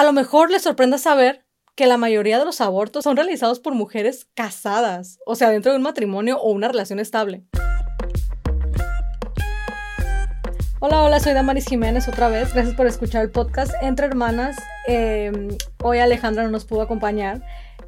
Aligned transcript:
A 0.00 0.02
lo 0.02 0.14
mejor 0.14 0.50
les 0.50 0.62
sorprenda 0.62 0.96
saber 0.96 1.44
que 1.76 1.86
la 1.86 1.98
mayoría 1.98 2.38
de 2.38 2.46
los 2.46 2.62
abortos 2.62 3.04
son 3.04 3.16
realizados 3.16 3.60
por 3.60 3.74
mujeres 3.74 4.26
casadas, 4.32 5.18
o 5.26 5.34
sea, 5.34 5.50
dentro 5.50 5.72
de 5.72 5.76
un 5.76 5.82
matrimonio 5.82 6.38
o 6.40 6.52
una 6.52 6.68
relación 6.68 7.00
estable. 7.00 7.44
Hola, 10.80 11.02
hola, 11.02 11.20
soy 11.20 11.34
Damaris 11.34 11.66
Jiménez 11.66 12.08
otra 12.08 12.30
vez. 12.30 12.54
Gracias 12.54 12.74
por 12.74 12.86
escuchar 12.86 13.22
el 13.24 13.30
podcast 13.30 13.74
Entre 13.82 14.06
Hermanas. 14.06 14.56
Em, 14.86 15.48
hoy 15.82 15.98
Alejandra 15.98 16.44
no 16.44 16.48
nos 16.48 16.64
pudo 16.64 16.80
acompañar, 16.80 17.42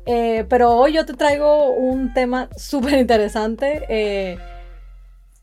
eh, 0.04 0.44
pero 0.50 0.70
hoy 0.72 0.92
yo 0.92 1.06
te 1.06 1.14
traigo 1.14 1.72
un 1.72 2.12
tema 2.12 2.50
súper 2.58 2.98
interesante, 2.98 3.86
eh, 3.88 4.36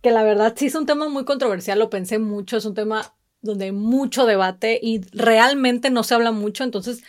que 0.03 0.11
la 0.11 0.21
verdad 0.21 0.53
sí 0.55 0.67
es 0.67 0.75
un 0.75 0.85
tema 0.85 1.09
muy 1.09 1.25
controversial, 1.25 1.79
lo 1.79 1.89
pensé 1.89 2.19
mucho, 2.19 2.57
es 2.57 2.65
un 2.65 2.75
tema 2.75 3.15
donde 3.41 3.65
hay 3.65 3.71
mucho 3.71 4.25
debate 4.25 4.79
y 4.81 5.01
realmente 5.11 5.89
no 5.89 6.03
se 6.03 6.15
habla 6.15 6.31
mucho, 6.31 6.63
entonces 6.63 7.03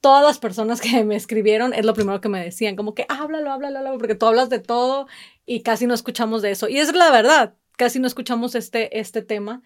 todas 0.00 0.24
las 0.24 0.38
personas 0.38 0.80
que 0.80 1.04
me 1.04 1.16
escribieron 1.16 1.74
es 1.74 1.84
lo 1.84 1.94
primero 1.94 2.20
que 2.20 2.28
me 2.28 2.42
decían, 2.42 2.76
como 2.76 2.94
que 2.94 3.06
háblalo, 3.08 3.52
háblalo, 3.52 3.78
háblalo, 3.78 3.98
porque 3.98 4.14
tú 4.14 4.26
hablas 4.26 4.50
de 4.50 4.58
todo 4.58 5.06
y 5.46 5.62
casi 5.62 5.86
no 5.86 5.94
escuchamos 5.94 6.42
de 6.42 6.52
eso. 6.52 6.68
Y 6.68 6.78
es 6.78 6.94
la 6.94 7.10
verdad, 7.10 7.54
casi 7.76 7.98
no 7.98 8.06
escuchamos 8.06 8.54
este, 8.54 8.98
este 9.00 9.22
tema. 9.22 9.62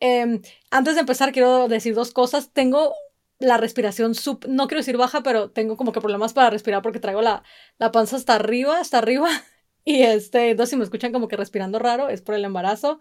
Em, 0.00 0.42
antes 0.70 0.94
de 0.94 1.00
empezar, 1.00 1.32
quiero 1.32 1.68
decir 1.68 1.94
dos 1.94 2.12
cosas. 2.12 2.52
Tengo 2.52 2.94
la 3.38 3.56
respiración, 3.58 4.14
sub, 4.14 4.46
no 4.48 4.66
quiero 4.68 4.80
decir 4.80 4.96
baja, 4.96 5.22
pero 5.22 5.50
tengo 5.50 5.76
como 5.76 5.92
que 5.92 6.00
problemas 6.00 6.32
para 6.32 6.50
respirar 6.50 6.82
porque 6.82 7.00
traigo 7.00 7.22
la, 7.22 7.42
la 7.78 7.92
panza 7.92 8.16
hasta 8.16 8.34
arriba, 8.34 8.80
hasta 8.80 8.98
arriba. 8.98 9.28
Y 9.88 10.02
este, 10.02 10.50
entonces 10.50 10.70
si 10.70 10.76
me 10.76 10.82
escuchan 10.82 11.12
como 11.12 11.28
que 11.28 11.36
respirando 11.36 11.78
raro, 11.78 12.08
es 12.08 12.20
por 12.20 12.34
el 12.34 12.44
embarazo. 12.44 12.98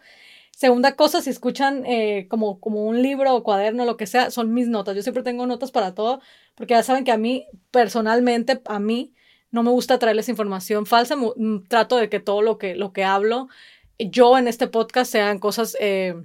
Segunda 0.55 0.95
cosa, 0.95 1.21
si 1.21 1.29
escuchan 1.29 1.85
eh, 1.85 2.27
como, 2.29 2.61
como 2.61 2.85
un 2.85 3.01
libro 3.01 3.35
o 3.35 3.43
cuaderno, 3.43 3.83
lo 3.83 3.97
que 3.97 4.07
sea, 4.07 4.31
son 4.31 4.53
mis 4.53 4.69
notas. 4.69 4.95
Yo 4.95 5.01
siempre 5.01 5.21
tengo 5.21 5.45
notas 5.45 5.69
para 5.69 5.93
todo, 5.93 6.21
porque 6.55 6.75
ya 6.75 6.81
saben 6.81 7.03
que 7.03 7.11
a 7.11 7.17
mí, 7.17 7.45
personalmente, 7.71 8.61
a 8.63 8.79
mí, 8.79 9.13
no 9.51 9.63
me 9.63 9.71
gusta 9.71 9.99
traerles 9.99 10.29
información 10.29 10.85
falsa. 10.85 11.17
Mm, 11.17 11.65
trato 11.67 11.97
de 11.97 12.07
que 12.07 12.21
todo 12.21 12.41
lo 12.41 12.57
que, 12.57 12.73
lo 12.75 12.93
que 12.93 13.03
hablo, 13.03 13.49
yo 13.99 14.37
en 14.37 14.47
este 14.47 14.67
podcast 14.67 15.11
sean 15.11 15.39
cosas 15.39 15.75
eh, 15.81 16.15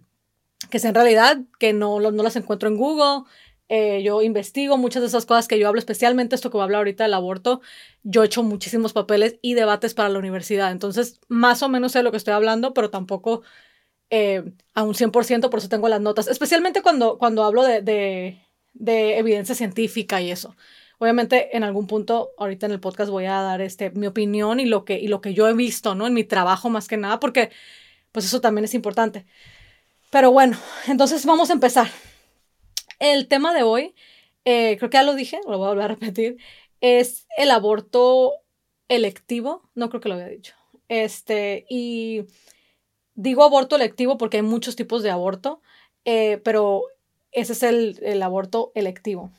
que 0.71 0.79
sean 0.79 0.95
realidad, 0.95 1.39
que 1.59 1.73
no, 1.73 1.99
no 1.99 2.23
las 2.23 2.37
encuentro 2.37 2.69
en 2.69 2.77
Google. 2.77 3.25
Eh, 3.69 4.05
yo 4.05 4.23
investigo 4.23 4.77
muchas 4.77 5.03
de 5.03 5.09
esas 5.09 5.27
cosas 5.27 5.49
que 5.49 5.59
yo 5.59 5.67
hablo, 5.67 5.81
especialmente 5.81 6.37
esto 6.37 6.51
que 6.51 6.57
voy 6.57 6.63
a 6.63 6.65
hablar 6.67 6.79
ahorita 6.79 7.03
del 7.03 7.15
aborto. 7.15 7.63
Yo 8.05 8.23
he 8.23 8.27
hecho 8.27 8.45
muchísimos 8.45 8.93
papeles 8.93 9.41
y 9.43 9.55
debates 9.55 9.95
para 9.95 10.09
la 10.09 10.21
universidad. 10.21 10.71
Entonces, 10.71 11.21
más 11.27 11.65
o 11.65 11.69
menos 11.69 11.91
sé 11.93 12.05
lo 12.05 12.13
que 12.13 12.17
estoy 12.17 12.35
hablando, 12.35 12.75
pero 12.75 12.91
tampoco 12.91 13.43
eh, 14.11 14.43
a 14.75 14.83
un 14.83 14.95
100%, 14.95 15.51
por 15.51 15.59
eso 15.61 15.69
tengo 15.69 15.89
las 15.89 16.01
notas, 16.01 16.27
especialmente 16.27 16.83
cuando, 16.83 17.17
cuando 17.19 17.45
hablo 17.45 17.63
de, 17.63 17.81
de, 17.83 19.19
evidencia 19.19 19.55
científica 19.55 20.21
y 20.21 20.31
eso. 20.31 20.57
Obviamente, 20.99 21.57
en 21.57 21.65
algún 21.65 21.87
punto, 21.87 22.33
ahorita 22.37 22.67
en 22.67 22.73
el 22.73 22.81
podcast 22.81 23.11
voy 23.11 23.25
a 23.27 23.41
dar 23.41 23.61
este, 23.61 23.91
mi 23.91 24.07
opinión 24.07 24.61
y 24.61 24.67
lo, 24.67 24.85
que, 24.85 24.99
y 24.99 25.09
lo 25.09 25.21
que 25.21 25.33
yo 25.33 25.49
he 25.49 25.55
visto, 25.55 25.95
¿no? 25.95 26.07
En 26.07 26.15
mi 26.15 26.25
trabajo 26.25 26.69
más 26.69 26.89
que 26.89 26.97
nada, 26.97 27.21
porque 27.21 27.51
pues 28.13 28.25
eso 28.27 28.41
también 28.41 28.65
es 28.65 28.75
importante. 28.75 29.27
Pero 30.11 30.33
bueno, 30.33 30.59
entonces 30.89 31.25
vamos 31.25 31.51
a 31.51 31.55
empezar. 31.55 31.89
El 32.99 33.29
tema 33.29 33.55
de 33.55 33.63
hoy, 33.63 33.95
eh, 34.45 34.77
creo 34.79 34.91
que 34.91 34.97
ya 34.97 35.03
lo 35.03 35.15
dije, 35.15 35.41
lo 35.47 35.57
voy 35.59 35.67
a 35.67 35.71
volver 35.71 35.85
a 35.85 35.89
repetir, 35.89 36.37
es 36.81 37.27
el 37.37 37.51
aborto 37.51 38.35
electivo, 38.89 39.71
no 39.75 39.89
creo 39.89 40.01
que 40.01 40.09
lo 40.09 40.17
había 40.17 40.29
dicho. 40.29 40.55
Este, 40.89 41.65
y 41.71 42.25
Digo 43.23 43.45
aborto 43.45 43.77
electivo 43.77 44.17
porque 44.17 44.39
hay 44.39 44.43
muchos 44.43 44.77
tipos 44.77 45.03
de 45.03 45.11
aborto, 45.11 45.61
eh, 46.07 46.41
pero 46.43 46.85
ese 47.33 47.53
es 47.53 47.63
el, 47.63 48.23
aborto 48.23 48.73
electivo. 48.75 49.31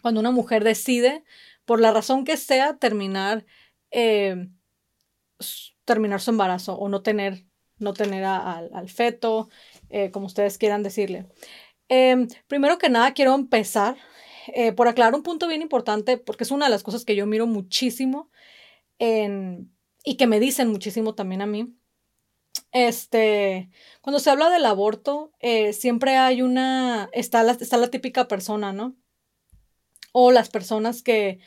Cuando 0.00 0.18
una 0.20 0.30
mujer 0.30 0.64
decide, 0.64 1.22
por 1.66 1.78
la 1.78 1.92
razón 1.92 2.24
que 2.24 2.38
sea, 2.38 2.78
terminar, 2.78 3.44
eh, 3.90 4.48
terminar 5.84 6.22
su 6.22 6.30
embarazo 6.30 6.78
o 6.78 6.88
no 6.88 7.02
tener, 7.02 7.44
no 7.78 7.92
tener 7.92 8.24
al 8.24 8.88
feto, 8.88 9.50
eh, 9.90 10.10
como 10.10 10.24
ustedes 10.24 10.56
quieran 10.56 10.82
decirle. 10.82 11.26
Em, 11.90 12.28
primero 12.46 12.78
que 12.78 12.88
nada, 12.88 13.12
quiero 13.12 13.34
empezar 13.34 13.98
por 14.74 14.88
aclarar 14.88 15.14
un 15.14 15.22
punto 15.22 15.48
bien 15.48 15.60
importante, 15.60 16.16
porque 16.16 16.44
es 16.44 16.50
una 16.50 16.66
de 16.66 16.70
las 16.70 16.82
cosas 16.82 17.04
que 17.04 17.16
yo 17.16 17.26
miro 17.26 17.46
muchísimo 17.46 18.30
y 18.98 20.16
que 20.16 20.26
me 20.26 20.40
dicen 20.40 20.68
muchísimo 20.68 21.14
también 21.14 21.42
a 21.42 21.46
mí. 21.46 21.76
Este, 22.76 23.70
cuando 24.02 24.20
se 24.20 24.28
habla 24.28 24.50
del 24.50 24.66
aborto, 24.66 25.32
eh, 25.40 25.72
siempre 25.72 26.18
hay 26.18 26.42
una, 26.42 27.08
está 27.14 27.42
la, 27.42 27.52
está 27.52 27.78
la 27.78 27.88
típica 27.88 28.28
persona, 28.28 28.74
¿no? 28.74 28.94
O 30.12 30.30
las 30.30 30.50
personas 30.50 31.02
que 31.02 31.40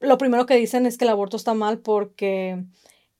lo 0.00 0.18
primero 0.18 0.44
que 0.44 0.56
dicen 0.56 0.84
es 0.84 0.98
que 0.98 1.04
el 1.06 1.10
aborto 1.10 1.38
está 1.38 1.54
mal 1.54 1.78
porque 1.80 2.64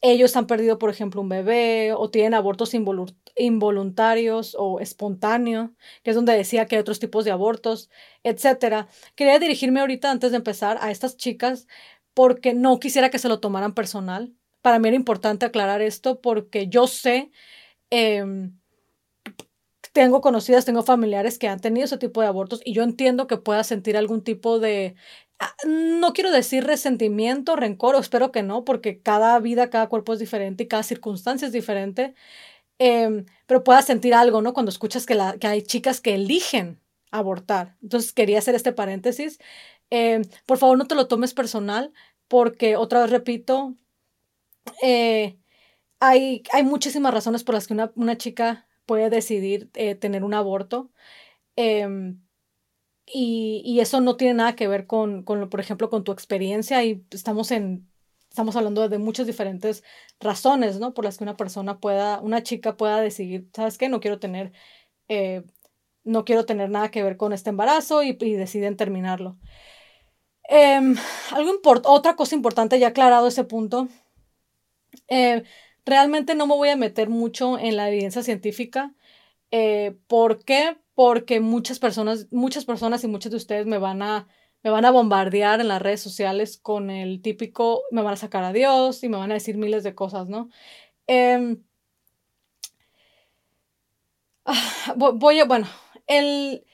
ellos 0.02 0.36
han 0.36 0.46
perdido, 0.46 0.78
por 0.78 0.90
ejemplo, 0.90 1.22
un 1.22 1.30
bebé 1.30 1.94
o 1.94 2.10
tienen 2.10 2.34
abortos 2.34 2.74
involuntarios 2.74 4.54
o 4.58 4.78
espontáneos, 4.78 5.70
que 6.02 6.10
es 6.10 6.16
donde 6.16 6.34
decía 6.36 6.66
que 6.66 6.76
hay 6.76 6.80
otros 6.80 7.00
tipos 7.00 7.24
de 7.24 7.30
abortos, 7.30 7.88
etc. 8.24 8.88
Quería 9.14 9.38
dirigirme 9.38 9.80
ahorita, 9.80 10.10
antes 10.10 10.32
de 10.32 10.36
empezar, 10.36 10.76
a 10.82 10.90
estas 10.90 11.16
chicas 11.16 11.66
porque 12.12 12.52
no 12.52 12.78
quisiera 12.78 13.10
que 13.10 13.18
se 13.18 13.28
lo 13.28 13.40
tomaran 13.40 13.72
personal 13.74 14.34
para 14.64 14.78
mí 14.78 14.88
era 14.88 14.96
importante 14.96 15.44
aclarar 15.44 15.82
esto 15.82 16.22
porque 16.22 16.68
yo 16.68 16.86
sé, 16.86 17.30
em, 17.90 18.58
tengo 19.92 20.20
conocidas, 20.20 20.64
tengo 20.64 20.82
familiares 20.82 21.38
que 21.38 21.48
han 21.48 21.60
tenido 21.60 21.84
ese 21.84 21.98
tipo 21.98 22.20
de 22.20 22.26
abortos 22.26 22.60
y 22.64 22.72
yo 22.74 22.82
entiendo 22.82 23.26
que 23.26 23.36
pueda 23.36 23.62
sentir 23.64 23.96
algún 23.96 24.22
tipo 24.24 24.58
de, 24.58 24.96
ah, 25.38 25.54
no 25.66 26.12
quiero 26.12 26.32
decir 26.32 26.64
resentimiento, 26.64 27.54
rencor, 27.56 27.94
o 27.94 28.00
espero 28.00 28.32
que 28.32 28.42
no, 28.42 28.64
porque 28.64 29.00
cada 29.02 29.38
vida, 29.40 29.70
cada 29.70 29.88
cuerpo 29.88 30.12
es 30.14 30.18
diferente 30.18 30.64
y 30.64 30.68
cada 30.68 30.82
circunstancia 30.82 31.46
es 31.46 31.52
diferente, 31.52 32.14
em, 32.78 33.26
pero 33.46 33.64
pueda 33.64 33.82
sentir 33.82 34.14
algo, 34.14 34.42
¿no? 34.42 34.54
Cuando 34.54 34.70
escuchas 34.70 35.06
que, 35.06 35.18
que 35.40 35.46
hay 35.48 35.62
chicas 35.62 36.00
que 36.00 36.14
eligen 36.16 36.80
abortar. 37.12 37.76
Entonces 37.82 38.12
quería 38.12 38.38
hacer 38.40 38.54
este 38.56 38.72
paréntesis. 38.72 39.38
Em, 39.90 40.22
por 40.46 40.58
favor, 40.58 40.78
no 40.78 40.86
te 40.86 40.94
lo 40.96 41.08
tomes 41.08 41.34
personal, 41.34 41.92
porque 42.28 42.76
otra 42.76 43.02
vez 43.02 43.10
repito, 43.10 43.76
eh, 44.82 45.38
hay, 46.00 46.42
hay 46.52 46.62
muchísimas 46.64 47.14
razones 47.14 47.44
por 47.44 47.54
las 47.54 47.66
que 47.66 47.74
una, 47.94 48.18
chica 48.18 48.68
puede 48.86 49.10
decidir 49.10 49.70
eh, 49.74 49.94
tener 49.94 50.24
un 50.24 50.34
aborto. 50.34 50.90
Em, 51.56 52.20
y, 53.06 53.78
eso 53.80 54.00
no 54.00 54.16
tiene 54.16 54.34
nada 54.34 54.56
que 54.56 54.68
ver 54.68 54.86
con, 54.86 55.24
con, 55.24 55.48
por 55.50 55.60
ejemplo, 55.60 55.90
con 55.90 56.04
tu 56.04 56.12
experiencia 56.12 56.84
y 56.84 57.04
estamos 57.10 57.50
en, 57.50 57.88
estamos 58.34 58.56
hablando 58.56 58.88
de 58.88 58.98
muchas 58.98 59.26
diferentes 59.26 59.84
razones, 60.20 60.80
¿no? 60.80 60.94
Por 60.94 61.04
las 61.04 61.18
que 61.18 61.24
una 61.24 61.36
persona 61.36 61.78
pueda, 61.78 62.20
una 62.20 62.42
chica 62.42 62.76
pueda 62.76 63.00
decidir, 63.00 63.48
¿sabes 63.54 63.78
qué? 63.78 63.88
No 63.88 64.00
quiero 64.00 64.18
tener, 64.18 64.52
eh, 65.08 65.44
no 66.04 66.24
quiero 66.24 66.44
tener 66.46 66.70
nada 66.70 66.90
que 66.90 67.02
ver 67.04 67.16
con 67.16 67.32
este 67.32 67.50
embarazo 67.50 68.02
y, 68.02 68.14
deciden 68.14 68.76
terminarlo. 68.76 69.38
Em, 70.48 70.96
algo 71.32 71.52
otra 71.84 72.16
cosa 72.16 72.34
importante, 72.34 72.78
ya 72.78 72.88
aclarado 72.88 73.28
ese 73.28 73.44
punto, 73.44 73.88
eh, 75.08 75.44
realmente 75.84 76.34
no 76.34 76.46
me 76.46 76.54
voy 76.54 76.68
a 76.70 76.76
meter 76.76 77.08
mucho 77.08 77.58
en 77.58 77.76
la 77.76 77.88
evidencia 77.88 78.22
científica. 78.22 78.94
Eh, 79.50 79.96
¿Por 80.08 80.44
qué? 80.44 80.78
Porque 80.94 81.40
muchas 81.40 81.78
personas, 81.78 82.28
muchas 82.32 82.64
personas 82.64 83.04
y 83.04 83.08
muchos 83.08 83.30
de 83.30 83.36
ustedes 83.38 83.66
me 83.66 83.78
van 83.78 84.02
a, 84.02 84.28
me 84.62 84.70
van 84.70 84.84
a 84.84 84.90
bombardear 84.90 85.60
en 85.60 85.68
las 85.68 85.82
redes 85.82 86.00
sociales 86.00 86.58
con 86.58 86.90
el 86.90 87.22
típico, 87.22 87.82
me 87.90 88.02
van 88.02 88.14
a 88.14 88.16
sacar 88.16 88.44
a 88.44 88.52
Dios 88.52 89.02
y 89.04 89.08
me 89.08 89.18
van 89.18 89.30
a 89.30 89.34
decir 89.34 89.56
miles 89.56 89.84
de 89.84 89.94
cosas, 89.94 90.28
¿no? 90.28 90.50
Em, 91.06 91.62
ah, 94.46 94.94
voy 94.96 95.40
a, 95.40 95.44
bueno, 95.44 95.66
el, 96.06 96.64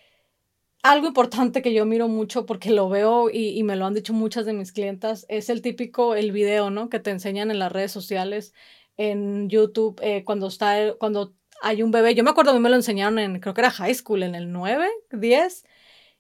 algo 0.83 1.07
importante 1.07 1.63
que 1.63 1.75
yo 1.75 1.85
miro 1.87 2.09
mucho 2.09 2.47
porque 2.47 2.71
lo 2.71 2.89
veo 2.89 3.29
y, 3.31 3.63
me 3.65 3.77
lo 3.77 3.87
han 3.87 3.95
dicho 3.95 4.13
muchas 4.13 4.47
de 4.47 4.53
mis 4.55 4.73
clientas 4.73 5.27
es 5.29 5.51
el 5.51 5.63
típico, 5.63 6.15
el 6.15 6.33
video, 6.33 6.71
¿no? 6.71 6.89
Que 6.89 7.01
te 7.01 7.11
enseñan 7.11 7.51
en 7.51 7.59
las 7.59 7.73
redes 7.73 7.93
sociales, 7.93 8.55
en 8.97 9.49
YouTube, 9.51 10.01
eh, 10.03 10.25
cuando 10.25 10.49
está, 10.49 10.95
cuando 10.99 11.35
hay 11.63 11.83
un 11.83 11.91
bebé. 11.91 12.15
Yo 12.15 12.25
me 12.25 12.31
acuerdo, 12.31 12.53
a 12.53 12.55
mí 12.55 12.61
me 12.61 12.71
lo 12.71 12.77
enseñaron 12.77 13.19
en, 13.19 13.41
creo 13.41 13.55
que 13.55 13.61
era 13.61 13.71
high 13.71 13.95
school, 13.95 14.23
en 14.23 14.35
el 14.35 14.53
9, 14.53 14.89
10. 15.13 15.65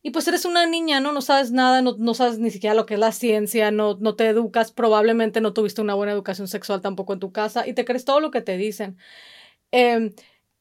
Y 0.02 0.10
pues 0.10 0.28
eres 0.28 0.44
una 0.46 0.66
niña, 0.66 1.00
¿no? 1.00 1.12
No 1.12 1.20
sabes 1.22 1.52
nada, 1.52 1.82
no, 1.82 1.96
no 1.98 2.14
sabes 2.14 2.38
ni 2.38 2.50
siquiera 2.50 2.74
lo 2.74 2.86
que 2.86 2.94
es 2.94 3.00
la 3.00 3.12
ciencia, 3.12 3.70
no, 3.70 3.98
no 4.00 4.16
te 4.16 4.26
educas, 4.28 4.72
probablemente 4.72 5.40
no 5.40 5.52
tuviste 5.52 5.82
una 5.82 5.94
buena 5.94 6.12
educación 6.12 6.48
sexual 6.48 6.80
tampoco 6.80 7.12
en 7.14 7.20
tu 7.20 7.32
casa 7.32 7.66
y 7.66 7.74
te 7.74 7.84
crees 7.84 8.04
todo 8.04 8.20
lo 8.20 8.30
que 8.30 8.40
te 8.42 8.56
dicen. 8.56 8.98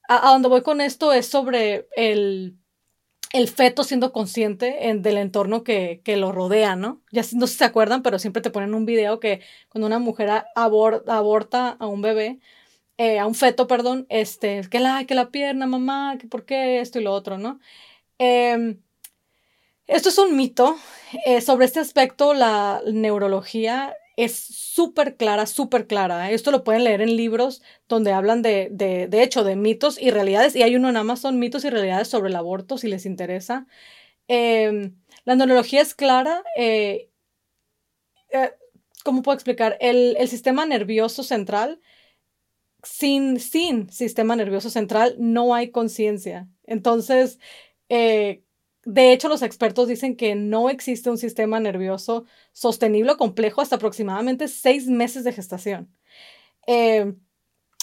A, 0.07 0.29
a 0.29 0.31
donde 0.33 0.50
voy 0.50 0.62
con 0.62 0.81
esto 0.81 1.13
es 1.13 1.27
sobre 1.27 1.88
el 1.95 2.57
el 3.31 3.47
feto 3.47 3.83
siendo 3.83 4.11
consciente 4.13 4.89
en, 4.89 5.01
del 5.01 5.17
entorno 5.17 5.63
que, 5.63 6.01
que, 6.03 6.17
lo 6.17 6.31
rodea, 6.31 6.75
¿no? 6.75 7.01
Ya 7.11 7.21
no 7.35 7.47
sé 7.47 7.53
si 7.53 7.59
se 7.59 7.65
acuerdan, 7.65 8.01
pero 8.03 8.19
siempre 8.19 8.41
te 8.41 8.49
ponen 8.51 8.73
un 8.73 8.85
video 8.85 9.19
que 9.19 9.41
cuando 9.69 9.87
una 9.87 9.99
mujer 9.99 10.45
aborta 10.55 11.69
a 11.69 11.87
un 11.87 12.01
bebé, 12.01 12.39
eh, 12.97 13.19
a 13.19 13.27
un 13.27 13.35
feto, 13.35 13.67
perdón, 13.67 14.07
este, 14.09 14.61
que 14.69 14.79
la, 14.79 15.05
que 15.05 15.15
la 15.15 15.31
pierna, 15.31 15.67
mamá, 15.67 16.17
que 16.19 16.27
por 16.27 16.45
qué 16.45 16.81
esto 16.81 16.99
y 16.99 17.03
lo 17.03 17.13
otro, 17.13 17.37
¿no? 17.37 17.59
Em, 18.19 18.81
Esto 19.87 20.09
es 20.09 20.17
un 20.17 20.35
mito. 20.35 20.77
Eh, 21.25 21.41
sobre 21.41 21.65
este 21.65 21.79
aspecto, 21.79 22.33
la 22.33 22.81
neurología 22.91 23.95
es 24.19 24.36
súper 24.36 25.16
clara, 25.16 25.45
súper 25.45 25.88
clara. 25.88 26.30
Esto 26.31 26.51
lo 26.51 26.66
pueden 26.66 26.83
leer 26.83 27.01
en 27.01 27.16
libros 27.16 27.62
donde 27.88 28.12
hablan 28.12 28.42
de, 28.42 28.68
de, 28.69 29.07
de, 29.07 29.24
hecho, 29.24 29.45
de 29.45 29.56
mitos 29.56 30.00
y 30.01 30.12
realidades. 30.12 30.57
Y 30.57 30.63
hay 30.63 30.75
uno 30.75 30.89
en 30.89 30.98
Amazon, 30.98 31.39
mitos 31.39 31.63
y 31.63 31.69
realidades 31.69 32.10
sobre 32.10 32.30
el 32.30 32.36
aborto, 32.36 32.77
si 32.77 32.89
les 32.89 33.06
interesa. 33.06 33.66
Eh, 34.27 34.92
la 35.24 35.36
neurología 35.36 35.81
es 35.81 35.95
clara. 35.95 36.44
Eh, 36.57 37.10
eh, 38.31 38.51
¿Cómo 39.06 39.21
puedo 39.21 39.36
explicar? 39.36 39.77
El, 39.80 40.18
el, 40.19 40.27
sistema 40.27 40.65
nervioso 40.65 41.24
central, 41.24 41.80
sin, 42.83 43.39
sin 43.39 43.89
sistema 43.89 44.36
nervioso 44.36 44.69
central, 44.69 45.15
no 45.18 45.56
hay 45.56 45.72
conciencia. 45.72 46.50
Entonces, 46.65 47.39
eh, 47.88 48.44
de 48.91 49.13
hecho, 49.13 49.30
los 49.30 49.44
expertos 49.44 49.88
dicen 49.88 50.15
que 50.15 50.33
no 50.33 50.68
existe 50.71 51.12
un 51.12 51.19
sistema 51.19 51.59
nervioso 51.59 52.25
sostenible 52.53 53.12
o 53.12 53.18
complejo 53.18 53.62
hasta 53.62 53.75
aproximadamente 53.75 54.47
seis 54.47 54.88
meses 54.88 55.24
de 55.24 55.31
gestación. 55.31 55.95
Eh, 56.65 57.13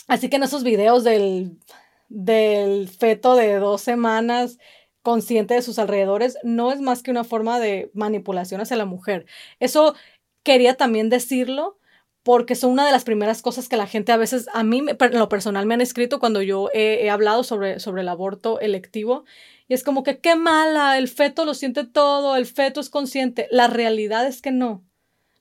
así 0.08 0.28
que 0.28 0.34
en 0.34 0.42
esos 0.42 0.64
videos 0.64 1.04
del, 1.04 1.60
del 2.08 2.88
feto 2.88 3.36
de 3.36 3.54
dos 3.54 3.82
semanas 3.82 4.58
consciente 5.02 5.54
de 5.54 5.62
sus 5.62 5.78
alrededores 5.78 6.38
no 6.42 6.72
es 6.72 6.80
más 6.80 7.04
que 7.04 7.12
una 7.12 7.22
forma 7.22 7.60
de 7.60 7.88
manipulación 7.94 8.60
hacia 8.60 8.76
la 8.76 8.84
mujer. 8.84 9.26
Eso 9.60 9.94
quería 10.42 10.74
también 10.74 11.08
decirlo 11.08 11.78
porque 12.26 12.56
son 12.56 12.72
una 12.72 12.84
de 12.84 12.90
las 12.90 13.04
primeras 13.04 13.40
cosas 13.40 13.68
que 13.68 13.76
la 13.76 13.86
gente 13.86 14.10
a 14.10 14.16
veces, 14.16 14.48
a 14.52 14.64
mí 14.64 14.78
en 14.80 15.18
lo 15.18 15.28
personal 15.28 15.64
me 15.64 15.74
han 15.74 15.80
escrito 15.80 16.18
cuando 16.18 16.42
yo 16.42 16.70
he, 16.74 17.08
hablado 17.08 17.44
sobre, 17.44 17.78
sobre 17.78 18.02
el 18.02 18.08
aborto 18.08 18.58
electivo 18.58 19.24
y 19.68 19.74
es 19.74 19.84
como 19.84 20.02
que 20.02 20.18
qué 20.18 20.34
mala, 20.34 20.98
el 20.98 21.06
feto 21.06 21.44
lo 21.44 21.54
siente 21.54 21.84
todo, 21.84 22.34
el 22.34 22.46
feto 22.46 22.80
es 22.80 22.90
consciente. 22.90 23.46
La 23.52 23.68
realidad 23.68 24.26
es 24.26 24.42
que 24.42 24.50
no. 24.50 24.84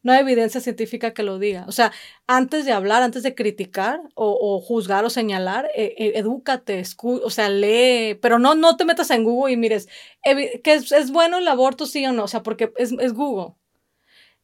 No 0.04 0.12
hay 0.12 0.20
evidencia 0.20 0.62
científica 0.62 1.16
que 1.16 1.24
lo 1.24 1.40
diga. 1.40 1.66
O 1.68 1.72
sea, 1.72 1.92
antes 2.28 2.66
de 2.66 2.72
hablar, 2.72 3.02
antes 3.02 3.24
de 3.24 3.34
criticar 3.34 4.02
o, 4.14 4.62
juzgar 4.62 5.06
o 5.06 5.10
señalar, 5.10 5.68
eh, 5.76 5.96
eh, 5.98 6.12
edúcate, 6.18 6.84
o 7.02 7.30
sea, 7.32 7.50
lee, 7.50 8.14
pero 8.22 8.38
no, 8.38 8.54
no 8.54 8.78
te 8.78 8.86
metas 8.86 9.10
en 9.10 9.24
Google 9.24 9.54
y 9.54 9.58
mires, 9.58 9.88
que 10.24 10.74
es, 10.74 10.92
es, 10.92 11.10
bueno 11.10 11.40
el 11.40 11.48
aborto, 11.48 11.88
sí 11.88 12.06
o 12.06 12.14
no, 12.14 12.26
o 12.26 12.28
sea, 12.28 12.44
porque 12.44 12.72
es, 12.78 12.92
es 13.00 13.14
Google. 13.14 13.56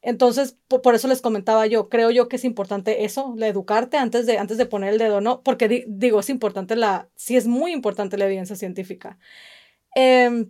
Entonces, 0.02 0.58
por, 0.68 0.94
eso 0.94 1.08
les 1.08 1.22
comentaba 1.22 1.66
yo, 1.66 1.88
creo 1.88 2.10
yo 2.10 2.28
que 2.28 2.36
es 2.36 2.44
importante 2.44 3.04
eso, 3.04 3.34
la 3.36 3.46
educarte 3.48 3.96
antes 3.96 4.26
de, 4.26 4.38
antes 4.38 4.58
de 4.58 4.66
poner 4.66 4.92
el 4.92 4.98
dedo, 4.98 5.20
¿no? 5.20 5.42
Porque 5.42 5.68
di, 5.68 5.84
digo, 5.86 6.20
es 6.20 6.28
importante 6.28 6.76
la, 6.76 7.08
sí 7.16 7.36
es 7.36 7.46
muy 7.46 7.72
importante 7.72 8.18
la 8.18 8.26
evidencia 8.26 8.56
científica. 8.56 9.18
Eh, 9.94 10.46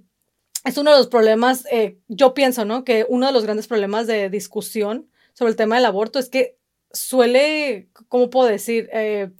es 0.64 0.78
uno 0.78 0.92
de 0.92 0.98
los 0.98 1.08
problemas, 1.08 1.66
eh, 1.70 1.98
yo 2.08 2.34
pienso, 2.34 2.64
¿no? 2.64 2.84
Que 2.84 3.04
uno 3.08 3.26
de 3.26 3.32
los 3.32 3.44
grandes 3.44 3.66
problemas 3.66 4.06
de 4.06 4.30
discusión 4.30 5.10
sobre 5.34 5.50
el 5.50 5.56
tema 5.56 5.76
del 5.76 5.86
aborto 5.86 6.18
es 6.18 6.28
que 6.28 6.56
suele, 6.92 7.88
¿cómo 8.08 8.30
puedo 8.30 8.48
decir? 8.48 8.88
Eh, 8.92 9.30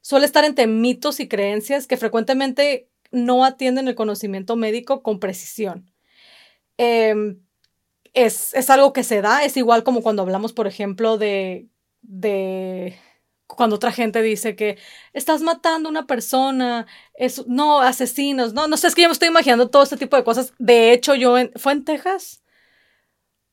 suele 0.00 0.26
estar 0.26 0.44
entre 0.44 0.66
mitos 0.66 1.20
y 1.20 1.28
creencias 1.28 1.86
que 1.86 1.96
frecuentemente 1.96 2.88
no 3.10 3.44
atienden 3.44 3.88
el 3.88 3.94
conocimiento 3.94 4.56
médico 4.56 5.02
con 5.02 5.20
precisión. 5.20 5.90
Eh, 6.78 7.36
es, 8.16 8.54
es, 8.54 8.70
algo 8.70 8.94
que 8.94 9.04
se 9.04 9.20
da, 9.20 9.44
es 9.44 9.56
igual 9.58 9.84
como 9.84 10.02
cuando 10.02 10.22
hablamos, 10.22 10.54
por 10.54 10.66
ejemplo, 10.66 11.18
de, 11.18 11.68
de 12.00 12.98
cuando 13.46 13.76
otra 13.76 13.92
gente 13.92 14.22
dice 14.22 14.56
que 14.56 14.78
estás 15.12 15.42
matando 15.42 15.88
a 15.88 15.90
una 15.90 16.06
persona, 16.06 16.86
es, 17.14 17.46
no, 17.46 17.82
asesinos, 17.82 18.54
no, 18.54 18.68
no 18.68 18.78
sé, 18.78 18.86
es 18.88 18.94
que 18.94 19.02
yo 19.02 19.08
me 19.08 19.12
estoy 19.12 19.28
imaginando 19.28 19.68
todo 19.68 19.82
este 19.82 19.98
tipo 19.98 20.16
de 20.16 20.24
cosas. 20.24 20.54
De 20.58 20.92
hecho, 20.92 21.14
yo, 21.14 21.36
en, 21.36 21.52
¿fue 21.56 21.72
en 21.72 21.84
Texas? 21.84 22.42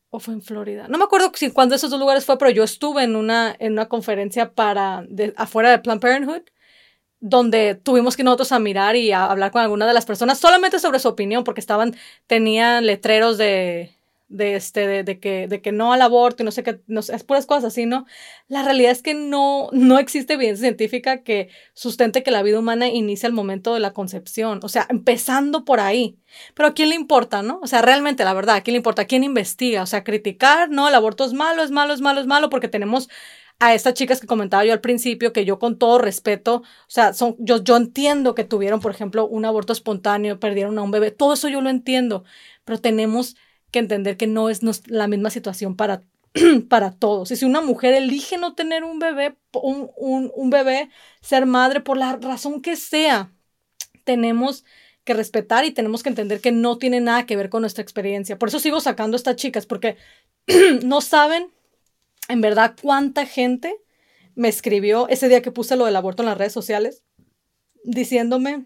¿O 0.09 0.21
fue 0.21 0.33
en 0.33 0.41
Florida? 0.41 0.87
No 0.87 0.97
me 0.97 1.03
acuerdo 1.03 1.29
si 1.35 1.51
cuando 1.51 1.75
esos 1.75 1.89
dos 1.91 1.99
lugares 1.99 2.23
fue, 2.23 2.37
pero 2.37 2.49
yo 2.49 2.63
estuve 2.63 3.03
en 3.03 3.17
una, 3.17 3.53
en 3.59 3.73
una 3.73 3.89
conferencia 3.89 4.53
para, 4.53 5.05
afuera 5.35 5.71
de 5.71 5.79
Planned 5.79 6.01
Parenthood, 6.01 6.43
donde 7.19 7.75
tuvimos 7.75 8.15
que 8.15 8.21
ir 8.21 8.25
nosotros 8.25 8.53
a 8.53 8.59
mirar 8.59 8.95
y 8.95 9.11
a 9.11 9.25
hablar 9.25 9.51
con 9.51 9.61
alguna 9.61 9.87
de 9.87 9.93
las 9.93 10.05
personas 10.05 10.39
solamente 10.39 10.79
sobre 10.79 10.99
su 10.99 11.09
opinión, 11.09 11.43
porque 11.43 11.59
estaban, 11.59 11.95
tenían 12.27 12.85
letreros 12.85 13.37
de, 13.37 13.97
de, 14.33 14.55
este, 14.55 15.03
de, 15.03 15.19
que, 15.19 15.47
de 15.47 15.61
que 15.61 15.71
no 15.71 15.93
al 15.93 16.01
aborto 16.01 16.41
y 16.41 16.45
no 16.45 16.51
sé 16.51 16.63
qué, 16.63 16.81
no 16.87 17.01
es 17.01 17.23
puras 17.23 17.45
cosas 17.45 17.65
así, 17.65 17.85
¿no? 17.85 18.05
La 18.47 18.63
realidad 18.63 18.91
es 18.91 19.03
que 19.03 19.13
no, 19.13 19.69
no 19.71 19.99
existe 19.99 20.33
evidencia 20.33 20.67
científica 20.67 21.21
que 21.23 21.49
sustente 21.73 22.23
que 22.23 22.31
la 22.31 22.41
vida 22.41 22.59
humana 22.59 22.87
inicia 22.87 23.27
al 23.27 23.33
momento 23.33 23.75
de 23.75 23.79
la 23.79 23.93
concepción, 23.93 24.59
o 24.63 24.69
sea, 24.69 24.87
empezando 24.89 25.65
por 25.65 25.79
ahí. 25.79 26.17
Pero 26.55 26.69
¿a 26.69 26.73
quién 26.73 26.89
le 26.89 26.95
importa, 26.95 27.43
no? 27.43 27.59
O 27.61 27.67
sea, 27.67 27.83
realmente, 27.83 28.23
la 28.23 28.33
verdad, 28.33 28.55
¿a 28.55 28.61
quién 28.61 28.73
le 28.73 28.77
importa? 28.77 29.03
¿A 29.03 29.05
quién 29.05 29.23
investiga? 29.23 29.83
O 29.83 29.85
sea, 29.85 30.03
criticar, 30.03 30.69
no, 30.69 30.87
el 30.87 30.95
aborto 30.95 31.25
es 31.25 31.33
malo, 31.33 31.61
es 31.63 31.69
malo, 31.69 31.93
es 31.93 32.01
malo, 32.01 32.19
es 32.19 32.27
malo, 32.27 32.49
porque 32.49 32.67
tenemos 32.67 33.09
a 33.59 33.73
estas 33.73 33.93
chicas 33.93 34.19
que 34.19 34.27
comentaba 34.27 34.65
yo 34.65 34.73
al 34.73 34.81
principio, 34.81 35.31
que 35.31 35.45
yo 35.45 35.59
con 35.59 35.77
todo 35.77 35.99
respeto, 35.99 36.55
o 36.57 36.63
sea, 36.87 37.13
son, 37.13 37.35
yo, 37.39 37.63
yo 37.63 37.77
entiendo 37.77 38.35
que 38.35 38.43
tuvieron, 38.43 38.79
por 38.79 38.91
ejemplo, 38.91 39.27
un 39.27 39.45
aborto 39.45 39.73
espontáneo, 39.73 40.39
perdieron 40.39 40.77
a 40.79 40.81
un 40.81 40.91
bebé, 40.91 41.11
todo 41.11 41.33
eso 41.33 41.49
yo 41.49 41.61
lo 41.61 41.69
entiendo, 41.69 42.23
pero 42.65 42.81
tenemos 42.81 43.35
que 43.73 43.79
entender 43.79 44.15
que 44.15 44.27
no 44.27 44.49
es, 44.49 44.61
la 44.87 45.07
misma 45.07 45.31
situación 45.31 45.75
para, 45.75 46.03
para 46.69 46.91
todos. 46.91 47.31
Y 47.31 47.35
si 47.35 47.43
una 47.43 47.59
mujer 47.59 47.93
elige 47.95 48.37
no 48.37 48.53
tener 48.53 48.85
un 48.85 48.99
bebé, 48.99 49.35
un, 49.51 49.91
un, 49.97 50.49
bebé, 50.49 50.89
ser 51.21 51.45
madre, 51.45 51.81
por 51.81 51.97
la 51.97 52.15
razón 52.15 52.61
que 52.61 52.77
sea, 52.77 53.33
tenemos 54.05 54.63
que 55.03 55.15
respetar 55.15 55.65
y 55.65 55.71
tenemos 55.71 56.03
que 56.03 56.09
entender 56.09 56.39
que 56.39 56.53
no 56.53 56.77
tiene 56.77 57.01
nada 57.01 57.25
que 57.25 57.35
ver 57.35 57.49
con 57.49 57.61
nuestra 57.61 57.81
experiencia. 57.81 58.39
Por 58.39 58.49
eso 58.49 58.59
sigo 58.59 58.79
sacando 58.79 59.17
estas 59.17 59.35
chicas, 59.35 59.65
porque 59.65 59.97
no 60.83 61.01
saben 61.01 61.51
en 62.29 62.41
verdad 62.41 62.75
cuánta 62.81 63.25
gente 63.25 63.75
me 64.35 64.47
escribió 64.47 65.09
ese 65.09 65.27
día 65.27 65.41
que 65.41 65.51
puse 65.51 65.75
lo 65.75 65.85
del 65.85 65.95
aborto 65.95 66.23
en 66.23 66.29
las 66.29 66.37
redes 66.37 66.53
sociales, 66.53 67.03
diciéndome 67.83 68.65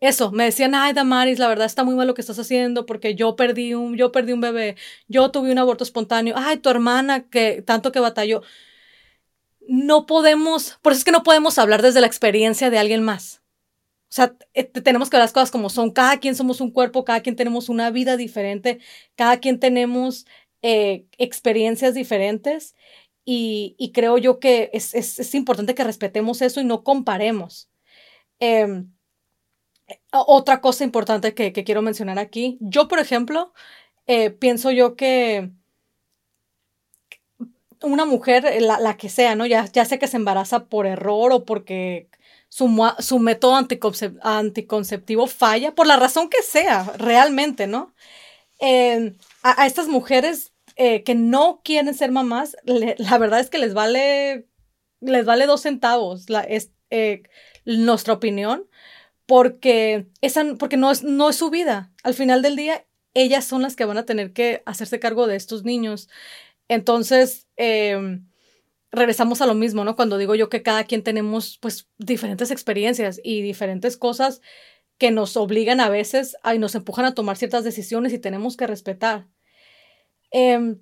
eso, 0.00 0.32
me 0.32 0.44
decían, 0.44 0.74
ay, 0.74 0.94
Damaris, 0.94 1.38
la 1.38 1.48
verdad 1.48 1.66
está 1.66 1.84
muy 1.84 1.94
mal 1.94 2.06
lo 2.06 2.14
que 2.14 2.22
estás 2.22 2.38
haciendo 2.38 2.86
porque 2.86 3.14
yo 3.14 3.36
perdí 3.36 3.74
un, 3.74 3.96
yo 3.96 4.12
perdí 4.12 4.32
un 4.32 4.40
bebé, 4.40 4.76
yo 5.08 5.30
tuve 5.30 5.52
un 5.52 5.58
aborto 5.58 5.84
espontáneo, 5.84 6.34
ay, 6.38 6.58
tu 6.58 6.70
hermana 6.70 7.28
que 7.28 7.62
tanto 7.62 7.92
que 7.92 8.00
batalló. 8.00 8.42
No 9.68 10.06
podemos, 10.06 10.78
por 10.82 10.92
eso 10.92 11.00
es 11.00 11.04
que 11.04 11.12
no 11.12 11.22
podemos 11.22 11.58
hablar 11.58 11.82
desde 11.82 12.00
la 12.00 12.06
experiencia 12.06 12.70
de 12.70 12.78
alguien 12.78 13.02
más. 13.04 13.42
O 14.10 14.12
sea, 14.12 14.36
eh, 14.54 14.64
tenemos 14.64 15.10
que 15.10 15.16
ver 15.16 15.24
las 15.24 15.32
cosas 15.32 15.50
como 15.52 15.70
son. 15.70 15.92
Cada 15.92 16.18
quien 16.18 16.34
somos 16.34 16.60
un 16.60 16.72
cuerpo, 16.72 17.04
cada 17.04 17.20
quien 17.22 17.36
tenemos 17.36 17.68
una 17.68 17.90
vida 17.90 18.16
diferente, 18.16 18.80
cada 19.16 19.38
quien 19.40 19.60
tenemos 19.60 20.26
eh, 20.62 21.06
experiencias 21.18 21.94
diferentes 21.94 22.74
y, 23.24 23.76
y, 23.78 23.92
creo 23.92 24.18
yo 24.18 24.40
que 24.40 24.70
es, 24.72 24.94
es, 24.94 25.18
es, 25.20 25.34
importante 25.34 25.74
que 25.74 25.84
respetemos 25.84 26.42
eso 26.42 26.60
y 26.60 26.64
no 26.64 26.84
comparemos. 26.84 27.70
Eh, 28.40 28.84
otra 30.12 30.60
cosa 30.60 30.84
importante 30.84 31.34
que, 31.34 31.52
quiero 31.52 31.82
mencionar 31.82 32.18
aquí, 32.18 32.58
yo 32.60 32.88
por 32.88 32.98
ejemplo, 32.98 33.52
eh, 34.06 34.30
pienso 34.30 34.70
yo 34.70 34.96
que 34.96 35.50
una 37.82 38.04
mujer, 38.04 38.44
la, 38.60 38.78
la, 38.80 38.96
que 38.96 39.08
sea, 39.08 39.34
¿no? 39.34 39.46
Ya, 39.46 39.64
ya 39.66 39.84
sea 39.84 39.98
que 39.98 40.08
se 40.08 40.16
embaraza 40.16 40.66
por 40.66 40.86
error 40.86 41.32
o 41.32 41.44
porque 41.44 42.08
su, 42.50 42.68
su 42.98 43.18
método 43.20 43.56
anticoncep 43.56 44.18
anticonceptivo 44.22 45.26
falla, 45.26 45.74
por 45.74 45.86
la 45.86 45.96
razón 45.96 46.28
que 46.28 46.42
sea, 46.42 46.84
realmente, 46.98 47.66
¿no? 47.66 47.94
Eh, 48.60 49.14
a, 49.42 49.66
estas 49.66 49.88
mujeres 49.88 50.52
eh, 50.76 51.02
que 51.04 51.14
no 51.14 51.62
quieren 51.64 51.94
ser 51.94 52.10
mamás, 52.10 52.56
la 52.64 53.18
verdad 53.18 53.40
es 53.40 53.48
que 53.50 53.58
les 53.58 53.72
vale, 53.72 54.46
les 55.00 55.24
vale 55.24 55.46
dos 55.46 55.62
centavos 55.62 56.26
es, 56.48 56.70
eh, 56.90 57.22
nuestra 57.64 58.14
opinión 58.14 58.66
porque, 59.30 60.08
esa, 60.22 60.56
porque 60.58 60.76
no, 60.76 60.90
es, 60.90 61.04
no 61.04 61.30
es 61.30 61.36
su 61.36 61.50
vida. 61.50 61.92
Al 62.02 62.14
final 62.14 62.42
del 62.42 62.56
día, 62.56 62.84
ellas 63.14 63.44
son 63.44 63.62
las 63.62 63.76
que 63.76 63.84
van 63.84 63.96
a 63.96 64.04
tener 64.04 64.32
que 64.32 64.64
hacerse 64.66 64.98
cargo 64.98 65.28
de 65.28 65.36
estos 65.36 65.62
niños. 65.62 66.08
Entonces, 66.66 67.46
eh, 67.56 68.18
regresamos 68.90 69.40
a 69.40 69.46
lo 69.46 69.54
mismo, 69.54 69.84
¿no? 69.84 69.94
Cuando 69.94 70.18
digo 70.18 70.34
yo 70.34 70.48
que 70.48 70.64
cada 70.64 70.82
quien 70.82 71.04
tenemos 71.04 71.58
pues 71.58 71.86
diferentes 71.96 72.50
experiencias 72.50 73.20
y 73.22 73.40
diferentes 73.42 73.96
cosas 73.96 74.40
que 74.98 75.12
nos 75.12 75.36
obligan 75.36 75.78
a 75.78 75.90
veces 75.90 76.36
y 76.52 76.58
nos 76.58 76.74
empujan 76.74 77.04
a 77.04 77.14
tomar 77.14 77.36
ciertas 77.36 77.62
decisiones 77.62 78.12
y 78.12 78.18
tenemos 78.18 78.56
que 78.56 78.66
respetar. 78.66 79.28
Eh, 80.32 80.74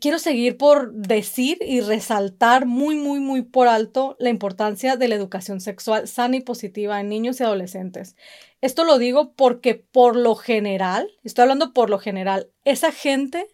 quiero 0.00 0.18
seguir 0.18 0.56
por 0.56 0.92
decir 0.92 1.58
y 1.60 1.80
resaltar 1.80 2.66
muy, 2.66 2.96
muy, 2.96 3.20
muy 3.20 3.42
por 3.42 3.68
alto 3.68 4.16
la 4.18 4.30
importancia 4.30 4.96
de 4.96 5.08
la 5.08 5.14
educación 5.14 5.60
sexual 5.60 6.08
sana 6.08 6.36
y 6.36 6.40
positiva 6.40 7.00
en 7.00 7.08
niños 7.08 7.40
y 7.40 7.44
adolescentes. 7.44 8.16
Esto 8.60 8.84
lo 8.84 8.98
digo 8.98 9.32
porque 9.34 9.74
por 9.74 10.16
lo 10.16 10.34
general, 10.34 11.08
estoy 11.22 11.42
hablando 11.42 11.72
por 11.72 11.90
lo 11.90 11.98
general, 11.98 12.50
esa 12.64 12.90
gente 12.90 13.46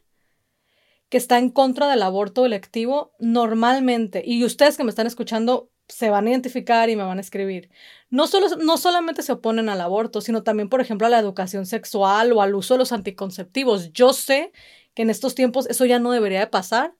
que 1.11 1.19
está 1.19 1.39
en 1.39 1.51
contra 1.51 1.91
del 1.91 2.03
aborto 2.03 2.47
electivo 2.47 3.13
normalmente, 3.19 4.23
y 4.25 4.43
ustedes 4.45 4.79
que 4.79 4.85
me 4.85 4.91
están 4.91 5.07
escuchando 5.07 5.71
se 5.89 6.09
van 6.09 6.27
a 6.27 6.31
identificar 6.31 6.89
y 6.89 6.97
me 6.97 7.03
van 7.03 7.19
a 7.19 7.21
escribir. 7.21 7.71
No, 8.09 8.27
solo, 8.27 8.47
no 8.57 8.79
solamente 8.79 9.23
se 9.23 9.33
oponen 9.33 9.69
al 9.69 9.83
aborto, 9.83 10.23
sino 10.23 10.43
también, 10.43 10.71
por 10.71 10.81
ejemplo, 10.81 11.07
a 11.07 11.11
la 11.11 11.19
educación 11.19 11.67
sexual 11.67 12.33
o 12.33 12.41
al 12.41 12.55
uso 12.55 12.75
de 12.75 12.79
los 12.79 12.93
anticonceptivos. 12.93 13.93
Yo 13.93 14.15
sé 14.15 14.53
que 14.95 15.03
en 15.03 15.11
estos 15.11 15.35
tiempos 15.35 15.67
eso 15.69 15.85
ya 15.87 15.99
no 15.99 16.13
debería 16.13 16.41
de 16.41 16.47
pasar, 16.47 16.95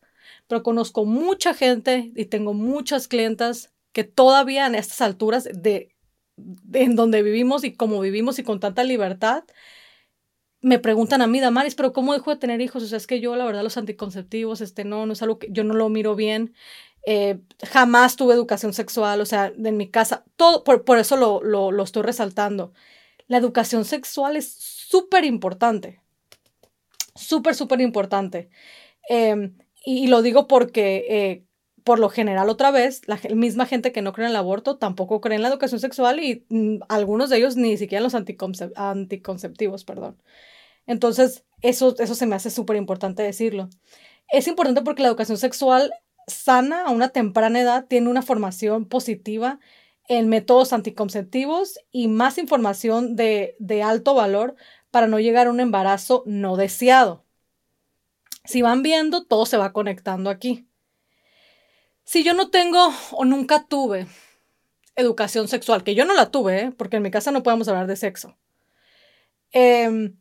pero 0.47 0.63
conozco 0.63 1.05
mucha 1.05 1.55
gente 1.55 2.13
y 2.17 2.27
tengo 2.27 2.55
muchas 2.55 3.09
clientas 3.09 3.73
que 3.93 4.05
todavía 4.05 4.67
en 4.67 4.75
estas 4.75 5.01
alturas 5.01 5.49
de, 5.53 5.95
en 6.73 6.97
donde 6.97 7.23
vivimos 7.23 7.65
y 7.65 7.75
como 7.75 8.01
vivimos 8.01 8.39
y 8.39 8.43
con 8.43 8.61
tanta 8.61 8.85
libertad, 8.85 9.45
me 10.63 10.79
preguntan 10.79 11.23
a 11.23 11.27
mí, 11.27 11.41
Damaris, 11.41 11.75
pero 11.75 11.93
¿cómo 11.93 12.13
dejo 12.15 12.31
de 12.31 12.37
tener 12.37 12.61
hijos? 12.61 12.83
O 12.85 12.87
sea, 12.87 12.97
es 12.97 13.07
que 13.09 13.21
yo, 13.21 13.35
la 13.37 13.45
verdad, 13.45 13.65
los 13.65 13.77
anticonceptivos, 13.77 14.61
este, 14.61 14.85
no, 14.85 15.07
no 15.07 15.13
es 15.13 15.23
algo 15.23 15.39
que 15.39 15.49
yo 15.51 15.65
no 15.65 15.75
lo 15.75 15.89
miro 15.89 16.15
bien. 16.15 16.55
Eh, 17.05 17.41
jamás 17.69 18.15
tuve 18.17 18.35
educación 18.35 18.73
sexual, 18.73 19.21
o 19.21 19.27
sea, 19.27 19.53
en 19.57 19.77
mi 19.77 19.91
casa, 19.91 20.25
todo, 20.37 20.63
por, 20.63 20.85
por 20.85 20.99
eso 20.99 21.17
lo, 21.17 21.43
lo, 21.43 21.73
lo, 21.73 21.83
estoy 21.83 22.03
resaltando. 22.03 22.73
La 23.27 23.39
educación 23.39 23.85
sexual 23.85 24.37
es 24.37 24.53
súper 24.53 25.25
importante, 25.25 26.01
súper, 27.23 27.55
súper 27.55 27.81
importante. 27.81 28.49
Eh, 29.09 29.53
y, 29.85 30.07
lo 30.09 30.23
digo 30.23 30.47
porque, 30.47 31.07
eh, 31.09 31.45
por 31.85 31.99
lo 31.99 32.09
general, 32.09 32.49
otra 32.49 32.71
vez, 32.71 33.03
la 33.09 33.19
misma 33.35 33.67
gente 33.67 33.93
que 33.93 34.03
no 34.03 34.13
cree 34.13 34.27
en 34.27 34.31
el 34.31 34.37
aborto 34.37 34.79
tampoco 34.79 35.21
cree 35.21 35.37
en 35.37 35.43
la 35.43 35.49
educación 35.49 35.81
sexual 35.81 36.21
y 36.21 36.47
mm, 36.49 36.83
algunos 36.89 37.31
de 37.31 37.39
ellos 37.39 37.57
ni 37.57 37.77
siquiera 37.77 37.99
en 38.01 38.05
los 38.05 38.15
anticonceptivos, 38.15 39.85
perdón. 39.85 40.23
Entonces, 40.87 41.45
eso, 41.63 41.95
eso 41.99 42.15
se 42.15 42.27
me 42.27 42.37
hace 42.37 42.51
súper 42.51 42.77
importante 42.77 43.23
decirlo. 43.23 43.69
Es 44.31 44.49
importante 44.49 44.83
porque 44.83 45.03
la 45.03 45.09
educación 45.09 45.39
sexual 45.39 45.93
sana 46.27 46.87
a 46.87 46.91
una 46.91 47.11
temprana 47.11 47.61
edad 47.61 47.87
tiene 47.87 48.09
una 48.09 48.23
formación 48.23 48.87
positiva 48.87 49.59
en 50.09 50.29
métodos 50.29 50.73
anticonceptivos 50.73 51.79
y 51.91 52.09
más 52.09 52.39
información 52.39 53.17
de, 53.17 53.57
de 53.59 53.83
alto 53.83 54.15
valor 54.15 54.57
para 54.93 55.09
no 55.09 55.19
llegar 55.19 55.49
a 55.49 55.51
un 55.51 55.59
embarazo 55.59 56.23
no 56.27 56.57
deseado. 56.57 57.25
Si 58.45 58.63
van 58.63 58.83
viendo, 58.83 59.25
todo 59.25 59.47
se 59.47 59.57
va 59.57 59.73
conectando 59.73 60.31
aquí. 60.31 60.69
Si 62.05 62.23
yo 62.23 62.35
no 62.35 62.51
tengo 62.51 62.93
o 63.13 63.25
nunca 63.25 63.65
tuve 63.67 64.07
educación 64.95 65.49
sexual, 65.49 65.83
que 65.83 65.95
yo 65.95 66.05
no 66.05 66.15
la 66.15 66.31
tuve, 66.31 66.61
¿eh? 66.61 66.73
porque 66.77 66.97
en 66.97 67.03
mi 67.03 67.11
casa 67.11 67.31
no 67.31 67.43
podemos 67.43 67.67
hablar 67.69 67.87
de 67.87 67.97
sexo, 67.97 68.37
eh, 69.53 70.13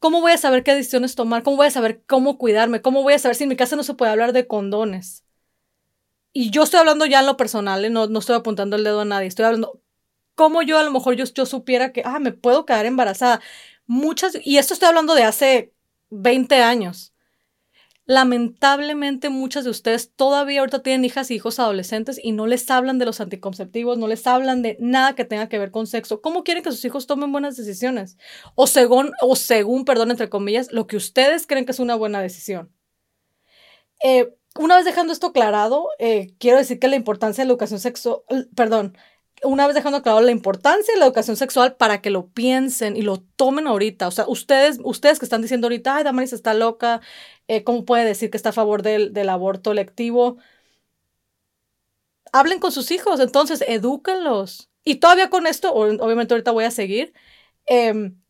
¿cómo 0.00 0.20
voy 0.20 0.32
a 0.32 0.38
saber 0.38 0.64
qué 0.64 0.74
decisiones 0.74 1.14
tomar? 1.14 1.44
¿Cómo 1.44 1.56
voy 1.56 1.68
a 1.68 1.70
saber 1.70 2.02
cómo 2.06 2.38
cuidarme? 2.38 2.82
¿Cómo 2.82 3.02
voy 3.02 3.14
a 3.14 3.18
saber 3.20 3.36
si 3.36 3.44
en 3.44 3.50
mi 3.50 3.56
casa 3.56 3.76
no 3.76 3.84
se 3.84 3.94
puede 3.94 4.10
hablar 4.10 4.32
de 4.32 4.48
condones? 4.48 5.24
Y 6.32 6.50
yo 6.50 6.64
estoy 6.64 6.80
hablando 6.80 7.06
ya 7.06 7.20
en 7.20 7.26
lo 7.26 7.36
personal, 7.36 7.84
¿eh? 7.84 7.90
no, 7.90 8.08
no 8.08 8.18
estoy 8.18 8.34
apuntando 8.34 8.74
el 8.74 8.82
dedo 8.82 9.02
a 9.02 9.04
nadie, 9.04 9.28
estoy 9.28 9.44
hablando 9.44 9.80
cómo 10.38 10.62
yo 10.62 10.78
a 10.78 10.84
lo 10.84 10.92
mejor 10.92 11.16
yo, 11.16 11.24
yo 11.24 11.46
supiera 11.46 11.92
que, 11.92 12.02
ah, 12.04 12.20
me 12.20 12.32
puedo 12.32 12.64
quedar 12.64 12.86
embarazada. 12.86 13.40
Muchas, 13.88 14.36
y 14.44 14.58
esto 14.58 14.74
estoy 14.74 14.88
hablando 14.90 15.14
de 15.14 15.24
hace 15.24 15.72
20 16.10 16.56
años. 16.56 17.14
Lamentablemente 18.04 19.30
muchas 19.30 19.64
de 19.64 19.70
ustedes 19.70 20.14
todavía 20.14 20.60
ahorita 20.60 20.82
tienen 20.82 21.06
hijas 21.06 21.30
y 21.30 21.36
hijos 21.36 21.58
adolescentes 21.58 22.20
y 22.22 22.32
no 22.32 22.46
les 22.46 22.70
hablan 22.70 22.98
de 22.98 23.06
los 23.06 23.20
anticonceptivos, 23.22 23.96
no 23.96 24.06
les 24.06 24.26
hablan 24.26 24.60
de 24.60 24.76
nada 24.78 25.14
que 25.14 25.24
tenga 25.24 25.48
que 25.48 25.58
ver 25.58 25.70
con 25.70 25.86
sexo. 25.86 26.20
¿Cómo 26.20 26.44
quieren 26.44 26.62
que 26.62 26.70
sus 26.70 26.84
hijos 26.84 27.06
tomen 27.06 27.32
buenas 27.32 27.56
decisiones? 27.56 28.18
O 28.54 28.66
según, 28.66 29.12
o 29.22 29.36
según, 29.36 29.86
perdón, 29.86 30.10
entre 30.10 30.28
comillas, 30.28 30.70
lo 30.70 30.86
que 30.86 30.96
ustedes 30.96 31.46
creen 31.46 31.64
que 31.64 31.72
es 31.72 31.80
una 31.80 31.94
buena 31.96 32.20
decisión. 32.20 32.70
Eh, 34.04 34.34
una 34.58 34.76
vez 34.76 34.84
dejando 34.84 35.14
esto 35.14 35.28
aclarado, 35.28 35.88
eh, 35.98 36.34
quiero 36.38 36.58
decir 36.58 36.78
que 36.78 36.88
la 36.88 36.96
importancia 36.96 37.42
de 37.42 37.46
la 37.46 37.52
educación 37.52 37.80
sexual, 37.80 38.22
perdón, 38.54 38.96
una 39.44 39.66
vez 39.66 39.74
dejando 39.74 40.02
claro 40.02 40.20
la 40.20 40.30
importancia 40.30 40.92
de 40.94 41.00
la 41.00 41.06
educación 41.06 41.36
sexual 41.36 41.76
para 41.76 42.00
que 42.00 42.10
lo 42.10 42.28
piensen 42.28 42.96
y 42.96 43.02
lo 43.02 43.18
tomen 43.36 43.66
ahorita. 43.66 44.08
O 44.08 44.10
sea, 44.10 44.24
ustedes, 44.28 44.78
ustedes 44.82 45.18
que 45.18 45.24
están 45.26 45.42
diciendo 45.42 45.66
ahorita, 45.66 45.96
ay, 45.96 46.04
Damaris 46.04 46.32
está 46.32 46.54
loca, 46.54 47.00
eh, 47.48 47.64
¿cómo 47.64 47.84
puede 47.84 48.04
decir 48.04 48.30
que 48.30 48.36
está 48.36 48.50
a 48.50 48.52
favor 48.52 48.82
del, 48.82 49.12
del 49.12 49.28
aborto 49.28 49.74
lectivo? 49.74 50.38
Hablen 52.32 52.60
con 52.60 52.72
sus 52.72 52.90
hijos, 52.90 53.20
entonces, 53.20 53.64
edúquenlos. 53.66 54.70
Y 54.84 54.96
todavía 54.96 55.30
con 55.30 55.46
esto, 55.46 55.72
obviamente 55.74 56.34
ahorita 56.34 56.50
voy 56.50 56.64
a 56.64 56.70
seguir, 56.70 57.12
em, 57.66 58.20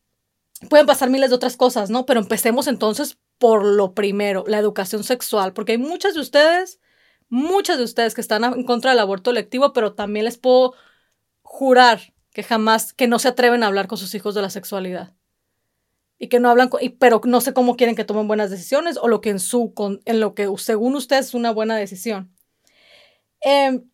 pueden 0.70 0.86
pasar 0.86 1.10
miles 1.10 1.30
de 1.30 1.36
otras 1.36 1.56
cosas, 1.56 1.90
¿no? 1.90 2.06
Pero 2.06 2.20
empecemos 2.20 2.66
entonces 2.68 3.18
por 3.38 3.64
lo 3.64 3.94
primero, 3.94 4.44
la 4.46 4.58
educación 4.58 5.04
sexual, 5.04 5.52
porque 5.52 5.72
hay 5.72 5.78
muchas 5.78 6.14
de 6.14 6.20
ustedes, 6.20 6.80
muchas 7.28 7.78
de 7.78 7.84
ustedes 7.84 8.14
que 8.14 8.20
están 8.20 8.44
en 8.44 8.64
contra 8.64 8.90
del 8.90 9.00
aborto 9.00 9.32
lectivo, 9.32 9.72
pero 9.72 9.94
también 9.94 10.24
les 10.24 10.38
puedo 10.38 10.74
jurar 11.48 12.12
que 12.32 12.42
jamás, 12.42 12.92
que 12.92 13.08
no 13.08 13.18
se 13.18 13.28
atreven 13.28 13.62
a 13.62 13.66
hablar 13.66 13.88
con 13.88 13.98
sus 13.98 14.14
hijos 14.14 14.34
de 14.34 14.42
la 14.42 14.50
sexualidad. 14.50 15.14
Y 16.18 16.28
que 16.28 16.40
no 16.40 16.50
hablan, 16.50 16.70
pero 17.00 17.20
no 17.24 17.40
sé 17.40 17.54
cómo 17.54 17.76
quieren 17.76 17.96
que 17.96 18.04
tomen 18.04 18.28
buenas 18.28 18.50
decisiones 18.50 18.98
o 18.98 19.08
lo 19.08 19.20
que 19.20 19.30
en 19.30 19.40
su, 19.40 19.72
en 20.04 20.20
lo 20.20 20.34
que 20.34 20.48
según 20.58 20.94
ustedes 20.94 21.28
es 21.28 21.34
una 21.34 21.50
buena 21.50 21.76
decisión. 21.76 22.32
Em, 23.40 23.88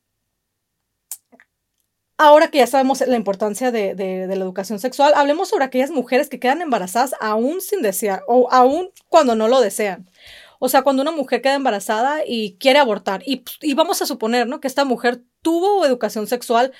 ahora 2.18 2.48
que 2.48 2.58
ya 2.58 2.66
sabemos 2.66 3.00
la 3.06 3.16
importancia 3.16 3.70
de, 3.70 3.94
de, 3.94 4.26
la 4.26 4.44
educación 4.44 4.78
sexual, 4.78 5.12
hablemos 5.14 5.48
sobre 5.48 5.64
aquellas 5.64 5.90
mujeres 5.90 6.28
que 6.28 6.40
quedan 6.40 6.60
embarazadas 6.60 7.14
aún 7.20 7.60
sin 7.60 7.82
desear 7.82 8.24
o 8.26 8.48
aún 8.50 8.90
cuando 9.08 9.36
no 9.36 9.48
lo 9.48 9.60
desean. 9.60 10.10
O 10.58 10.68
sea, 10.68 10.82
cuando 10.82 11.02
una 11.02 11.12
mujer 11.12 11.40
queda 11.40 11.54
embarazada 11.54 12.22
y 12.26 12.56
quiere 12.58 12.78
abortar, 12.78 13.22
y, 13.24 13.44
y 13.60 13.74
vamos 13.74 14.02
a 14.02 14.06
suponer 14.06 14.48
¿no? 14.48 14.60
que 14.60 14.68
esta 14.68 14.84
mujer 14.84 15.22
tuvo 15.42 15.86
educación 15.86 16.26
sexual, 16.26 16.72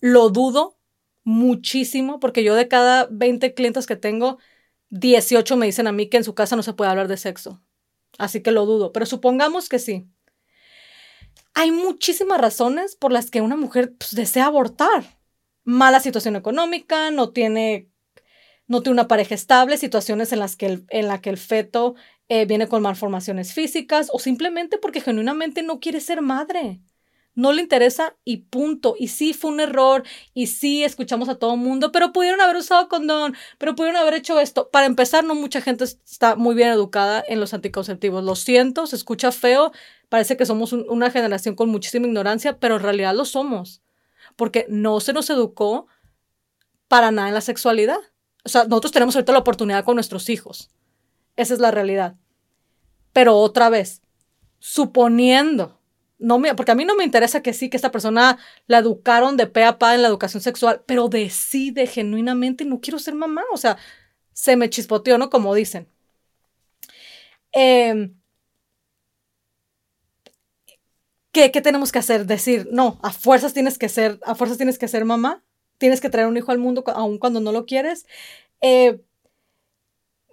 lo 0.00 0.30
dudo 0.30 0.78
muchísimo 1.24 2.20
porque 2.20 2.44
yo 2.44 2.54
de 2.54 2.68
cada 2.68 3.08
20 3.10 3.54
clientes 3.54 3.86
que 3.86 3.96
tengo, 3.96 4.38
18 4.90 5.56
me 5.56 5.66
dicen 5.66 5.86
a 5.86 5.92
mí 5.92 6.08
que 6.08 6.18
en 6.18 6.24
su 6.24 6.34
casa 6.34 6.56
no 6.56 6.62
se 6.62 6.74
puede 6.74 6.90
hablar 6.90 7.08
de 7.08 7.16
sexo. 7.16 7.62
Así 8.18 8.42
que 8.42 8.52
lo 8.52 8.66
dudo, 8.66 8.92
pero 8.92 9.06
supongamos 9.06 9.68
que 9.68 9.78
sí. 9.78 10.06
Hay 11.54 11.70
muchísimas 11.70 12.40
razones 12.40 12.96
por 12.96 13.12
las 13.12 13.30
que 13.30 13.40
una 13.40 13.56
mujer 13.56 13.94
pues, 13.96 14.14
desea 14.14 14.46
abortar. 14.46 15.18
Mala 15.64 16.00
situación 16.00 16.36
económica, 16.36 17.10
no 17.10 17.30
tiene, 17.30 17.88
no 18.66 18.82
tiene 18.82 18.94
una 18.94 19.08
pareja 19.08 19.34
estable, 19.34 19.78
situaciones 19.78 20.32
en 20.32 20.40
las 20.40 20.56
que 20.56 20.66
el, 20.66 20.86
en 20.90 21.08
la 21.08 21.20
que 21.20 21.30
el 21.30 21.38
feto 21.38 21.94
eh, 22.28 22.44
viene 22.44 22.68
con 22.68 22.82
malformaciones 22.82 23.54
físicas 23.54 24.10
o 24.12 24.18
simplemente 24.18 24.78
porque 24.78 25.00
genuinamente 25.00 25.62
no 25.62 25.80
quiere 25.80 26.00
ser 26.00 26.20
madre 26.20 26.80
no 27.34 27.52
le 27.52 27.62
interesa 27.62 28.16
y 28.24 28.38
punto. 28.38 28.94
Y 28.98 29.08
sí 29.08 29.32
fue 29.32 29.50
un 29.50 29.60
error 29.60 30.04
y 30.32 30.46
sí 30.46 30.84
escuchamos 30.84 31.28
a 31.28 31.36
todo 31.36 31.56
mundo, 31.56 31.92
pero 31.92 32.12
pudieron 32.12 32.40
haber 32.40 32.56
usado 32.56 32.88
condón, 32.88 33.36
pero 33.58 33.74
pudieron 33.74 34.00
haber 34.00 34.14
hecho 34.14 34.40
esto. 34.40 34.70
Para 34.70 34.86
empezar, 34.86 35.24
no 35.24 35.34
mucha 35.34 35.60
gente 35.60 35.84
está 35.84 36.36
muy 36.36 36.54
bien 36.54 36.68
educada 36.68 37.24
en 37.26 37.40
los 37.40 37.54
anticonceptivos. 37.54 38.24
Lo 38.24 38.36
siento, 38.36 38.86
se 38.86 38.96
escucha 38.96 39.32
feo, 39.32 39.72
parece 40.08 40.36
que 40.36 40.46
somos 40.46 40.72
una 40.72 41.10
generación 41.10 41.54
con 41.54 41.68
muchísima 41.68 42.06
ignorancia, 42.06 42.58
pero 42.58 42.76
en 42.76 42.82
realidad 42.82 43.14
lo 43.14 43.24
somos, 43.24 43.82
porque 44.36 44.66
no 44.68 45.00
se 45.00 45.12
nos 45.12 45.28
educó 45.30 45.86
para 46.88 47.10
nada 47.10 47.28
en 47.28 47.34
la 47.34 47.40
sexualidad. 47.40 47.98
O 48.44 48.48
sea, 48.48 48.64
nosotros 48.64 48.92
tenemos 48.92 49.16
ahorita 49.16 49.32
la 49.32 49.38
oportunidad 49.38 49.84
con 49.84 49.96
nuestros 49.96 50.28
hijos. 50.28 50.70
Esa 51.36 51.54
es 51.54 51.60
la 51.60 51.70
realidad. 51.70 52.16
Pero 53.12 53.36
otra 53.38 53.70
vez, 53.70 54.02
suponiendo 54.58 55.73
no 56.18 56.38
me, 56.38 56.54
porque 56.54 56.72
a 56.72 56.74
mí 56.74 56.84
no 56.84 56.96
me 56.96 57.04
interesa 57.04 57.42
que 57.42 57.52
sí, 57.52 57.68
que 57.70 57.76
esta 57.76 57.90
persona 57.90 58.38
la 58.66 58.78
educaron 58.78 59.36
de 59.36 59.46
pe 59.46 59.64
a 59.64 59.78
pa 59.78 59.94
en 59.94 60.02
la 60.02 60.08
educación 60.08 60.42
sexual, 60.42 60.82
pero 60.86 61.08
decide 61.08 61.86
genuinamente, 61.86 62.64
no 62.64 62.80
quiero 62.80 62.98
ser 62.98 63.14
mamá, 63.14 63.42
o 63.52 63.56
sea, 63.56 63.76
se 64.32 64.56
me 64.56 64.70
chispoteó, 64.70 65.18
¿no? 65.18 65.30
Como 65.30 65.54
dicen. 65.54 65.88
Em, 67.52 68.14
¿qué, 71.32 71.50
¿Qué 71.50 71.60
tenemos 71.60 71.92
que 71.92 71.98
hacer? 71.98 72.26
Decir, 72.26 72.68
no, 72.72 72.98
a 73.02 73.12
fuerzas 73.12 73.52
tienes 73.54 73.78
que 73.78 73.88
ser, 73.88 74.20
a 74.24 74.34
fuerzas 74.34 74.56
tienes 74.56 74.78
que 74.78 74.88
ser 74.88 75.04
mamá, 75.04 75.44
tienes 75.78 76.00
que 76.00 76.10
traer 76.10 76.28
un 76.28 76.36
hijo 76.36 76.52
al 76.52 76.58
mundo 76.58 76.84
aun 76.94 77.18
cuando 77.18 77.40
no 77.40 77.52
lo 77.52 77.66
quieres. 77.66 78.06
Eh, 78.60 79.00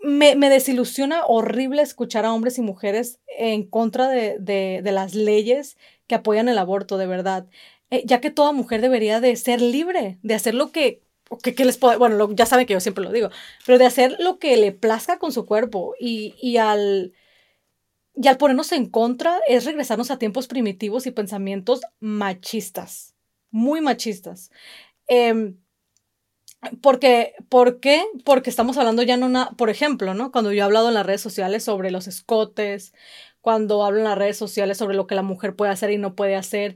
me, 0.04 0.36
desilusiona 0.50 1.26
horrible 1.26 1.82
escuchar 1.82 2.26
a 2.26 2.34
hombres 2.34 2.58
y 2.58 2.62
mujeres 2.62 3.20
en 3.28 3.64
contra 3.64 4.10
de, 4.10 4.82
las 4.84 5.16
leyes 5.16 5.78
que 6.08 6.16
apoyan 6.16 6.50
el 6.50 6.58
aborto, 6.58 6.98
de 6.98 7.08
verdad. 7.08 7.48
Eh, 7.90 8.04
ya 8.06 8.22
que 8.22 8.32
toda 8.32 8.52
mujer 8.52 8.82
debería 8.82 9.20
de 9.20 9.36
ser 9.36 9.62
libre, 9.62 10.18
de 10.24 10.34
hacer 10.34 10.54
lo 10.56 10.72
que, 10.72 11.04
que, 11.44 11.66
les 11.66 11.80
bueno, 11.80 12.32
ya 12.34 12.46
saben 12.46 12.66
que 12.66 12.74
yo 12.74 12.80
siempre 12.80 13.04
lo 13.04 13.12
digo, 13.12 13.30
pero 13.66 13.78
de 13.78 13.86
hacer 13.86 14.16
lo 14.20 14.40
que 14.40 14.58
le 14.58 14.72
plazca 14.72 15.20
con 15.20 15.32
su 15.32 15.46
cuerpo 15.46 15.96
y, 16.00 16.36
y 16.42 16.58
al... 16.58 17.14
Y 18.14 18.28
al 18.28 18.38
ponernos 18.38 18.74
en 18.74 18.88
contra 18.88 19.40
es 19.48 19.64
regresarnos 19.64 20.12
a 20.12 20.20
tiempos 20.20 20.48
primitivos 20.48 21.08
y 21.08 21.12
pensamientos 21.12 21.80
machistas, 22.02 23.16
muy 23.52 23.80
machistas. 23.80 24.52
Eh, 25.08 25.54
porque, 26.82 27.34
¿Por 27.50 27.80
qué? 27.80 28.04
Porque 28.26 28.50
estamos 28.50 28.78
hablando 28.78 29.04
ya 29.04 29.18
no, 29.18 29.26
una, 29.26 29.52
por 29.52 29.70
ejemplo, 29.70 30.14
¿no? 30.14 30.32
Cuando 30.32 30.52
yo 30.52 30.60
he 30.60 30.62
hablado 30.62 30.90
en 30.90 30.94
las 30.96 31.06
redes 31.06 31.22
sociales 31.22 31.64
sobre 31.64 31.92
los 31.92 32.08
escotes, 32.08 32.94
cuando 33.42 33.84
hablo 33.84 34.00
en 34.00 34.06
las 34.06 34.18
redes 34.18 34.38
sociales 34.38 34.78
sobre 34.78 34.96
lo 34.96 35.08
que 35.08 35.16
la 35.16 35.24
mujer 35.24 35.56
puede 35.56 35.72
hacer 35.72 35.92
y 35.92 35.98
no 35.98 36.16
puede 36.16 36.36
hacer, 36.36 36.76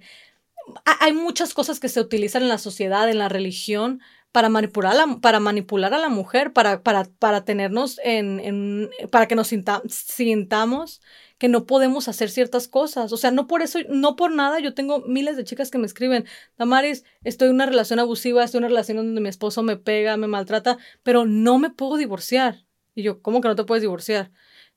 hay 0.99 1.13
muchas 1.13 1.53
cosas 1.53 1.79
que 1.79 1.89
se 1.89 2.01
utilizan 2.01 2.43
en 2.43 2.49
la 2.49 2.57
sociedad, 2.57 3.09
en 3.09 3.19
la 3.19 3.29
religión, 3.29 4.01
para 4.31 4.49
manipular 4.49 4.93
a 4.93 4.95
la, 5.05 5.17
para 5.21 5.39
manipular 5.39 5.93
a 5.93 5.99
la 5.99 6.09
mujer, 6.09 6.51
para, 6.53 6.81
para, 6.83 7.05
para 7.05 7.45
tenernos 7.45 7.99
en, 8.03 8.39
en, 8.41 8.89
para 9.11 9.27
que 9.27 9.35
nos 9.35 9.47
sintamos 9.87 11.01
que 11.37 11.47
no 11.49 11.65
podemos 11.65 12.07
hacer 12.07 12.29
ciertas 12.29 12.67
cosas. 12.67 13.11
O 13.11 13.17
sea, 13.17 13.31
no 13.31 13.47
por 13.47 13.61
eso, 13.61 13.79
no 13.89 14.15
por 14.15 14.31
nada, 14.33 14.59
yo 14.59 14.73
tengo 14.73 14.99
miles 15.01 15.37
de 15.37 15.43
chicas 15.43 15.71
que 15.71 15.77
me 15.77 15.85
escriben, 15.85 16.25
Damaris, 16.57 17.03
estoy 17.23 17.49
en 17.49 17.55
una 17.55 17.65
relación 17.65 17.99
abusiva, 17.99 18.43
estoy 18.43 18.59
en 18.59 18.63
una 18.65 18.69
relación 18.69 18.97
donde 18.97 19.21
mi 19.21 19.29
esposo 19.29 19.63
me 19.63 19.77
pega, 19.77 20.17
me 20.17 20.27
maltrata, 20.27 20.77
pero 21.03 21.25
no 21.25 21.59
me 21.59 21.69
puedo 21.69 21.97
divorciar. 21.97 22.65
Y 22.93 23.03
yo, 23.03 23.21
¿cómo 23.21 23.41
que 23.41 23.47
no 23.49 23.55
te 23.55 23.65
puedes 23.65 23.81
divorciar? 23.81 24.31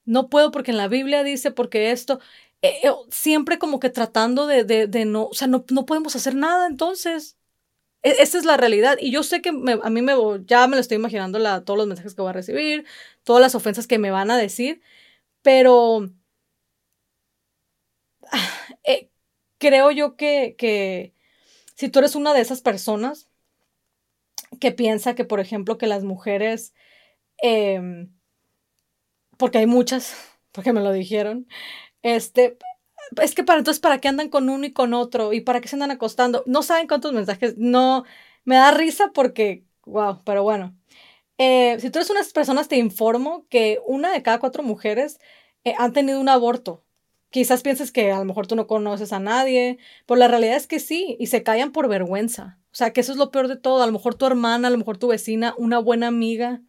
No 0.04 0.28
puedo 0.28 0.50
porque 0.50 0.70
en 0.72 0.76
la 0.78 0.88
Biblia 0.88 1.22
dice, 1.22 1.50
porque 1.50 1.92
esto, 1.92 2.20
eh, 2.62 2.80
eh, 2.82 2.90
siempre 3.10 3.58
como 3.58 3.78
que 3.80 3.90
tratando 3.90 4.46
de, 4.46 4.64
de, 4.64 4.86
de 4.88 5.04
no, 5.04 5.26
o 5.26 5.34
sea, 5.34 5.46
no, 5.48 5.64
no 5.70 5.86
podemos 5.86 6.16
hacer 6.16 6.34
nada 6.34 6.66
entonces. 6.66 7.38
E-, 8.02 8.22
esa 8.22 8.38
es 8.38 8.44
la 8.44 8.56
realidad. 8.56 8.98
Y 9.00 9.10
yo 9.10 9.22
sé 9.22 9.42
que 9.42 9.50
a 9.50 9.90
mí 9.90 10.02
me 10.02 10.14
ya 10.46 10.66
me 10.66 10.76
lo 10.76 10.80
estoy 10.80 10.96
imaginando 10.96 11.38
todos 11.62 11.78
los 11.78 11.86
mensajes 11.86 12.14
que 12.14 12.22
voy 12.22 12.30
a 12.30 12.32
recibir, 12.32 12.84
todas 13.24 13.40
las 13.42 13.54
ofensas 13.54 13.86
que 13.86 13.98
me 13.98 14.10
van 14.10 14.30
a 14.30 14.38
decir, 14.38 14.80
pero 15.42 16.10
eh, 18.84 19.10
creo 19.58 19.90
yo 19.90 20.16
que, 20.16 20.56
que 20.58 21.14
si 21.76 21.88
tú 21.90 22.00
eres 22.00 22.16
una 22.16 22.34
de 22.34 22.42
esas 22.42 22.62
personas 22.62 23.28
que 24.60 24.72
piensa 24.72 25.14
que, 25.14 25.24
por 25.24 25.40
ejemplo, 25.40 25.78
que 25.78 25.86
las 25.86 26.04
mujeres, 26.04 26.74
em, 27.38 28.12
porque 29.36 29.58
hay 29.58 29.66
muchas, 29.66 30.14
porque 30.52 30.72
me 30.72 30.80
lo 30.80 30.92
dijeron, 30.92 31.46
este, 32.02 32.58
es 33.22 33.34
que 33.36 33.44
para 33.44 33.60
entonces, 33.60 33.80
¿para 33.80 34.00
qué 34.00 34.08
andan 34.08 34.28
con 34.30 34.50
uno 34.50 34.66
y 34.66 34.72
con 34.72 34.94
otro? 34.94 35.34
¿Y 35.34 35.42
para 35.42 35.62
qué 35.62 35.68
se 35.68 35.76
andan 35.76 35.92
acostando? 35.92 36.44
No 36.46 36.62
saben 36.64 36.88
cuántos 36.88 37.14
mensajes, 37.14 37.56
no, 37.58 38.04
me 38.44 38.56
da 38.56 38.72
risa 38.72 39.12
porque, 39.14 39.64
wow, 39.86 40.22
pero 40.24 40.42
bueno. 40.42 40.76
Eh, 41.38 41.78
si 41.80 41.90
tú 41.90 41.98
eres 42.00 42.10
unas 42.10 42.32
personas, 42.32 42.68
te 42.68 42.76
informo 42.78 43.46
que 43.50 43.80
una 43.86 44.12
de 44.12 44.22
cada 44.22 44.40
cuatro 44.40 44.62
mujeres 44.64 45.20
eh, 45.64 45.74
han 45.78 45.92
tenido 45.94 46.20
un 46.20 46.28
aborto. 46.30 46.84
Quizás 47.30 47.62
pienses 47.62 47.92
que 47.92 48.10
a 48.10 48.18
lo 48.18 48.24
mejor 48.24 48.46
tú 48.46 48.56
no 48.56 48.66
conoces 48.66 49.12
a 49.12 49.20
nadie, 49.20 49.78
pero 50.06 50.18
la 50.18 50.28
realidad 50.28 50.56
es 50.56 50.66
que 50.66 50.80
sí, 50.80 51.16
y 51.20 51.26
se 51.26 51.42
callan 51.42 51.72
por 51.72 51.88
vergüenza. 51.88 52.58
O 52.72 52.76
sea, 52.76 52.92
que 52.92 53.00
eso 53.00 53.12
es 53.12 53.18
lo 53.18 53.30
peor 53.30 53.48
de 53.48 53.56
todo. 53.56 53.82
A 53.82 53.86
lo 53.86 53.92
mejor 53.92 54.14
tu 54.14 54.26
hermana, 54.26 54.68
a 54.68 54.70
lo 54.70 54.78
mejor 54.78 54.98
tu 54.98 55.08
vecina, 55.08 55.54
una 55.58 55.78
buena 55.78 56.06
amiga, 56.06 56.62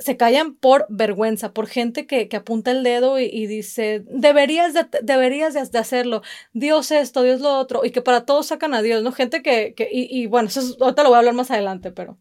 se 0.00 0.16
callan 0.16 0.54
por 0.54 0.86
vergüenza, 0.88 1.52
por 1.52 1.66
gente 1.66 2.06
que, 2.06 2.26
que 2.28 2.36
apunta 2.38 2.70
el 2.70 2.82
dedo 2.82 3.18
y, 3.18 3.46
dice, 3.46 4.02
deberías, 4.06 4.72
de, 4.72 4.86
deberías 5.02 5.52
de, 5.52 5.78
hacerlo, 5.78 6.22
Dios 6.54 6.90
esto, 6.90 7.22
Dios 7.22 7.42
lo 7.42 7.58
otro, 7.58 7.84
y 7.84 7.90
que 7.90 8.00
para 8.00 8.24
todos 8.24 8.46
sacan 8.46 8.72
a 8.72 8.80
Dios, 8.80 9.02
¿no? 9.02 9.12
Gente 9.12 9.42
que, 9.42 9.74
y, 9.92 10.26
bueno, 10.26 10.48
eso 10.48 10.74
ahorita 10.80 11.02
lo 11.02 11.10
voy 11.10 11.16
a 11.16 11.18
hablar 11.18 11.34
más 11.34 11.50
adelante, 11.50 11.92
pero 11.92 12.18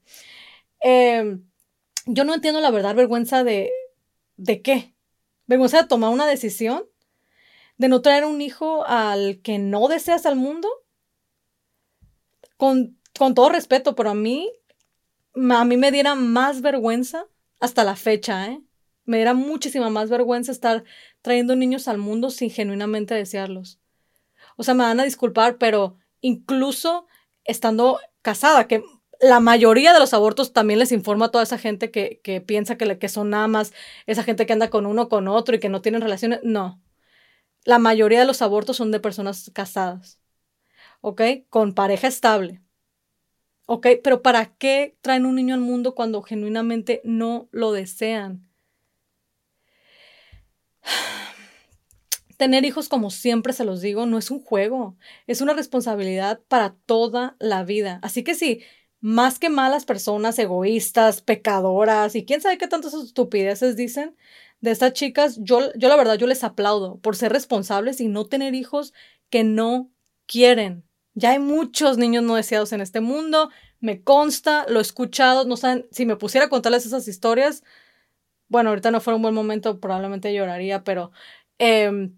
em, 0.81 1.45
yo 2.05 2.25
no 2.25 2.33
entiendo 2.33 2.59
la 2.59 2.71
verdad 2.71 2.95
vergüenza 2.95 3.45
de, 3.45 3.71
¿de 4.35 4.61
qué? 4.61 4.93
Vergüenza 5.47 5.81
de 5.81 5.87
tomar 5.87 6.11
una 6.11 6.27
decisión, 6.27 6.83
de 7.79 7.87
no 7.87 8.01
traer 8.01 8.25
un 8.25 8.41
hijo 8.41 8.85
al 8.85 9.41
que 9.41 9.57
no 9.57 9.87
deseas 9.87 10.25
al 10.25 10.35
mundo, 10.35 10.67
con, 12.57 12.99
con 13.17 13.33
todo 13.33 13.47
respeto, 13.49 13.95
pero 13.95 14.09
a 14.09 14.15
mí, 14.15 14.51
a 15.33 15.63
mí 15.63 15.77
me 15.77 15.91
diera 15.91 16.13
más 16.13 16.61
vergüenza 16.61 17.25
hasta 17.61 17.85
la 17.85 17.95
fecha, 17.95 18.47
¿eh? 18.47 18.61
Me 19.05 19.17
diera 19.17 19.33
muchísima 19.33 19.89
más 19.89 20.09
vergüenza 20.09 20.51
estar 20.51 20.83
trayendo 21.21 21.55
niños 21.55 21.87
al 21.87 21.97
mundo 21.97 22.29
sin 22.29 22.51
genuinamente 22.51 23.15
desearlos. 23.15 23.79
O 24.57 24.63
sea, 24.63 24.73
me 24.73 24.83
van 24.83 24.99
a 24.99 25.05
disculpar, 25.05 25.57
pero 25.57 25.97
incluso 26.19 27.07
estando 27.45 27.99
casada, 28.21 28.67
que 28.67 28.83
la 29.21 29.39
mayoría 29.39 29.93
de 29.93 29.99
los 29.99 30.13
abortos 30.13 30.51
también 30.51 30.79
les 30.79 30.91
informa 30.91 31.27
a 31.27 31.31
toda 31.31 31.45
esa 31.45 31.57
gente 31.57 31.91
que, 31.91 32.19
que 32.23 32.41
piensa 32.41 32.77
que, 32.77 32.99
que 32.99 33.09
son 33.09 33.29
nada 33.29 33.47
más 33.47 33.71
esa 34.05 34.23
gente 34.23 34.45
que 34.45 34.53
anda 34.53 34.69
con 34.69 34.85
uno 34.85 35.07
con 35.07 35.29
otro 35.29 35.55
y 35.55 35.59
que 35.61 35.69
no 35.69 35.81
tienen 35.81 36.01
relaciones. 36.01 36.41
No. 36.43 36.81
La 37.65 37.79
mayoría 37.79 38.19
de 38.19 38.25
los 38.25 38.41
abortos 38.41 38.77
son 38.77 38.91
de 38.91 38.99
personas 38.99 39.51
casadas. 39.53 40.19
¿Ok? 41.01 41.21
Con 41.49 41.73
pareja 41.73 42.07
estable. 42.07 42.61
¿Ok? 43.65 43.87
Pero 44.03 44.21
¿para 44.21 44.55
qué 44.55 44.97
traen 45.01 45.25
un 45.25 45.35
niño 45.35 45.53
al 45.53 45.61
mundo 45.61 45.93
cuando 45.95 46.21
genuinamente 46.21 47.01
no 47.03 47.47
lo 47.51 47.71
desean? 47.71 48.49
Tener 52.37 52.63
hijos, 52.65 52.89
como 52.89 53.11
siempre 53.11 53.53
se 53.53 53.65
los 53.65 53.81
digo, 53.81 54.05
no 54.05 54.17
es 54.17 54.31
un 54.31 54.41
juego, 54.41 54.95
es 55.27 55.41
una 55.41 55.53
responsabilidad 55.53 56.41
para 56.47 56.75
toda 56.85 57.35
la 57.39 57.63
vida. 57.63 57.99
Así 58.01 58.23
que 58.23 58.33
sí, 58.33 58.61
más 59.01 59.39
que 59.39 59.49
malas 59.49 59.85
personas, 59.85 60.39
egoístas, 60.39 61.21
pecadoras 61.21 62.15
y 62.15 62.25
quién 62.25 62.41
sabe 62.41 62.57
qué 62.57 62.67
tantas 62.67 62.93
estupideces 62.93 63.75
dicen 63.75 64.15
de 64.61 64.71
estas 64.71 64.93
chicas, 64.93 65.39
yo, 65.41 65.73
yo 65.75 65.89
la 65.89 65.95
verdad, 65.95 66.17
yo 66.17 66.27
les 66.27 66.43
aplaudo 66.43 66.99
por 66.99 67.15
ser 67.15 67.31
responsables 67.31 68.01
y 68.01 68.07
no 68.07 68.25
tener 68.25 68.55
hijos 68.55 68.93
que 69.29 69.43
no 69.43 69.89
quieren. 70.25 70.83
Ya 71.13 71.31
hay 71.31 71.39
muchos 71.39 71.97
niños 71.97 72.23
no 72.23 72.35
deseados 72.35 72.71
en 72.73 72.81
este 72.81 73.01
mundo, 73.01 73.49
me 73.79 74.03
consta, 74.03 74.65
lo 74.69 74.79
he 74.79 74.81
escuchado, 74.81 75.45
no 75.45 75.57
saben, 75.57 75.87
si 75.91 76.05
me 76.05 76.15
pusiera 76.15 76.47
a 76.47 76.49
contarles 76.49 76.85
esas 76.85 77.07
historias, 77.07 77.63
bueno, 78.49 78.69
ahorita 78.69 78.91
no 78.91 79.01
fuera 79.01 79.15
un 79.15 79.21
buen 79.21 79.35
momento, 79.35 79.79
probablemente 79.79 80.33
lloraría, 80.33 80.83
pero 80.83 81.11
em, 81.59 82.15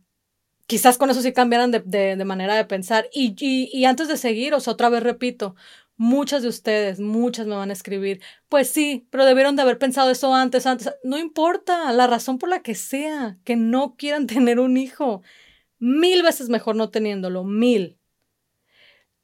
quizás 0.66 0.98
con 0.98 1.10
eso 1.10 1.22
sí 1.22 1.34
cambiaran 1.34 1.72
de, 1.72 2.26
manera 2.26 2.56
de 2.56 2.66
pensar. 2.66 3.10
Y, 3.14 3.36
y, 3.38 3.86
antes 3.86 4.08
de 4.08 4.18
seguir, 4.18 4.54
o 4.54 4.58
otra 4.58 4.90
vez 4.90 5.04
repito, 5.04 5.56
muchas 6.02 6.42
de 6.42 6.48
ustedes, 6.48 7.00
muchas 7.00 7.46
me 7.46 7.56
van 7.56 7.70
a 7.70 7.74
escribir, 7.74 8.22
pues 8.50 8.70
sí, 8.72 9.08
pero 9.12 9.24
debieron 9.24 9.56
de 9.56 9.62
haber 9.62 9.78
pensado 9.78 10.10
eso 10.10 10.34
antes, 10.34 10.66
antes. 10.66 10.92
No 11.04 11.20
importa, 11.20 11.92
la 11.94 12.08
razón 12.08 12.40
por 12.40 12.50
la 12.50 12.64
que 12.64 12.74
sea, 12.74 13.38
que 13.44 13.56
no 13.56 13.96
quieran 13.98 14.26
tener 14.28 14.60
un 14.60 14.78
hijo. 14.78 15.22
Mil 15.78 16.24
veces 16.24 16.50
mejor 16.50 16.76
no 16.76 16.90
teniéndolo, 16.90 17.44
mil. 17.44 18.00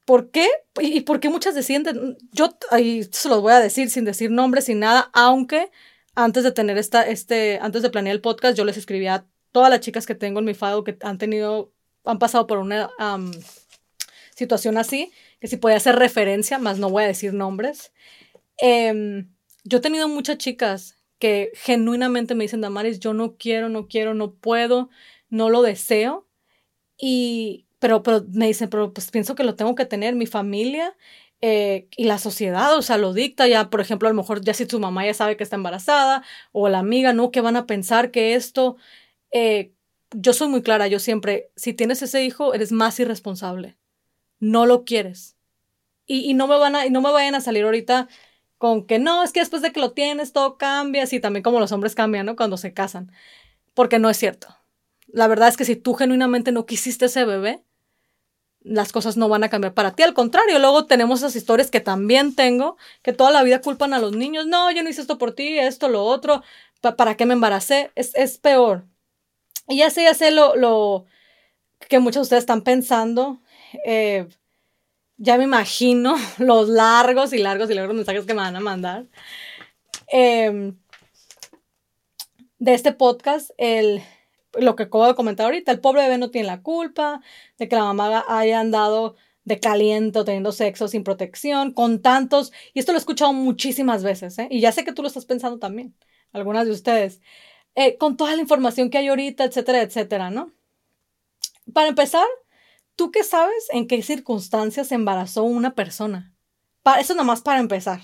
¿Por 0.06 0.30
qué? 0.30 0.48
¿Y 0.80 1.02
por 1.02 1.20
qué 1.20 1.30
muchas 1.30 1.56
deciden? 1.56 2.16
Yo 2.32 2.56
ahí 2.70 3.04
se 3.12 3.28
los 3.28 3.42
voy 3.42 3.54
a 3.54 3.60
decir 3.60 3.90
sin 3.90 4.06
decir 4.06 4.30
nombres, 4.30 4.66
sin 4.66 4.80
nada, 4.80 5.10
aunque 5.14 5.72
antes 6.14 6.44
de 6.44 6.52
tener 6.52 6.78
esta, 6.78 7.08
este, 7.08 7.58
antes 7.60 7.82
de 7.82 7.90
planear 7.90 8.16
el 8.16 8.22
podcast, 8.22 8.56
yo 8.56 8.66
les 8.66 8.78
escribí 8.78 9.08
a 9.08 9.26
todas 9.52 9.72
las 9.72 9.80
chicas 9.80 10.06
que 10.06 10.14
tengo 10.14 10.40
en 10.40 10.46
mi 10.46 10.54
file 10.54 10.84
que 10.86 10.96
han 11.02 11.18
tenido, 11.18 11.74
han 12.06 12.20
pasado 12.20 12.46
por 12.46 12.60
una 12.60 12.92
situación 14.36 14.78
así, 14.78 15.12
que 15.40 15.48
si 15.48 15.58
podía 15.58 15.78
hacer 15.78 15.96
referencia, 15.96 16.60
más 16.60 16.80
no 16.80 16.90
voy 16.90 17.04
a 17.04 17.08
decir 17.08 17.34
nombres. 17.34 17.94
Em, 18.58 19.30
yo 19.64 19.80
he 19.80 19.82
tenido 19.82 20.08
muchas 20.08 20.38
chicas 20.38 20.96
que 21.20 21.52
genuinamente 21.56 22.36
me 22.36 22.44
dicen, 22.44 22.62
Damaris, 22.62 23.00
yo 23.00 23.14
no 23.14 23.38
quiero, 23.38 23.70
no 23.70 23.88
quiero, 23.88 24.14
no 24.14 24.34
puedo, 24.34 24.90
no 25.30 25.50
lo 25.50 25.62
deseo. 25.62 26.28
Y, 26.98 27.68
pero, 27.80 28.04
pero 28.04 28.26
me 28.32 28.48
dicen, 28.48 28.70
pero 28.70 28.94
pues 28.94 29.12
pienso 29.12 29.36
que 29.36 29.44
lo 29.44 29.56
tengo 29.56 29.76
que 29.76 29.86
tener 29.86 30.16
mi 30.16 30.26
familia 30.28 30.96
eh, 31.42 31.88
y 31.96 32.06
la 32.06 32.18
sociedad, 32.18 32.76
o 32.76 32.82
sea, 32.82 32.98
lo 32.98 33.14
dicta 33.14 33.48
ya, 33.48 33.70
por 33.70 33.80
ejemplo, 33.82 34.08
a 34.08 34.12
lo 34.12 34.18
mejor 34.18 34.42
ya 34.42 34.54
si 34.56 34.66
tu 34.66 34.80
mamá 34.80 35.06
ya 35.06 35.14
sabe 35.14 35.38
que 35.38 35.44
está 35.44 35.56
embarazada 35.56 36.24
o 36.52 36.68
la 36.70 36.80
amiga, 36.80 37.14
¿no? 37.14 37.30
Que 37.32 37.42
van 37.42 37.56
a 37.56 37.68
pensar 37.68 38.10
que 38.12 38.34
esto, 38.36 38.78
eh, 39.32 39.74
yo 40.12 40.34
soy 40.34 40.48
muy 40.50 40.64
clara, 40.64 40.88
yo 40.88 41.00
siempre, 41.00 41.52
si 41.56 41.74
tienes 41.74 42.02
ese 42.02 42.24
hijo, 42.24 42.54
eres 42.56 42.72
más 42.72 43.00
irresponsable, 43.00 43.78
no 44.40 44.66
lo 44.66 44.86
quieres. 44.86 45.36
Y, 46.06 46.30
y 46.30 46.34
no, 46.34 46.48
me 46.48 46.58
van 46.58 46.76
a, 46.76 46.86
y 46.86 46.90
no 46.90 47.02
me 47.02 47.12
vayan 47.12 47.36
a 47.36 47.42
salir 47.42 47.66
ahorita 47.66 48.08
con 48.58 48.86
que 48.86 49.00
no, 49.00 49.24
es 49.24 49.34
que 49.34 49.42
después 49.42 49.62
de 49.62 49.72
que 49.72 49.80
lo 49.80 49.92
tienes 49.92 50.34
todo 50.34 50.58
cambia, 50.58 51.04
así 51.04 51.20
también 51.20 51.44
como 51.44 51.60
los 51.60 51.72
hombres 51.72 51.96
cambian, 51.96 52.26
¿no? 52.26 52.36
Cuando 52.36 52.58
se 52.58 52.74
casan, 52.74 53.12
porque 53.74 54.00
no 54.00 54.10
es 54.10 54.18
cierto. 54.18 54.48
La 55.08 55.28
verdad 55.28 55.48
es 55.50 55.58
que 55.58 55.66
si 55.66 55.76
tú 55.76 55.94
genuinamente 55.94 56.52
no 56.52 56.66
quisiste 56.66 57.06
ese 57.06 57.26
bebé, 57.26 57.64
las 58.62 58.92
cosas 58.92 59.18
no 59.18 59.30
van 59.30 59.44
a 59.44 59.50
cambiar 59.50 59.74
para 59.74 59.96
ti. 59.96 60.04
Al 60.04 60.14
contrario, 60.14 60.60
luego 60.60 60.86
tenemos 60.86 61.20
esas 61.20 61.36
historias 61.36 61.72
que 61.72 61.80
también 61.80 62.36
tengo, 62.36 62.78
que 63.02 63.14
toda 63.14 63.32
la 63.32 63.44
vida 63.44 63.62
culpan 63.62 63.94
a 63.94 64.00
los 64.00 64.16
niños. 64.16 64.46
No, 64.46 64.72
yo 64.72 64.84
no 64.84 64.90
hice 64.90 65.02
esto 65.02 65.18
por 65.18 65.34
ti, 65.34 65.58
esto, 65.60 65.88
lo 65.90 66.04
otro. 66.04 66.44
¿Para 66.82 67.16
qué 67.16 67.26
me 67.26 67.34
embaracé? 67.34 67.92
Es, 67.96 68.14
es, 68.16 68.38
peor. 68.38 68.86
Y 69.68 69.78
ya 69.78 69.90
sé, 69.90 70.04
ya 70.04 70.14
sé 70.14 70.32
lo, 70.32 70.56
lo 70.56 71.06
que 71.90 72.00
muchos 72.00 72.22
de 72.22 72.24
ustedes 72.24 72.44
están 72.44 72.62
pensando. 72.64 73.42
Eh, 73.86 74.28
ya 75.18 75.38
me 75.38 75.46
imagino 75.46 76.16
los 76.38 76.70
largos 76.70 77.34
y 77.34 77.40
largos 77.40 77.70
y 77.70 77.74
largos 77.74 77.96
mensajes 77.96 78.26
que 78.26 78.34
me 78.34 78.42
van 78.42 78.56
a 78.56 78.60
mandar. 78.60 79.06
Em, 80.08 80.78
de 82.60 82.74
este 82.74 82.92
podcast, 82.94 83.52
el 83.58 84.02
lo 84.60 84.76
que 84.76 84.84
acabo 84.84 85.08
de 85.08 85.16
comentar 85.16 85.46
ahorita, 85.46 85.72
el 85.72 85.80
pobre 85.80 86.04
bebé 86.04 86.18
no 86.18 86.32
tiene 86.32 86.48
la 86.48 86.62
culpa 86.62 87.22
de 87.58 87.68
que 87.68 87.76
la 87.76 87.84
mamá 87.84 88.26
haya 88.28 88.60
andado 88.60 89.16
de 89.44 89.60
caliente 89.60 90.24
teniendo 90.24 90.52
sexo 90.52 90.88
sin 90.88 91.04
protección, 91.04 91.72
con 91.74 92.02
tantos, 92.02 92.52
y 92.74 92.80
esto 92.80 92.92
lo 92.92 92.98
he 92.98 93.00
escuchado 93.00 93.34
muchísimas 93.34 94.04
veces, 94.04 94.38
¿eh? 94.40 94.48
y 94.52 94.60
ya 94.60 94.72
sé 94.72 94.84
que 94.84 94.92
tú 94.92 95.02
lo 95.02 95.08
estás 95.08 95.26
pensando 95.26 95.58
también, 95.60 95.96
algunas 96.34 96.66
de 96.66 96.74
ustedes, 96.74 97.22
eh, 97.76 97.98
con 97.98 98.18
toda 98.18 98.36
la 98.36 98.42
información 98.42 98.90
que 98.90 98.98
hay 98.98 99.08
ahorita, 99.08 99.46
etcétera, 99.46 99.82
etcétera, 99.82 100.32
¿no? 100.32 100.52
Para 101.74 101.88
empezar, 101.88 102.26
¿Tú 102.98 103.12
qué 103.12 103.24
sabes 103.24 103.68
en 103.70 103.88
qué 103.88 104.02
circunstancias 104.02 104.88
se 104.88 104.96
embarazó 104.96 105.44
una 105.44 105.76
persona? 105.76 106.34
eso 107.00 107.14
nada 107.14 107.26
más 107.26 107.42
para 107.42 107.60
empezar. 107.60 108.02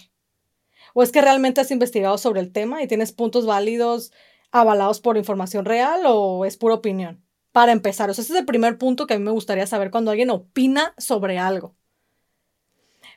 ¿O 0.93 1.01
es 1.01 1.11
que 1.11 1.21
realmente 1.21 1.61
has 1.61 1.71
investigado 1.71 2.19
sobre 2.19 2.41
el 2.41 2.51
tema 2.51 2.83
y 2.83 2.87
tienes 2.87 3.11
puntos 3.11 3.47
válidos 3.47 4.11
avalados 4.51 4.99
por 4.99 5.17
información 5.17 5.65
real 5.65 6.03
o 6.05 6.45
es 6.45 6.57
pura 6.57 6.75
opinión? 6.75 7.25
Para 7.51 7.71
empezar, 7.71 8.11
ese 8.11 8.21
es 8.21 8.29
el 8.29 8.45
primer 8.45 8.77
punto 8.77 9.07
que 9.07 9.15
a 9.15 9.17
mí 9.17 9.23
me 9.23 9.31
gustaría 9.31 9.65
saber 9.65 9.89
cuando 9.89 10.11
alguien 10.11 10.29
opina 10.29 10.93
sobre 10.99 11.39
algo. 11.39 11.75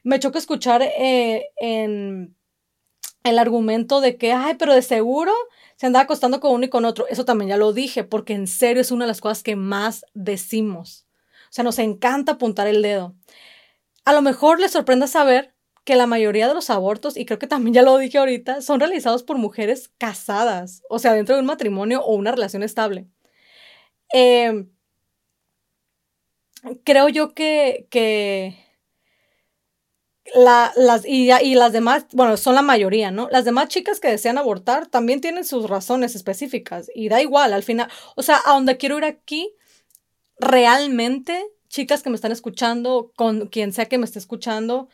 Me 0.02 0.18
choca 0.18 0.38
escuchar 0.38 0.80
eh, 0.82 1.50
en 1.56 2.34
el 3.22 3.38
argumento 3.38 4.00
de 4.00 4.16
que, 4.16 4.32
ay, 4.32 4.54
pero 4.54 4.72
de 4.72 4.80
seguro 4.80 5.32
se 5.76 5.86
anda 5.86 6.00
acostando 6.00 6.40
con 6.40 6.52
uno 6.52 6.64
y 6.64 6.70
con 6.70 6.86
otro. 6.86 7.06
Eso 7.08 7.26
también 7.26 7.50
ya 7.50 7.58
lo 7.58 7.74
dije, 7.74 8.02
porque 8.02 8.32
en 8.32 8.46
serio 8.46 8.80
es 8.80 8.90
una 8.92 9.04
de 9.04 9.08
las 9.08 9.20
cosas 9.20 9.42
que 9.42 9.56
más 9.56 10.06
decimos. 10.14 11.05
Sea, 11.56 11.64
nos 11.64 11.78
encanta 11.78 12.32
apuntar 12.32 12.66
el 12.66 12.82
dedo. 12.82 13.14
A 14.04 14.12
lo 14.12 14.20
mejor 14.20 14.60
les 14.60 14.72
sorprenda 14.72 15.06
saber 15.06 15.54
que 15.84 15.96
la 15.96 16.06
mayoría 16.06 16.48
de 16.48 16.54
los 16.54 16.68
abortos, 16.68 17.16
y 17.16 17.24
creo 17.24 17.38
que 17.38 17.46
también 17.46 17.72
ya 17.72 17.80
lo 17.80 17.96
dije 17.96 18.18
ahorita, 18.18 18.60
son 18.60 18.78
realizados 18.78 19.22
por 19.22 19.38
mujeres 19.38 19.90
casadas, 19.96 20.82
o 20.90 20.98
sea, 20.98 21.14
dentro 21.14 21.34
de 21.34 21.40
un 21.40 21.46
matrimonio 21.46 22.02
o 22.04 22.14
una 22.14 22.30
relación 22.30 22.62
estable. 22.62 23.08
Em, 24.12 24.68
creo 26.84 27.08
yo 27.08 27.32
que, 27.32 27.86
que 27.90 28.58
las, 30.34 31.06
y, 31.06 31.32
y, 31.32 31.54
las 31.54 31.72
demás, 31.72 32.04
bueno, 32.12 32.36
son 32.36 32.54
la 32.54 32.60
mayoría, 32.60 33.10
¿no? 33.10 33.28
Las 33.30 33.46
demás 33.46 33.68
chicas 33.68 33.98
que 33.98 34.08
desean 34.08 34.36
abortar 34.36 34.88
también 34.88 35.22
tienen 35.22 35.46
sus 35.46 35.70
razones 35.70 36.16
específicas 36.16 36.90
y 36.94 37.08
da 37.08 37.22
igual 37.22 37.54
al 37.54 37.62
final. 37.62 37.88
O 38.14 38.22
sea, 38.22 38.42
a 38.44 38.52
donde 38.52 38.76
quiero 38.76 38.98
ir 38.98 39.04
aquí, 39.04 39.55
realmente, 40.38 41.44
chicas 41.68 42.02
que 42.02 42.10
me 42.10 42.16
están 42.16 42.32
escuchando, 42.32 43.12
con 43.16 43.48
quien 43.48 43.72
sea 43.72 43.86
que 43.86 43.98
me 43.98 44.04
esté 44.04 44.18
escuchando, 44.18 44.88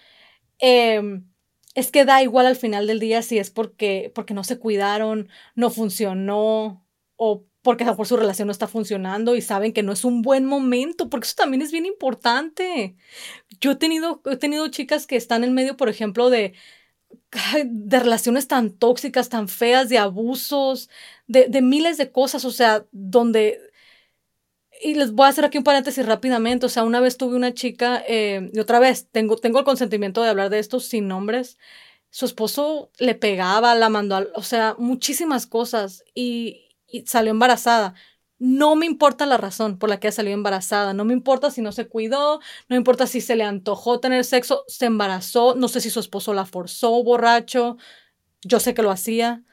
em, 0.59 1.27
es 1.75 1.91
que 1.91 2.05
da 2.05 2.23
igual 2.23 2.47
al 2.47 2.57
final 2.57 2.87
del 2.87 3.01
día 3.01 3.23
si 3.23 3.39
es 3.39 3.51
porque, 3.51 4.13
porque 4.15 4.35
no 4.35 4.45
se 4.45 4.59
cuidaron, 4.59 5.29
no 5.55 5.71
funcionó 5.71 6.87
o 7.17 7.47
porque 7.63 7.85
a 7.85 7.87
lo 7.87 7.93
mejor 7.93 8.07
su 8.07 8.17
relación 8.17 8.47
no 8.47 8.53
está 8.53 8.67
funcionando 8.67 9.37
y 9.37 9.41
saben 9.41 9.73
que 9.73 9.85
no 9.85 9.93
es 9.93 10.05
un 10.05 10.21
buen 10.23 10.45
momento, 10.45 11.09
porque 11.09 11.27
eso 11.27 11.37
también 11.37 11.63
es 11.63 11.71
bien 11.71 11.87
importante. 11.87 12.97
Yo 13.61 13.73
he 13.73 13.77
tenido, 13.77 14.21
he 14.27 14.37
tenido 14.37 14.69
chicas 14.69 15.07
que 15.07 15.17
están 15.17 15.45
en 15.45 15.55
medio, 15.55 15.77
por 15.77 15.89
ejemplo, 15.89 16.29
de, 16.29 16.55
de 17.65 17.99
relaciones 18.01 18.49
tan 18.49 18.73
tóxicas, 18.73 19.29
tan 19.29 19.49
feas, 19.49 19.89
de 19.89 19.99
abusos, 19.99 20.91
de, 21.27 21.47
de 21.49 21.63
miles 21.63 21.99
de 21.99 22.11
cosas, 22.11 22.45
o 22.45 22.51
sea, 22.51 22.87
donde... 22.93 23.61
Y 24.85 24.95
les 24.95 25.13
voy 25.13 25.27
a 25.27 25.29
hacer 25.29 25.45
aquí 25.45 25.59
un 25.59 25.65
paréntesis 25.65 26.05
rápidamente, 26.05 26.67
o 26.67 26.69
sea, 26.69 26.83
una 26.83 26.99
vez 27.01 27.17
tuve 27.17 27.37
una 27.37 27.55
chica, 27.55 28.03
eh, 28.09 28.51
y 28.53 28.59
otra 28.59 28.81
vez, 28.81 29.09
tengo, 29.13 29.37
tengo 29.37 29.61
el 29.61 29.65
consentimiento 29.65 30.23
de 30.23 30.29
hablar 30.29 30.51
de 30.51 30.59
esto 30.59 30.81
sin 30.81 31.07
nombres, 31.07 31.57
su 32.11 32.27
esposo 32.27 32.91
le 32.99 33.15
pegaba, 33.15 33.77
la 33.77 33.89
mandó, 33.89 34.17
a, 34.17 34.27
o 34.35 34.43
sea, 34.43 34.75
muchísimas 34.79 35.47
cosas, 35.47 36.05
y, 36.15 36.69
salió 37.07 37.31
embarazada. 37.31 37.95
No 38.39 38.77
me 38.77 38.87
importa 38.87 39.25
la 39.25 39.37
razón 39.39 39.79
por 39.79 39.89
la 39.89 40.01
que 40.01 40.13
salió 40.13 40.33
embarazada, 40.35 40.95
no 40.95 41.05
me 41.05 41.15
importa 41.15 41.51
si 41.51 41.63
no 41.63 41.73
se 41.73 41.89
cuidó, 41.89 42.41
no 42.69 42.77
importa 42.77 43.07
si 43.07 43.21
se 43.21 43.37
le 43.37 43.45
antojó 43.45 44.01
tener 44.01 44.25
sexo, 44.25 44.65
se 44.69 44.87
embarazó, 44.87 45.55
no 45.55 45.69
sé 45.69 45.81
si 45.81 45.91
su 45.91 46.01
esposo 46.01 46.35
la 46.35 46.45
forzó 46.45 47.03
borracho, 47.05 47.77
yo 48.43 48.61
sé 48.61 48.75
que 48.75 48.83
lo 48.83 48.91
hacía, 48.91 49.45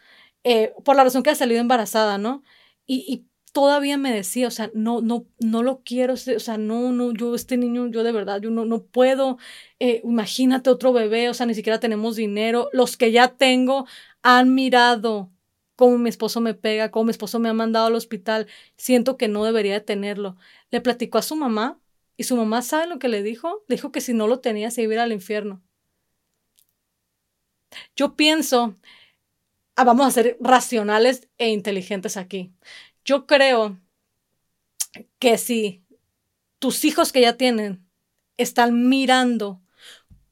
eh, 0.44 0.74
por 0.86 0.96
la 0.96 1.04
razón 1.04 1.24
que 1.24 1.30
ha 1.32 1.36
salido 1.36 1.62
embarazada, 1.62 2.18
¿no? 2.18 2.44
Y, 2.88 3.29
todavía 3.60 3.98
me 3.98 4.14
decía, 4.14 4.48
o 4.48 4.52
sea, 4.52 4.72
no, 4.74 5.02
no, 5.02 5.26
no 5.40 5.64
lo 5.64 5.82
quiero, 5.84 6.14
o 6.14 6.18
sea, 6.18 6.58
no, 6.58 6.94
no, 6.94 7.12
yo, 7.12 7.36
este 7.36 7.58
niño, 7.58 7.88
yo 7.88 8.04
de 8.04 8.14
verdad, 8.14 8.40
yo 8.42 8.52
no, 8.52 8.64
no 8.64 8.84
puedo, 8.84 9.38
eh, 9.80 10.00
imagínate 10.06 10.70
otro 10.70 10.94
bebé, 10.94 11.28
o 11.28 11.34
sea, 11.34 11.46
ni 11.46 11.54
siquiera 11.54 11.78
tenemos 11.82 12.16
dinero, 12.16 12.70
los 12.72 12.96
que 12.96 13.12
ya 13.12 13.36
tengo 13.36 13.86
han 14.22 14.56
mirado 14.56 15.30
cómo 15.76 15.98
mi 15.98 16.08
esposo 16.10 16.40
me 16.40 16.54
pega, 16.54 16.90
cómo 16.90 17.06
mi 17.06 17.12
esposo 17.12 17.38
me 17.40 17.50
ha 17.50 17.54
mandado 17.54 17.88
al 17.88 17.96
hospital, 17.96 18.48
siento 18.78 19.18
que 19.18 19.28
no 19.28 19.44
debería 19.44 19.74
de 19.74 19.82
tenerlo. 19.82 20.38
Le 20.72 20.80
platicó 20.80 21.18
a 21.18 21.22
su 21.22 21.36
mamá 21.36 21.82
y 22.16 22.24
su 22.24 22.38
mamá 22.38 22.62
sabe 22.62 22.88
lo 22.88 22.98
que 22.98 23.10
le 23.10 23.24
dijo, 23.24 23.66
le 23.68 23.76
dijo 23.76 23.92
que 23.92 24.00
si 24.02 24.14
no 24.14 24.28
lo 24.28 24.40
tenía 24.40 24.72
se 24.72 24.84
iba 24.84 24.92
a 24.94 24.96
ir 24.96 25.00
al 25.02 25.12
infierno. 25.12 25.62
Yo 27.96 28.16
pienso, 28.16 28.78
ah, 29.76 29.84
vamos 29.84 30.08
a 30.08 30.12
ser 30.12 30.38
racionales 30.40 31.28
e 31.38 31.50
inteligentes 31.50 32.18
aquí. 32.18 32.54
Yo 33.10 33.26
creo 33.26 33.80
que 35.18 35.40
si 35.40 35.84
tus 36.60 36.86
hijos 36.86 37.12
que 37.12 37.22
ya 37.22 37.38
tienen 37.38 37.90
están 38.38 38.88
mirando 38.88 39.64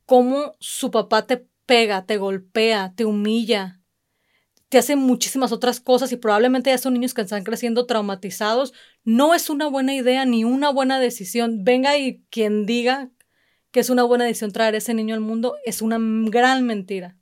cómo 0.05 0.55
su 0.59 0.91
papá 0.91 1.25
te 1.25 1.47
pega, 1.65 2.05
te 2.05 2.17
golpea, 2.17 2.93
te 2.95 3.03
humilla, 3.03 3.81
te 4.69 4.77
hacen 4.77 4.99
muchísimas 4.99 5.51
otras 5.51 5.79
cosas 5.79 6.11
y 6.11 6.17
probablemente 6.17 6.69
ya 6.69 6.77
son 6.77 6.93
niños 6.93 7.15
que 7.15 7.23
están 7.23 7.43
creciendo 7.43 7.87
traumatizados, 7.87 8.75
no 9.03 9.33
es 9.33 9.49
una 9.49 9.65
buena 9.65 9.95
idea 9.95 10.25
ni 10.25 10.43
una 10.43 10.69
buena 10.69 10.99
decisión. 10.99 11.63
Venga 11.63 11.97
y 11.97 12.23
quien 12.29 12.67
diga 12.67 13.09
que 13.71 13.79
es 13.79 13.89
una 13.89 14.03
buena 14.03 14.25
decisión 14.25 14.51
traer 14.51 14.75
ese 14.75 14.93
niño 14.93 15.15
al 15.15 15.21
mundo, 15.21 15.55
es 15.65 15.81
una 15.81 15.97
gran 15.99 16.63
mentira. 16.63 17.17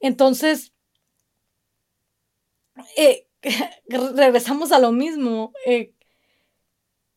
Entonces, 0.00 0.72
eh, 2.96 3.28
regresamos 3.88 4.72
a 4.72 4.78
lo 4.78 4.92
mismo. 4.92 5.52
Eh, 5.66 5.94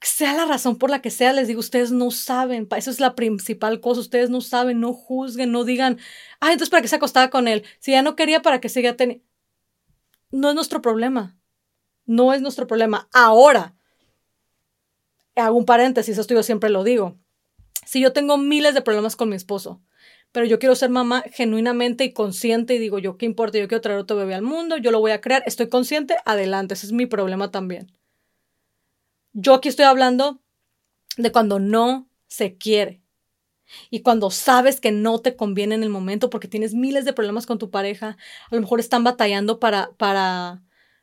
sea 0.02 0.34
la 0.34 0.46
razón 0.46 0.78
por 0.78 0.90
la 0.90 1.02
que 1.02 1.10
sea, 1.10 1.34
les 1.34 1.48
digo, 1.48 1.60
ustedes 1.60 1.92
no 1.92 2.12
saben, 2.12 2.68
eso 2.78 2.92
es 2.92 3.00
la 3.00 3.16
principal 3.16 3.80
cosa, 3.82 4.00
ustedes 4.00 4.30
no 4.30 4.42
saben, 4.42 4.80
no 4.80 4.94
juzguen, 4.94 5.52
no 5.52 5.64
digan, 5.64 5.98
ah, 6.40 6.52
entonces 6.52 6.70
para 6.70 6.82
qué 6.82 6.88
se 6.88 6.98
acostaba 6.98 7.30
con 7.30 7.48
él, 7.48 7.64
si 7.80 7.92
ya 7.92 8.02
no 8.02 8.16
quería, 8.16 8.42
para 8.42 8.62
que 8.62 8.70
siga 8.70 8.96
teniendo... 8.96 9.24
No 10.30 10.50
es 10.50 10.56
nuestro 10.56 10.82
problema, 10.82 11.38
no 12.06 12.34
es 12.34 12.42
nuestro 12.42 12.68
problema. 12.68 13.08
Ahora, 13.14 13.76
hago 15.36 15.58
un 15.58 15.66
paréntesis, 15.66 16.18
esto 16.18 16.34
yo 16.34 16.44
siempre 16.44 16.70
lo 16.70 16.84
digo, 16.84 17.18
si 17.86 18.02
yo 18.02 18.14
tengo 18.14 18.38
miles 18.38 18.74
de 18.74 18.82
problemas 18.82 19.16
con 19.16 19.30
mi 19.30 19.36
esposo, 19.36 19.82
pero 20.38 20.46
yo 20.46 20.60
quiero 20.60 20.76
ser 20.76 20.92
mamá 20.92 21.24
genuinamente 21.32 22.04
y 22.04 22.14
consciente 22.14 22.76
y 22.76 22.78
digo, 22.78 23.00
yo 23.00 23.18
qué 23.18 23.26
importa, 23.26 23.58
yo 23.58 23.68
quiero 23.68 23.82
traer 23.82 23.98
otro 23.98 24.18
bebé 24.18 24.36
al 24.36 24.44
mundo, 24.44 24.78
yo 24.78 24.92
lo 24.92 25.00
voy 25.00 25.10
a 25.10 25.20
crear, 25.20 25.42
estoy 25.48 25.68
consciente, 25.68 26.16
adelante, 26.26 26.76
ese 26.76 26.86
es 26.86 26.92
mi 26.92 27.08
problema 27.08 27.50
también. 27.50 27.92
Yo 29.34 29.56
aquí 29.56 29.68
estoy 29.68 29.86
hablando 29.86 30.40
de 31.18 31.32
cuando 31.32 31.58
no 31.58 32.08
se 32.28 32.56
quiere. 32.56 33.02
Y 33.90 34.02
cuando 34.02 34.30
sabes 34.30 34.80
que 34.80 34.92
no 34.92 35.18
te 35.22 35.36
conviene 35.36 35.74
en 35.74 35.82
el 35.82 35.90
momento 35.90 36.30
porque 36.30 36.48
tienes 36.48 36.76
miles 36.76 37.04
de 37.04 37.14
problemas 37.14 37.48
con 37.48 37.58
tu 37.58 37.72
pareja, 37.72 38.16
a 38.52 38.56
lo 38.56 38.62
mejor 38.62 38.80
están 38.80 39.04
batallando 39.04 39.60
para, 39.60 39.90
para, 39.98 40.62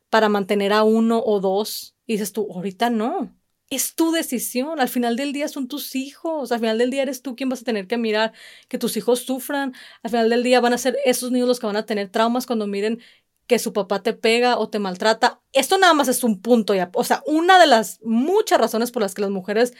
para 0.09 0.29
mantener 0.29 0.71
a 0.71 0.83
uno 0.83 1.21
o 1.21 1.41
dos, 1.41 1.97
y 2.05 2.13
dices 2.13 2.31
tú, 2.31 2.47
ahorita 2.53 2.89
no. 2.89 3.35
Es 3.69 3.95
tu 3.95 4.11
decisión. 4.11 4.79
Al 4.79 4.89
final 4.89 5.15
del 5.15 5.33
día 5.33 5.47
son 5.47 5.67
tus 5.67 5.95
hijos. 5.95 6.51
Al 6.51 6.59
final 6.59 6.77
del 6.77 6.91
día 6.91 7.01
eres 7.03 7.21
tú 7.21 7.35
quien 7.35 7.49
vas 7.49 7.61
a 7.61 7.65
tener 7.65 7.87
que 7.87 7.97
mirar 7.97 8.33
que 8.67 8.77
tus 8.77 8.95
hijos 8.97 9.21
sufran. 9.21 9.73
Al 10.03 10.11
final 10.11 10.29
del 10.29 10.43
día 10.43 10.59
van 10.61 10.73
a 10.73 10.77
ser 10.77 10.97
esos 11.05 11.31
niños 11.31 11.47
los 11.47 11.59
que 11.59 11.65
van 11.67 11.75
a 11.75 11.85
tener 11.85 12.09
traumas 12.09 12.45
cuando 12.45 12.67
miren 12.67 12.99
que 13.47 13.59
su 13.59 13.73
papá 13.73 14.01
te 14.01 14.13
pega 14.13 14.57
o 14.57 14.69
te 14.69 14.79
maltrata. 14.79 15.41
Esto 15.53 15.77
nada 15.77 15.93
más 15.93 16.07
es 16.07 16.23
un 16.23 16.41
punto 16.41 16.73
ya. 16.73 16.89
O 16.93 17.03
sea, 17.03 17.23
una 17.25 17.59
de 17.59 17.67
las 17.67 17.99
muchas 18.03 18.59
razones 18.59 18.91
por 18.91 19.01
las 19.01 19.13
que 19.13 19.21
las 19.21 19.31
mujeres, 19.31 19.73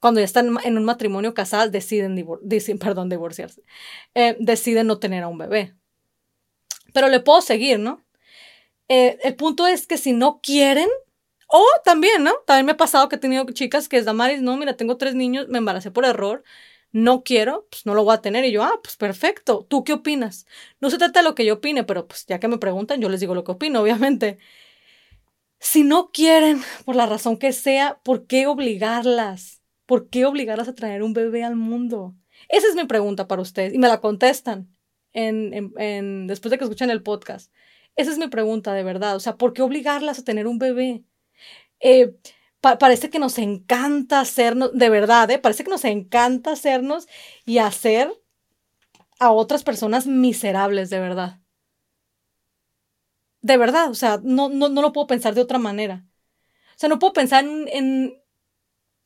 cuando 0.00 0.20
ya 0.20 0.24
están 0.24 0.56
en 0.64 0.78
un 0.78 0.84
matrimonio 0.84 1.34
casadas, 1.34 1.72
deciden, 1.72 2.16
perdón, 2.80 3.08
divorciarse. 3.08 3.62
Eh, 4.14 4.36
deciden 4.38 4.86
no 4.86 4.98
tener 4.98 5.22
a 5.22 5.28
un 5.28 5.38
bebé. 5.38 5.74
Pero 6.92 7.08
le 7.08 7.20
puedo 7.20 7.40
seguir, 7.40 7.78
¿no? 7.78 8.04
Eh, 8.88 9.18
el 9.22 9.36
punto 9.36 9.66
es 9.66 9.86
que 9.86 9.96
si 9.96 10.12
no 10.12 10.40
quieren, 10.42 10.88
o 11.50 11.64
también, 11.84 12.24
¿no? 12.24 12.32
También 12.46 12.66
me 12.66 12.72
ha 12.72 12.76
pasado 12.76 13.08
que 13.08 13.16
he 13.16 13.18
tenido 13.18 13.44
chicas 13.52 13.88
que 13.88 13.96
es 13.98 14.04
Damaris, 14.04 14.42
no, 14.42 14.56
mira, 14.56 14.76
tengo 14.76 14.96
tres 14.96 15.14
niños, 15.14 15.48
me 15.48 15.58
embaracé 15.58 15.90
por 15.90 16.04
error, 16.04 16.44
no 16.92 17.22
quiero, 17.24 17.66
pues 17.70 17.86
no 17.86 17.94
lo 17.94 18.04
voy 18.04 18.14
a 18.14 18.20
tener. 18.22 18.44
Y 18.44 18.52
yo, 18.52 18.62
ah, 18.62 18.80
pues 18.82 18.96
perfecto. 18.96 19.66
¿Tú 19.68 19.84
qué 19.84 19.92
opinas? 19.92 20.46
No 20.80 20.90
se 20.90 20.98
trata 20.98 21.20
de 21.20 21.24
lo 21.28 21.34
que 21.34 21.44
yo 21.44 21.54
opine, 21.54 21.84
pero 21.84 22.06
pues 22.08 22.26
ya 22.26 22.40
que 22.40 22.48
me 22.48 22.58
preguntan, 22.58 23.00
yo 23.00 23.08
les 23.08 23.20
digo 23.20 23.34
lo 23.34 23.44
que 23.44 23.52
opino, 23.52 23.80
obviamente. 23.82 24.38
Si 25.58 25.84
no 25.84 26.10
quieren, 26.12 26.62
por 26.84 26.96
la 26.96 27.06
razón 27.06 27.36
que 27.38 27.52
sea, 27.52 28.00
¿por 28.02 28.26
qué 28.26 28.46
obligarlas? 28.46 29.62
¿Por 29.86 30.08
qué 30.08 30.24
obligarlas 30.24 30.68
a 30.68 30.74
traer 30.74 31.02
un 31.02 31.12
bebé 31.12 31.44
al 31.44 31.56
mundo? 31.56 32.14
Esa 32.48 32.68
es 32.68 32.74
mi 32.74 32.84
pregunta 32.86 33.28
para 33.28 33.42
ustedes 33.42 33.74
y 33.74 33.78
me 33.78 33.88
la 33.88 34.00
contestan 34.00 34.74
en, 35.12 35.72
en, 35.76 36.26
después 36.26 36.50
de 36.50 36.58
que 36.58 36.64
escuchen 36.64 36.90
el 36.90 37.02
podcast. 37.02 37.52
Esa 37.96 38.10
es 38.12 38.18
mi 38.18 38.28
pregunta 38.28 38.72
de 38.72 38.82
verdad. 38.84 39.16
O 39.16 39.20
sea, 39.20 39.36
¿por 39.36 39.52
qué 39.52 39.62
obligarlas 39.62 40.18
a 40.18 40.24
tener 40.24 40.46
un 40.46 40.58
bebé? 40.58 41.04
Eh, 41.80 42.14
parece 42.60 43.10
que 43.10 43.18
nos 43.18 43.38
encanta 43.38 44.20
hacernos, 44.20 44.70
de 44.72 44.90
verdad, 44.90 45.30
¿eh? 45.30 45.38
parece 45.38 45.64
que 45.64 45.70
nos 45.70 45.84
encanta 45.84 46.52
hacernos 46.52 47.08
y 47.46 47.58
hacer 47.58 48.12
a 49.18 49.30
otras 49.32 49.64
personas 49.64 50.06
miserables, 50.06 50.90
de 50.90 51.00
verdad. 51.00 51.40
De 53.42 53.56
verdad, 53.56 53.90
o 53.90 53.94
sea, 53.94 54.20
no, 54.22 54.48
no, 54.48 54.68
no 54.68 54.82
lo 54.82 54.92
puedo 54.92 55.06
pensar 55.06 55.34
de 55.34 55.40
otra 55.40 55.58
manera. 55.58 56.04
O 56.76 56.78
sea, 56.78 56.88
no 56.88 56.98
puedo 56.98 57.12
pensar 57.12 57.44
en, 57.44 58.20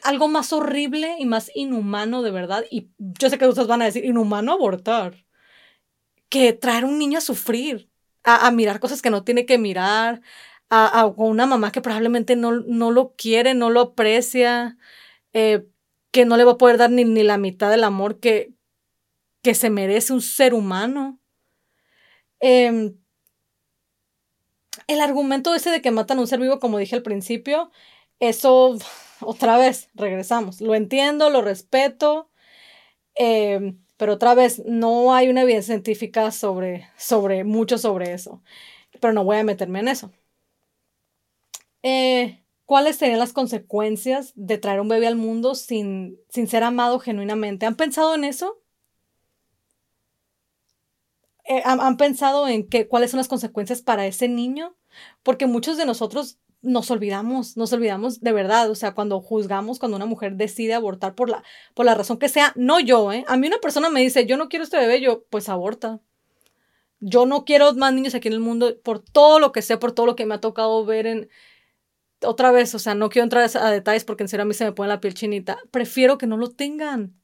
algo 0.03 0.29
más 0.29 0.53
horrible 0.53 1.17
y 1.19 1.27
más 1.27 1.51
inhumano 1.55 2.23
de 2.23 2.31
verdad. 2.31 2.65
Y 2.71 2.91
yo 2.99 3.31
sé 3.31 3.39
que 3.39 3.47
ustedes 3.47 3.69
van 3.69 3.83
a 3.83 3.87
decir, 3.87 4.05
inhumano 4.05 4.53
abortar. 4.53 5.25
Que 6.29 6.53
traer 6.53 6.85
un 6.85 6.99
niño 6.99 7.19
a 7.19 7.21
sufrir, 7.21 7.91
a, 8.25 8.51
mirar 8.51 8.81
cosas 8.81 9.03
que 9.03 9.11
no 9.11 9.25
tiene 9.25 9.47
que 9.47 9.59
mirar, 9.59 10.23
a, 10.75 11.07
una 11.17 11.47
mamá 11.47 11.73
que 11.73 11.81
probablemente 11.81 12.37
no, 12.37 12.53
no, 12.53 12.91
lo 12.91 13.15
quiere, 13.17 13.55
no 13.55 13.71
lo 13.71 13.81
aprecia, 13.81 14.77
eh, 15.33 15.67
que 16.11 16.25
no 16.25 16.37
le 16.37 16.45
va 16.45 16.53
a 16.53 16.59
poder 16.59 16.79
dar 16.79 16.91
ni, 16.91 17.05
ni 17.05 17.23
la 17.23 17.39
mitad 17.39 17.71
del 17.71 17.85
amor 17.85 18.21
que, 18.21 18.55
que 19.43 19.55
se 19.55 19.71
merece 19.71 20.13
un 20.13 20.23
ser 20.23 20.55
humano. 20.55 21.21
Em, 22.41 22.97
el 24.89 25.01
argumento 25.01 25.55
ese 25.55 25.71
de 25.71 25.81
que 25.83 25.91
matan 25.91 26.19
a 26.19 26.21
un 26.23 26.27
ser 26.27 26.41
vivo, 26.41 26.59
como 26.61 26.79
dije 26.79 26.97
al 26.97 27.03
principio, 27.03 27.71
eso, 28.21 28.79
otra 29.21 29.59
vez, 29.59 29.91
regresamos. 29.95 30.61
Lo 30.61 30.75
entiendo, 30.75 31.31
lo 31.31 31.43
respeto, 31.43 32.31
em, 33.15 33.81
pero 33.97 34.15
otra 34.15 34.35
vez, 34.35 34.63
no 34.67 35.15
hay 35.15 35.29
una 35.29 35.43
evidencia 35.43 35.75
científica 35.75 36.31
sobre, 36.33 36.89
sobre, 36.99 37.45
mucho 37.45 37.79
sobre 37.79 38.13
eso. 38.15 38.43
Pero 39.01 39.13
no 39.13 39.25
voy 39.25 39.39
a 39.39 39.45
meterme 39.45 39.81
en 39.81 39.89
eso. 39.89 40.13
Eh, 41.85 42.43
¿Cuáles 42.65 42.97
serían 42.97 43.19
las 43.19 43.35
consecuencias 43.35 44.33
de 44.37 44.57
traer 44.57 44.81
un 44.81 44.89
bebé 44.89 45.07
al 45.07 45.17
mundo 45.17 45.55
sin, 45.55 46.19
sin 46.31 46.49
ser 46.49 46.65
amado 46.65 46.99
genuinamente? 46.99 47.67
¿Han 47.67 47.77
pensado 47.77 48.15
en 48.15 48.25
eso? 48.25 48.59
Eh, 51.45 51.61
¿han, 51.67 51.99
pensado 51.99 52.49
en 52.49 52.67
qué, 52.67 52.89
cuáles 52.89 53.11
son 53.11 53.19
las 53.19 53.29
consecuencias 53.29 53.83
para 53.83 54.07
ese 54.07 54.29
niño? 54.29 54.75
Porque 55.23 55.47
muchos 55.47 55.77
de 55.77 55.85
nosotros 55.85 56.39
nos 56.63 56.91
olvidamos, 56.91 57.59
nos 57.59 57.71
olvidamos 57.75 58.23
de 58.23 58.33
verdad, 58.33 58.71
o 58.71 58.75
sea, 58.75 58.95
cuando 58.95 59.21
juzgamos, 59.21 59.79
cuando 59.79 59.97
una 59.99 60.07
mujer 60.07 60.37
decide 60.37 60.73
abortar 60.73 61.15
por 61.15 61.29
la, 61.29 61.45
por 61.75 61.85
la 61.85 61.95
razón 61.95 62.17
que 62.17 62.31
sea, 62.31 62.55
no 62.57 62.81
yo, 62.81 63.13
¿eh? 63.13 63.27
A 63.29 63.37
mí 63.37 63.47
una 63.47 63.59
persona 63.59 63.91
me 63.91 64.01
dice, 64.01 64.25
yo 64.25 64.39
no 64.39 64.49
quiero 64.49 64.65
este 64.65 64.79
bebé, 64.79 65.03
yo, 65.03 65.25
pues 65.29 65.51
aborta. 65.51 66.01
Yo 67.01 67.27
no 67.27 67.45
quiero 67.45 67.75
más 67.75 67.93
niños 67.93 68.15
aquí 68.15 68.29
en 68.29 68.35
el 68.35 68.41
mundo 68.41 68.81
por 68.83 69.01
todo 69.01 69.39
lo 69.39 69.53
que 69.53 69.61
sé, 69.61 69.77
por 69.77 69.93
todo 69.93 70.07
lo 70.07 70.17
que 70.17 70.25
me 70.25 70.35
ha 70.37 70.41
tocado 70.41 70.87
ver 70.87 71.07
en... 71.07 71.29
Otra 72.27 72.51
vez, 72.51 72.75
o 72.75 72.79
sea, 72.79 72.95
no 72.95 73.09
quiero 73.11 73.25
entrar 73.25 73.49
a 73.55 73.71
detalles 73.71 74.05
porque 74.05 74.25
en 74.25 74.29
serio 74.29 74.43
a 74.43 74.47
mí 74.47 74.55
se 74.55 74.65
me 74.65 74.73
pone 74.73 74.89
la 74.89 75.01
piel 75.01 75.15
chinita. 75.15 75.59
Prefiero 75.71 76.19
que 76.19 76.27
no 76.27 76.37
lo 76.37 76.51
tengan. 76.51 77.15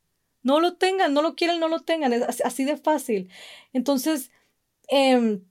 No 0.43 0.61
lo 0.61 0.77
tengan, 0.77 1.15
no 1.15 1.23
lo 1.23 1.35
quieren, 1.37 1.61
no 1.61 1.69
lo 1.69 1.81
tengan. 1.81 2.13
Es 2.13 2.41
así 2.45 2.65
de 2.65 2.77
fácil. 2.77 3.31
Entonces, 3.73 4.31
em, 4.89 5.43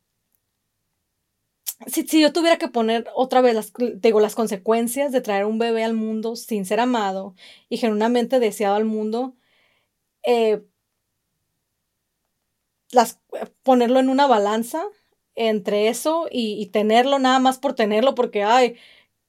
si, 1.87 2.21
yo 2.21 2.33
tuviera 2.33 2.57
que 2.57 2.67
poner 2.67 3.07
otra 3.15 3.41
vez 3.41 3.55
las, 3.55 3.73
digo, 3.95 4.19
las 4.19 4.35
consecuencias 4.35 5.11
de 5.11 5.21
traer 5.21 5.45
un 5.45 5.59
bebé 5.59 5.83
al 5.83 5.93
mundo 5.93 6.35
sin 6.35 6.65
ser 6.65 6.79
amado 6.79 7.35
y 7.69 7.77
genuinamente 7.77 8.39
deseado 8.39 8.75
al 8.75 8.85
mundo, 8.85 9.35
eh, 10.23 10.61
las, 12.91 13.19
ponerlo 13.63 13.99
en 13.99 14.09
una 14.09 14.27
balanza 14.27 14.83
entre 15.35 15.87
eso 15.87 16.27
y, 16.29 16.67
tenerlo 16.67 17.19
nada 17.19 17.39
más 17.39 17.59
por 17.59 17.73
tenerlo 17.73 18.15
porque, 18.15 18.43
ay, 18.43 18.75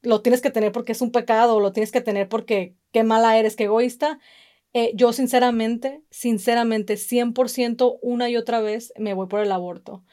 lo 0.03 0.23
tienes 0.23 0.41
que 0.41 0.51
tener 0.51 0.73
porque 0.73 0.93
es 0.93 1.01
un 1.03 1.13
pecado, 1.13 1.61
lo 1.61 1.73
tienes 1.73 1.93
que 1.93 2.01
tener 2.01 2.29
porque 2.29 2.75
qué 2.93 3.05
mala 3.05 3.39
eres, 3.39 3.57
qué 3.57 3.65
egoísta. 3.65 4.19
Eh, 4.73 4.93
yo 4.95 5.13
sinceramente, 5.13 6.03
sinceramente, 6.11 6.97
100% 6.97 7.99
una 8.03 8.29
y 8.31 8.37
otra 8.37 8.61
vez 8.61 8.93
me 8.97 9.15
voy 9.15 9.27
por 9.27 9.41
el 9.41 9.53
aborto. 9.53 10.05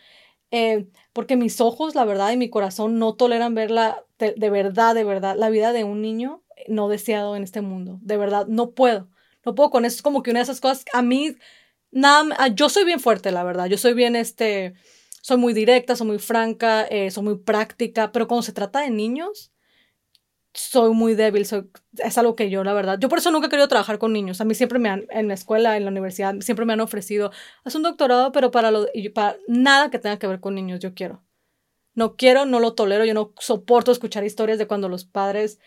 Eh, 0.51 0.87
porque 1.13 1.35
mis 1.35 1.61
ojos, 1.61 1.95
la 1.95 2.05
verdad, 2.05 2.31
y 2.31 2.37
mi 2.37 2.49
corazón 2.49 2.99
no 2.99 3.15
toleran 3.15 3.53
ver 3.53 3.71
la, 3.71 4.03
de, 4.17 4.49
verdad, 4.49 4.95
de 4.95 5.03
verdad, 5.03 5.35
la 5.37 5.49
vida 5.49 5.73
de 5.73 5.83
un 5.83 6.01
niño 6.01 6.43
no 6.67 6.89
deseado 6.89 7.35
en 7.35 7.43
este 7.43 7.61
mundo. 7.61 7.99
De 8.01 8.17
verdad, 8.17 8.47
no 8.47 8.71
puedo. 8.71 9.09
No 9.45 9.55
puedo 9.55 9.69
con 9.69 9.85
eso. 9.85 9.97
Es 9.97 10.01
como 10.01 10.23
que 10.23 10.31
una 10.31 10.39
de 10.39 10.45
esas 10.45 10.61
cosas, 10.61 10.85
a 10.93 11.01
mí, 11.01 11.35
nada, 11.91 12.35
ah, 12.37 12.47
yo 12.49 12.69
soy 12.69 12.85
bien 12.85 12.99
fuerte, 12.99 13.31
la 13.31 13.43
verdad. 13.43 13.67
Yo 13.67 13.77
soy 13.77 13.93
bien, 13.93 14.15
este, 14.15 14.73
soy 15.21 15.37
muy 15.37 15.53
directa, 15.53 15.95
soy 15.95 16.07
muy 16.07 16.19
franca, 16.19 16.83
eh, 16.83 17.11
soy 17.11 17.23
muy 17.23 17.37
práctica, 17.37 18.11
pero 18.11 18.27
cuando 18.27 18.43
se 18.43 18.53
trata 18.53 18.81
de 18.81 18.89
niños, 18.89 19.51
soy 20.57 20.93
muy 20.93 21.13
débil, 21.15 21.45
soy, 21.45 21.69
es 21.97 22.17
algo 22.17 22.35
que 22.35 22.49
yo, 22.49 22.63
la 22.63 22.73
verdad, 22.73 22.97
yo 22.99 23.09
por 23.09 23.19
eso 23.19 23.31
nunca 23.31 23.47
he 23.47 23.49
querido 23.49 23.67
trabajar 23.67 23.99
con 23.99 24.11
niños. 24.11 24.41
A 24.41 24.45
mí 24.45 24.55
siempre 24.55 24.79
me 24.79 24.89
han, 24.89 25.05
en 25.09 25.27
la 25.27 25.35
escuela, 25.35 25.77
en 25.77 25.85
la 25.85 25.91
universidad, 25.91 26.35
siempre 26.41 26.65
me 26.65 26.73
han 26.73 26.81
ofrecido, 26.81 27.31
haz 27.63 27.75
un 27.75 27.83
doctorado, 27.83 28.31
pero 28.31 28.51
para, 28.51 28.71
lo, 28.71 28.87
para 29.13 29.37
nada 29.47 29.89
que 29.91 29.99
tenga 29.99 30.17
que 30.19 30.27
ver 30.27 30.39
con 30.39 30.55
niños, 30.55 30.79
yo 30.79 30.93
quiero. 30.93 31.23
No 31.93 32.15
quiero, 32.15 32.45
no 32.45 32.59
lo 32.59 32.73
tolero, 32.73 33.05
yo 33.05 33.13
no 33.13 33.33
soporto 33.39 33.91
escuchar 33.91 34.23
historias 34.23 34.57
de 34.57 34.67
cuando 34.67 34.89
los 34.89 35.05
padres... 35.05 35.59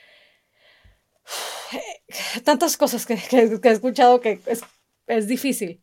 Tantas 2.45 2.77
cosas 2.77 3.07
que, 3.07 3.17
que, 3.17 3.39
he 3.63 3.73
escuchado 3.73 4.21
que 4.21 4.41
es, 4.47 4.63
es 5.07 5.29
difícil. 5.29 5.81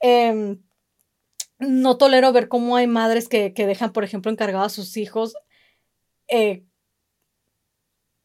Em, 0.00 0.62
no 1.58 1.98
tolero 1.98 2.32
ver 2.32 2.48
cómo 2.48 2.76
hay 2.76 2.86
madres 2.86 3.28
que, 3.28 3.52
que 3.52 3.66
dejan, 3.66 3.92
por 3.92 4.04
ejemplo, 4.04 4.30
encargados 4.30 4.72
a 4.72 4.76
sus 4.76 4.96
hijos 4.96 5.34
eh, 6.28 6.64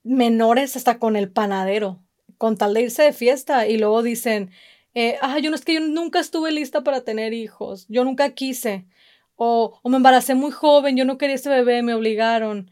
menores 0.04 0.76
hasta 0.76 1.00
con 1.00 1.16
el 1.16 1.32
panadero, 1.32 2.04
con 2.38 2.58
tal 2.58 2.74
de 2.74 2.84
irse 2.84 3.04
de 3.04 3.14
fiesta 3.14 3.68
y 3.68 3.78
luego 3.78 4.04
dicen, 4.04 4.52
eh, 4.94 5.18
yo 5.42 5.50
no 5.50 5.56
es 5.56 5.66
que 5.66 5.76
yo 5.76 5.80
nunca 5.82 6.20
estuve 6.20 6.52
lista 6.52 6.84
para 6.84 7.02
tener 7.02 7.34
hijos, 7.34 7.86
yo 7.90 8.04
nunca 8.04 8.32
quise, 8.32 8.86
o, 9.36 9.80
o 9.82 9.90
me 9.90 9.98
embaracé 9.98 10.36
muy 10.36 10.52
joven, 10.52 10.98
yo 10.98 11.06
no 11.06 11.18
quería 11.18 11.36
ese 11.36 11.50
bebé, 11.50 11.82
me 11.82 11.94
obligaron. 11.96 12.70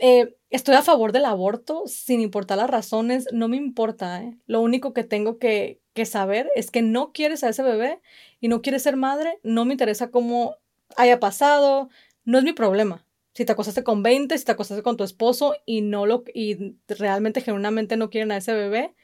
Eh, 0.00 0.36
estoy 0.50 0.76
a 0.76 0.82
favor 0.82 1.12
del 1.12 1.24
aborto, 1.24 1.84
sin 1.86 2.20
importar 2.20 2.58
las 2.58 2.70
razones, 2.70 3.26
no 3.32 3.48
me 3.48 3.56
importa, 3.56 4.22
¿eh? 4.22 4.38
Lo 4.46 4.60
único 4.60 4.92
que 4.94 5.04
tengo 5.04 5.38
que, 5.38 5.80
que 5.94 6.06
saber 6.06 6.50
es 6.54 6.70
que 6.70 6.82
no 6.82 7.12
quieres 7.12 7.44
a 7.44 7.48
ese 7.50 7.62
bebé 7.62 8.00
y 8.40 8.48
no 8.48 8.62
quieres 8.62 8.82
ser 8.84 8.96
madre, 8.96 9.40
no 9.42 9.64
me 9.64 9.74
interesa 9.74 10.10
cómo 10.10 10.56
haya 10.96 11.20
pasado, 11.20 11.88
no 12.24 12.38
es 12.38 12.44
mi 12.44 12.52
problema 12.52 13.07
si 13.38 13.44
te 13.44 13.52
acostaste 13.52 13.84
con 13.84 14.02
20, 14.02 14.36
si 14.36 14.44
te 14.44 14.50
acostaste 14.50 14.82
con 14.82 14.96
tu 14.96 15.04
esposo 15.04 15.54
y 15.64 15.80
no 15.80 16.06
lo 16.06 16.24
y 16.34 16.74
realmente 16.88 17.40
genuinamente 17.40 17.96
no 17.96 18.10
quieren 18.10 18.32
a 18.32 18.38
ese 18.38 18.52
bebé, 18.52 18.96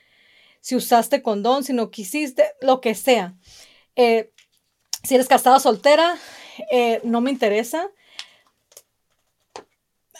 si 0.60 0.74
usaste 0.74 1.22
condón, 1.22 1.62
si 1.62 1.72
no 1.72 1.92
quisiste, 1.92 2.42
lo 2.60 2.80
que 2.80 2.96
sea. 2.96 3.36
Eh, 3.94 4.32
si 5.04 5.14
eres 5.14 5.28
casada 5.28 5.60
soltera, 5.60 6.16
eh, 6.72 7.00
no 7.04 7.20
me 7.20 7.30
interesa. 7.30 7.92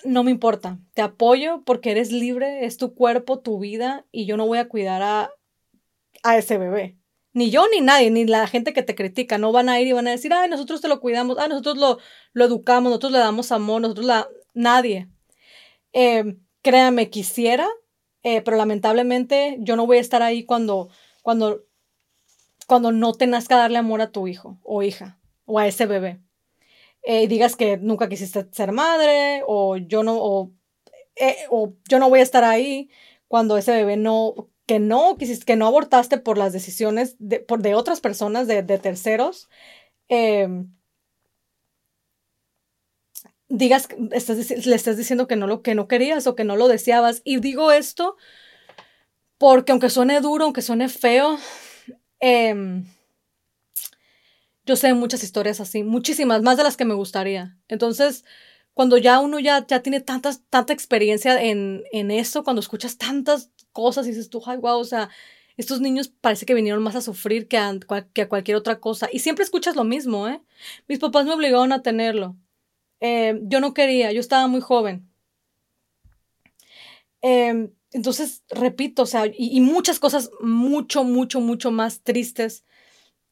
No 0.04 0.22
me 0.22 0.30
importa. 0.30 0.78
Te 0.92 1.02
apoyo 1.02 1.64
porque 1.66 1.90
eres 1.90 2.12
libre, 2.12 2.66
es 2.66 2.76
tu 2.76 2.94
cuerpo, 2.94 3.40
tu 3.40 3.58
vida 3.58 4.06
y 4.12 4.26
yo 4.26 4.36
no 4.36 4.46
voy 4.46 4.58
a 4.58 4.68
cuidar 4.68 5.02
a, 5.02 5.30
a 6.22 6.38
ese 6.38 6.56
bebé 6.56 6.96
ni 7.34 7.50
yo 7.50 7.66
ni 7.68 7.80
nadie, 7.80 8.10
ni 8.10 8.24
la 8.26 8.46
gente 8.46 8.72
que 8.72 8.82
te 8.82 8.94
critica, 8.94 9.38
no 9.38 9.52
van 9.52 9.68
a 9.68 9.80
ir 9.80 9.88
y 9.88 9.92
van 9.92 10.06
a 10.06 10.12
decir, 10.12 10.32
ay, 10.32 10.48
nosotros 10.48 10.80
te 10.80 10.88
lo 10.88 11.00
cuidamos, 11.00 11.36
ay, 11.38 11.48
nosotros 11.48 11.76
lo, 11.76 11.98
lo 12.32 12.44
educamos, 12.44 12.90
nosotros 12.90 13.12
le 13.12 13.18
damos 13.18 13.52
amor, 13.52 13.82
nosotros 13.82 14.06
la... 14.06 14.28
Nadie. 14.54 15.08
Eh, 15.92 16.36
créame, 16.62 17.10
quisiera, 17.10 17.68
eh, 18.22 18.40
pero 18.42 18.56
lamentablemente 18.56 19.56
yo 19.60 19.74
no 19.74 19.84
voy 19.86 19.98
a 19.98 20.00
estar 20.00 20.22
ahí 20.22 20.44
cuando, 20.44 20.90
cuando, 21.22 21.64
cuando 22.68 22.92
no 22.92 23.12
tengas 23.14 23.48
que 23.48 23.54
darle 23.54 23.78
amor 23.78 24.00
a 24.00 24.12
tu 24.12 24.28
hijo 24.28 24.58
o 24.62 24.84
hija 24.84 25.18
o 25.44 25.58
a 25.58 25.66
ese 25.66 25.86
bebé. 25.86 26.20
Eh, 27.02 27.24
y 27.24 27.26
digas 27.26 27.56
que 27.56 27.78
nunca 27.78 28.08
quisiste 28.08 28.46
ser 28.52 28.70
madre 28.70 29.42
o 29.46 29.76
yo 29.76 30.04
no, 30.04 30.16
o, 30.18 30.52
o 31.50 31.74
yo 31.88 31.98
no 31.98 32.08
voy 32.08 32.20
a 32.20 32.22
estar 32.22 32.44
ahí 32.44 32.88
cuando 33.26 33.58
ese 33.58 33.72
bebé 33.72 33.96
no 33.96 34.50
que 34.66 34.78
no, 34.78 35.16
que 35.18 35.56
no 35.56 35.66
abortaste 35.66 36.18
por 36.18 36.38
las 36.38 36.52
decisiones 36.52 37.16
de, 37.18 37.44
de 37.58 37.74
otras 37.74 38.00
personas, 38.00 38.46
de, 38.46 38.62
terceros, 38.78 39.48
em, 40.08 40.72
digas, 43.48 43.88
estás, 44.12 44.66
le 44.66 44.76
estás 44.76 44.96
diciendo 44.96 45.26
que 45.26 45.36
no 45.36 45.46
lo 45.46 45.62
que 45.62 45.74
no 45.74 45.86
querías 45.86 46.26
o 46.26 46.34
que 46.34 46.44
no 46.44 46.56
lo 46.56 46.68
deseabas. 46.68 47.20
Y 47.24 47.38
digo 47.40 47.72
esto 47.72 48.16
porque 49.38 49.72
aunque 49.72 49.90
suene 49.90 50.20
duro, 50.20 50.44
aunque 50.44 50.62
suene 50.62 50.88
feo, 50.88 51.38
em, 52.20 52.86
yo 54.64 54.76
sé 54.76 54.94
muchas 54.94 55.22
historias 55.22 55.60
así, 55.60 55.82
muchísimas, 55.82 56.42
más 56.42 56.56
de 56.56 56.62
las 56.62 56.76
que 56.76 56.86
me 56.86 56.94
gustaría. 56.94 57.58
Entonces, 57.68 58.24
cuando 58.72 58.96
ya 58.96 59.20
uno 59.20 59.38
ya, 59.38 59.66
ya 59.66 59.82
tiene 59.82 60.00
tantas, 60.00 60.42
tanta 60.48 60.72
experiencia 60.72 61.40
en, 61.42 61.84
en 61.92 62.10
eso, 62.10 62.44
cuando 62.44 62.60
escuchas 62.60 62.96
tantas 62.96 63.50
cosas 63.74 64.06
y 64.06 64.10
dices 64.10 64.30
tú, 64.30 64.42
ay, 64.46 64.56
wow, 64.56 64.78
o 64.78 64.84
sea, 64.84 65.10
estos 65.58 65.80
niños 65.82 66.08
parece 66.08 66.46
que 66.46 66.54
vinieron 66.54 66.82
más 66.82 66.96
a 66.96 67.02
sufrir 67.02 67.46
que 67.48 67.58
a, 67.58 67.78
que 68.14 68.22
a 68.22 68.28
cualquier 68.28 68.56
otra 68.56 68.80
cosa. 68.80 69.08
Y 69.12 69.18
siempre 69.18 69.44
escuchas 69.44 69.76
lo 69.76 69.84
mismo, 69.84 70.28
¿eh? 70.28 70.40
Mis 70.88 70.98
papás 70.98 71.26
me 71.26 71.34
obligaron 71.34 71.72
a 71.72 71.82
tenerlo. 71.82 72.36
Eh, 73.00 73.38
yo 73.42 73.60
no 73.60 73.74
quería, 73.74 74.12
yo 74.12 74.20
estaba 74.20 74.46
muy 74.46 74.60
joven. 74.60 75.08
Em, 77.20 77.72
entonces, 77.92 78.44
repito, 78.50 79.02
o 79.02 79.06
sea, 79.06 79.24
y, 79.32 79.60
muchas 79.60 79.98
cosas 79.98 80.30
mucho, 80.40 81.04
mucho, 81.04 81.40
mucho 81.40 81.70
más 81.70 82.02
tristes 82.02 82.64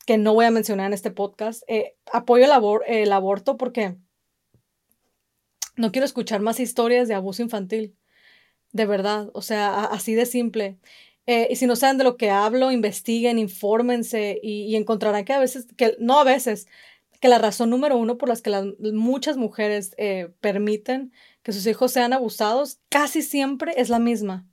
que 0.07 0.18
no 0.18 0.35
voy 0.35 0.46
a 0.46 0.50
mencionar 0.50 0.87
en 0.87 0.92
este 0.92 1.11
podcast. 1.11 1.62
Eh, 1.68 1.96
apoyo 2.12 2.44
el, 2.44 2.52
el 2.87 3.12
aborto 3.12 3.57
porque 3.57 3.96
no 5.76 5.92
quiero 5.92 6.07
escuchar 6.07 6.40
más 6.40 6.61
historias 6.61 7.09
de 7.09 7.14
abuso 7.14 7.42
infantil. 7.42 7.96
De 8.72 8.87
verdad, 8.87 9.30
o 9.35 9.42
sea, 9.42 9.85
así 9.85 10.14
de 10.14 10.26
simple. 10.26 10.78
Eh, 11.26 11.48
y 11.50 11.56
si 11.56 11.66
no 11.66 11.76
saben 11.76 11.98
de 11.98 12.04
lo 12.04 12.16
que 12.16 12.30
hablo, 12.30 12.72
investiguen, 12.72 13.38
infórmense 13.38 14.40
y, 14.42 14.74
encontrarán 14.76 15.24
que 15.24 15.32
a 15.32 15.38
veces, 15.38 15.66
que 15.76 15.96
no 16.00 16.18
a 16.18 16.24
veces, 16.24 16.66
que 17.20 17.28
la 17.28 17.38
razón 17.38 17.70
número 17.70 17.96
uno 17.96 18.18
por 18.18 18.28
las 18.28 18.42
que 18.42 18.50
las, 18.50 18.66
muchas 18.80 19.37
mujeres 19.37 19.94
eh, 19.98 20.30
permiten 20.40 21.12
que 21.42 21.52
sus 21.52 21.66
hijos 21.66 21.92
sean 21.92 22.12
abusados 22.12 22.80
casi 22.88 23.22
siempre 23.22 23.74
es 23.76 23.88
la 23.90 23.98
misma. 24.00 24.46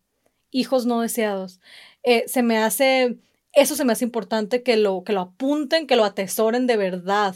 Hijos 0.52 0.86
no 0.86 1.02
deseados. 1.02 1.60
Eh, 2.04 2.26
se 2.28 2.44
me 2.44 2.58
hace, 2.60 3.18
eso 3.54 3.76
se 3.76 3.86
me 3.86 3.94
hace 3.94 4.06
importante 4.06 4.64
que 4.64 4.78
lo, 4.78 5.04
que 5.04 5.14
lo 5.14 5.22
apunten, 5.22 5.88
que 5.88 5.96
lo 5.96 6.06
atesoren 6.06 6.68
de 6.68 6.78
verdad 6.78 7.36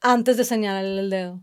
antes 0.00 0.36
de 0.36 0.44
señalarle 0.44 1.00
el 1.00 1.10
dedo. 1.10 1.42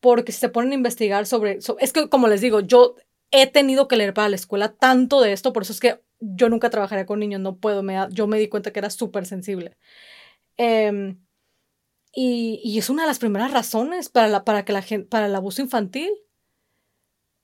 Porque 0.00 0.32
si 0.32 0.40
se 0.40 0.48
ponen 0.48 0.72
a 0.72 0.74
investigar 0.76 1.26
sobre, 1.26 1.58
es 1.80 1.92
que 1.92 2.08
como 2.08 2.28
les 2.28 2.40
digo, 2.40 2.60
yo 2.60 2.96
he 3.30 3.46
tenido 3.46 3.88
que 3.88 3.96
leer 3.96 4.14
para 4.14 4.28
la 4.28 4.36
escuela 4.36 4.72
tanto 4.74 5.20
de 5.20 5.32
esto, 5.32 5.52
por 5.52 5.62
eso 5.62 5.72
es 5.72 5.80
que 5.80 6.00
yo 6.20 6.48
nunca 6.48 6.70
trabajaré 6.70 7.06
con 7.06 7.20
niños, 7.20 7.40
no 7.40 7.56
puedo, 7.58 7.82
me, 7.82 7.96
yo 8.10 8.26
me 8.26 8.38
di 8.38 8.48
cuenta 8.48 8.72
que 8.72 8.78
era 8.80 8.90
súper 8.90 9.26
sensible. 9.26 9.76
Em, 10.56 11.18
y, 12.12 12.76
es 12.78 12.90
una 12.90 13.02
de 13.02 13.08
las 13.08 13.18
primeras 13.18 13.52
razones 13.52 14.08
para, 14.08 14.44
para, 14.44 14.64
que 14.64 14.72
la 14.72 14.82
gente, 14.82 15.06
para 15.08 15.26
el 15.26 15.34
abuso 15.34 15.62
infantil. 15.62 16.10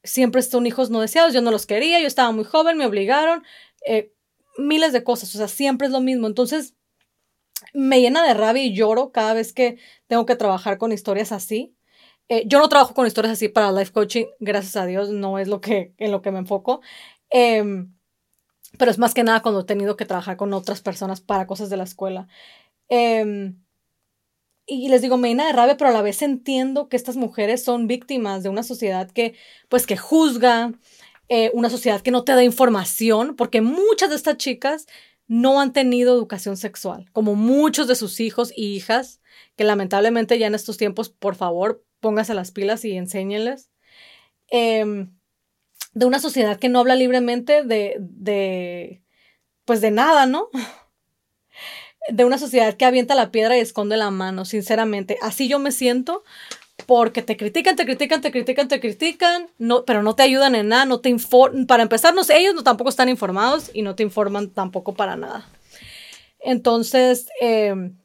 Siempre 0.03 0.43
son 0.43 0.67
hijos 0.67 0.91
no 0.91 1.01
deseados, 1.01 1.35
yo 1.35 1.41
no 1.41 1.51
los 1.51 1.67
quería, 1.67 2.01
yo 2.01 2.07
estaba 2.07 2.31
muy 2.31 2.45
joven, 2.45 2.77
me 2.77 2.87
obligaron, 2.87 3.43
eh, 3.87 4.13
miles 4.57 4.93
de 4.93 5.03
cosas, 5.03 5.35
o 5.35 5.39
sea, 5.39 5.49
siempre 5.49 5.87
es 5.89 5.93
lo 5.93 6.01
mismo. 6.01 6.27
Entonces, 6.27 6.75
me 7.73 8.01
llena 8.01 8.27
de 8.27 8.35
rabia 8.35 8.65
y 8.65 8.75
lloro 8.75 9.13
cada 9.13 9.35
vez 9.35 9.53
que 9.53 9.79
tengo 10.07 10.27
que 10.27 10.37
trabajar 10.37 10.79
con 10.79 10.93
historias 10.93 11.33
así. 11.33 11.76
Eh, 12.29 12.45
yo 12.47 12.59
no 12.59 12.69
trabajo 12.69 12.95
con 12.95 13.07
historias 13.07 13.35
así 13.35 13.49
para 13.49 13.71
life 13.73 13.93
coaching, 13.93 14.27
gracias 14.41 14.77
a 14.77 14.87
Dios, 14.87 15.11
no 15.11 15.39
es 15.39 15.49
lo 15.49 15.61
que, 15.61 15.95
en 15.99 16.11
lo 16.11 16.23
que 16.23 16.33
me 16.33 16.39
enfoco. 16.41 16.81
Em, 17.31 17.95
pero 18.79 18.91
es 18.91 18.99
más 18.99 19.15
que 19.15 19.23
nada 19.25 19.43
cuando 19.43 19.61
he 19.61 19.65
tenido 19.65 19.97
que 19.97 20.07
trabajar 20.07 20.37
con 20.37 20.53
otras 20.53 20.81
personas 20.83 21.21
para 21.21 21.47
cosas 21.47 21.71
de 21.71 21.77
la 21.77 21.85
escuela. 21.85 22.29
Em, 22.89 23.63
y 24.67 24.89
les 24.89 25.01
digo, 25.03 25.17
me 25.17 25.29
llena 25.29 25.47
de 25.47 25.53
rabia, 25.53 25.77
pero 25.77 25.91
a 25.91 25.93
la 25.93 26.03
vez 26.03 26.23
entiendo 26.23 26.89
que 26.89 26.97
estas 26.97 27.17
mujeres 27.17 27.63
son 27.63 27.87
víctimas 27.87 28.43
de 28.43 28.49
una 28.49 28.65
sociedad 28.65 29.11
que, 29.11 29.35
pues, 29.69 29.87
que 29.87 29.97
juzga, 29.97 30.73
eh, 31.29 31.51
una 31.55 31.71
sociedad 31.71 32.01
que 32.03 32.11
no 32.11 32.25
te 32.25 32.33
da 32.33 32.43
información, 32.43 33.37
porque 33.37 33.61
muchas 33.61 34.11
de 34.11 34.17
estas 34.17 34.37
chicas 34.39 34.87
no 35.29 35.61
han 35.61 35.73
tenido 35.73 36.15
educación 36.15 36.57
sexual, 36.57 37.09
como 37.13 37.35
muchos 37.37 37.89
de 37.89 37.95
sus 37.95 38.21
hijos 38.21 38.53
y 38.57 38.75
hijas, 38.77 39.21
que 39.57 39.65
lamentablemente 39.65 40.39
ya 40.39 40.47
en 40.49 40.55
estos 40.55 40.77
tiempos, 40.77 41.09
por 41.11 41.37
favor, 41.37 41.85
póngase 42.01 42.35
las 42.35 42.51
pilas 42.51 42.85
y 42.85 42.97
enséñenles. 42.97 43.71
Em, 44.49 45.11
de 45.93 46.07
una 46.07 46.21
sociedad 46.21 46.59
que 46.59 46.69
no 46.69 46.81
habla 46.81 46.95
libremente 46.95 47.63
de, 47.63 47.97
de, 47.99 49.03
pues 49.65 49.81
de 49.81 49.91
nada, 49.91 50.27
¿no? 50.27 50.49
De 52.09 52.25
una 52.25 52.39
sociedad 52.39 52.77
que 52.77 52.85
avienta 52.85 53.15
la 53.15 53.31
piedra 53.33 53.57
y 53.57 53.61
esconde 53.61 53.97
la 53.97 54.11
mano, 54.11 54.45
sinceramente. 54.45 55.19
Así 55.23 55.49
yo 55.49 55.59
me 55.59 55.73
siento 55.73 56.23
porque 56.85 57.23
te 57.23 57.37
critican, 57.37 57.75
te 57.75 57.85
critican, 57.85 58.21
te 58.21 58.31
critican, 58.31 58.69
te 58.69 58.81
critican, 58.81 59.49
no, 59.59 59.85
pero 59.85 60.03
no 60.03 60.15
te 60.15 60.23
ayudan 60.23 60.55
en 60.55 60.69
nada, 60.69 60.85
no 60.85 61.01
te 61.01 61.09
informan. 61.09 61.67
Para 61.67 61.83
empezar, 61.83 62.15
no 62.15 62.23
ellos 62.29 62.55
no, 62.55 62.63
tampoco 62.63 62.91
están 62.91 63.09
informados 63.09 63.71
y 63.73 63.83
no 63.83 63.95
te 63.95 64.03
informan 64.03 64.51
tampoco 64.51 64.95
para 64.95 65.17
nada. 65.17 65.49
Entonces, 66.39 67.29
em, 67.41 67.97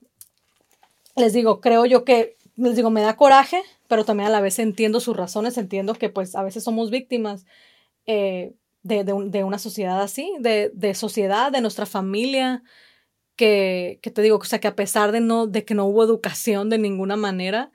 les 1.16 1.34
digo, 1.34 1.60
creo 1.62 1.86
yo 1.86 2.06
que, 2.06 2.38
les 2.56 2.76
digo, 2.76 2.90
me 2.90 3.02
da 3.02 3.16
coraje, 3.16 3.62
pero 3.92 4.06
también 4.06 4.28
a 4.28 4.32
la 4.32 4.40
vez 4.40 4.58
entiendo 4.58 5.02
sus 5.02 5.18
razones, 5.18 5.58
entiendo 5.58 5.96
que 5.96 6.08
pues 6.08 6.34
a 6.36 6.44
veces 6.44 6.64
somos 6.64 6.92
víctimas 6.92 7.46
eh, 8.06 8.54
de, 8.84 9.04
de, 9.04 9.44
una 9.44 9.60
sociedad 9.60 10.02
así, 10.02 10.34
de, 10.40 10.72
de, 10.74 10.94
sociedad, 10.94 11.52
de 11.52 11.60
nuestra 11.60 11.86
familia, 11.86 12.64
que, 13.36 14.00
que, 14.02 14.10
te 14.10 14.22
digo, 14.22 14.38
o 14.38 14.44
sea, 14.46 14.62
que 14.62 14.70
a 14.70 14.78
pesar 14.78 15.12
de, 15.12 15.20
no, 15.20 15.46
de 15.46 15.66
que 15.66 15.74
no 15.74 15.84
hubo 15.88 16.06
educación 16.06 16.70
de 16.70 16.78
ninguna 16.78 17.18
manera, 17.18 17.74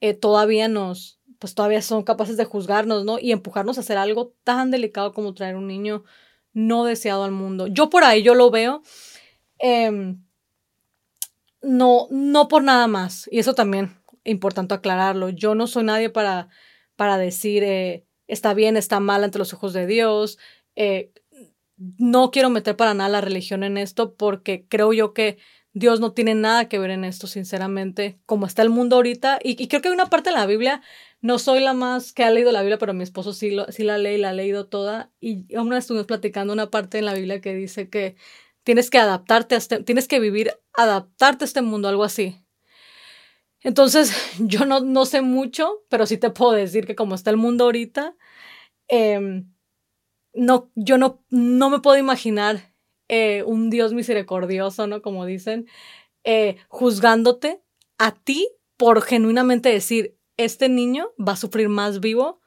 eh, 0.00 0.14
todavía 0.14 0.68
nos, 0.68 1.18
pues 1.40 1.56
todavía 1.56 1.82
son 1.82 2.04
capaces 2.04 2.36
de 2.36 2.44
juzgarnos, 2.44 3.04
¿no? 3.04 3.18
Y 3.18 3.32
empujarnos 3.32 3.76
a 3.76 3.80
hacer 3.80 3.98
algo 3.98 4.34
tan 4.44 4.70
delicado 4.70 5.12
como 5.12 5.34
traer 5.34 5.56
un 5.56 5.66
niño 5.66 6.04
no 6.52 6.84
deseado 6.84 7.24
al 7.24 7.32
mundo. 7.32 7.66
Yo 7.66 7.90
por 7.90 8.04
ahí, 8.04 8.22
yo 8.22 8.36
lo 8.36 8.52
veo. 8.52 8.82
Em, 9.58 10.22
no, 11.60 12.06
no 12.12 12.46
por 12.46 12.62
nada 12.62 12.86
más. 12.86 13.28
Y 13.32 13.40
eso 13.40 13.52
también 13.54 13.96
importante 14.26 14.74
aclararlo. 14.74 15.30
Yo 15.30 15.54
no 15.54 15.66
soy 15.66 15.84
nadie 15.84 16.10
para, 16.10 16.48
para 16.96 17.18
decir 17.18 17.62
eh, 17.64 18.06
está 18.26 18.54
bien, 18.54 18.76
está 18.76 19.00
mal 19.00 19.24
ante 19.24 19.38
los 19.38 19.52
ojos 19.54 19.72
de 19.72 19.86
Dios. 19.86 20.38
Eh, 20.74 21.12
no 21.76 22.30
quiero 22.30 22.50
meter 22.50 22.76
para 22.76 22.94
nada 22.94 23.08
la 23.08 23.20
religión 23.20 23.62
en 23.62 23.76
esto 23.76 24.14
porque 24.14 24.66
creo 24.68 24.92
yo 24.92 25.12
que 25.12 25.38
Dios 25.72 26.00
no 26.00 26.12
tiene 26.12 26.34
nada 26.34 26.70
que 26.70 26.78
ver 26.78 26.90
en 26.90 27.04
esto, 27.04 27.26
sinceramente, 27.26 28.18
como 28.24 28.46
está 28.46 28.62
el 28.62 28.70
mundo 28.70 28.96
ahorita. 28.96 29.38
Y, 29.42 29.68
creo 29.68 29.82
que 29.82 29.88
hay 29.88 29.94
una 29.94 30.08
parte 30.08 30.30
de 30.30 30.36
la 30.36 30.46
Biblia, 30.46 30.80
no 31.20 31.38
soy 31.38 31.60
la 31.60 31.74
más 31.74 32.14
que 32.14 32.24
ha 32.24 32.30
leído 32.30 32.50
la 32.50 32.62
Biblia, 32.62 32.78
pero 32.78 32.94
mi 32.94 33.02
esposo 33.02 33.34
sí, 33.34 33.50
lo, 33.50 33.70
sí 33.70 33.84
la 33.84 33.98
lee 33.98 34.14
y 34.14 34.18
la 34.18 34.30
ha 34.30 34.32
leído 34.32 34.68
toda. 34.68 35.12
Y 35.20 35.54
aún 35.54 35.74
estuvimos 35.74 36.06
platicando 36.06 36.54
una 36.54 36.70
parte 36.70 36.98
en 36.98 37.04
la 37.04 37.12
Biblia 37.12 37.42
que 37.42 37.54
dice 37.54 37.90
que 37.90 38.16
tienes 38.62 38.88
que 38.88 38.98
adaptarte 38.98 39.54
a 39.54 39.58
este, 39.58 39.82
tienes 39.82 40.08
que 40.08 40.18
vivir, 40.18 40.54
adaptarte 40.72 41.44
a 41.44 41.46
este 41.46 41.60
mundo, 41.60 41.88
algo 41.88 42.04
así. 42.04 42.45
Entonces, 43.66 44.12
yo 44.38 44.64
no, 44.64 44.78
no 44.78 45.04
sé 45.06 45.22
mucho, 45.22 45.84
pero 45.88 46.06
sí 46.06 46.16
te 46.18 46.30
puedo 46.30 46.52
decir 46.52 46.86
que 46.86 46.94
como 46.94 47.16
está 47.16 47.30
el 47.30 47.36
mundo 47.36 47.64
ahorita, 47.64 48.14
em, 48.86 49.52
no, 50.32 50.70
yo 50.76 50.98
no, 50.98 51.24
no 51.30 51.68
me 51.68 51.80
puedo 51.80 51.98
imaginar 51.98 52.72
eh, 53.08 53.42
un 53.44 53.68
Dios 53.68 53.92
misericordioso, 53.92 54.86
¿no? 54.86 55.02
Como 55.02 55.26
dicen, 55.26 55.66
eh, 56.22 56.58
juzgándote 56.68 57.60
a 57.98 58.12
ti 58.12 58.48
por 58.76 59.02
genuinamente 59.02 59.70
decir, 59.70 60.16
este 60.36 60.68
niño 60.68 61.10
va 61.18 61.32
a 61.32 61.36
sufrir 61.36 61.68
más 61.68 61.98
vivo, 61.98 62.40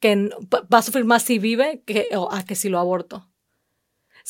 que 0.00 0.30
va 0.52 0.78
a 0.78 0.82
sufrir 0.82 1.04
más 1.04 1.22
si 1.22 1.38
vive 1.38 1.84
que 1.86 2.08
a 2.12 2.44
que 2.44 2.56
si 2.56 2.68
lo 2.70 2.80
aborto. 2.80 3.29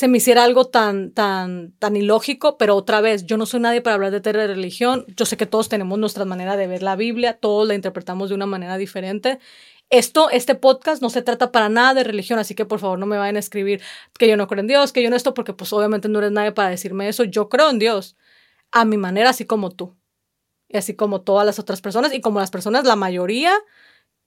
Se 0.00 0.08
me 0.08 0.16
hiciera 0.16 0.44
algo 0.44 0.64
tan, 0.64 1.10
tan, 1.10 1.72
tan 1.78 1.94
ilógico, 1.94 2.56
pero 2.56 2.74
otra 2.74 3.02
vez, 3.02 3.26
yo 3.26 3.36
no 3.36 3.44
soy 3.44 3.60
nadie 3.60 3.82
para 3.82 3.96
hablar 3.96 4.10
de 4.10 4.20
de 4.20 4.46
religión. 4.46 5.04
Yo 5.14 5.26
sé 5.26 5.36
que 5.36 5.44
todos 5.44 5.68
tenemos 5.68 5.98
nuestra 5.98 6.24
manera 6.24 6.56
de 6.56 6.66
ver 6.66 6.82
la 6.82 6.96
Biblia, 6.96 7.34
todos 7.34 7.68
la 7.68 7.74
interpretamos 7.74 8.30
de 8.30 8.34
una 8.34 8.46
manera 8.46 8.78
diferente 8.78 9.38
esto, 9.90 10.30
este 10.30 10.54
podcast 10.54 11.02
no 11.02 11.10
se 11.10 11.20
trata 11.20 11.52
para 11.52 11.68
nada 11.68 11.92
de 11.92 12.04
religión, 12.04 12.38
así 12.38 12.54
que 12.54 12.64
por 12.64 12.78
favor 12.78 12.98
no 12.98 13.04
me 13.04 13.18
vayan 13.18 13.36
a 13.36 13.40
escribir 13.40 13.82
que 14.18 14.26
yo 14.26 14.38
no 14.38 14.46
creo 14.46 14.60
en 14.60 14.68
Dios, 14.68 14.92
que 14.92 15.02
yo 15.02 15.10
no 15.10 15.16
esto, 15.16 15.34
porque 15.34 15.52
pues 15.52 15.70
obviamente 15.74 16.08
no 16.08 16.20
eres 16.20 16.32
nadie 16.32 16.52
para 16.52 16.70
decirme 16.70 17.06
eso. 17.06 17.24
Yo 17.24 17.50
creo 17.50 17.68
en 17.68 17.78
Dios, 17.78 18.16
a 18.70 18.86
mi 18.86 18.96
manera, 18.96 19.28
así 19.28 19.44
como 19.44 19.70
tú. 19.70 19.98
Y 20.66 20.78
así 20.78 20.94
como 20.94 21.20
todas 21.20 21.44
las 21.44 21.58
otras 21.58 21.82
personas, 21.82 22.14
y 22.14 22.22
como 22.22 22.40
las 22.40 22.50
personas, 22.50 22.84
la 22.84 22.96
mayoría 22.96 23.52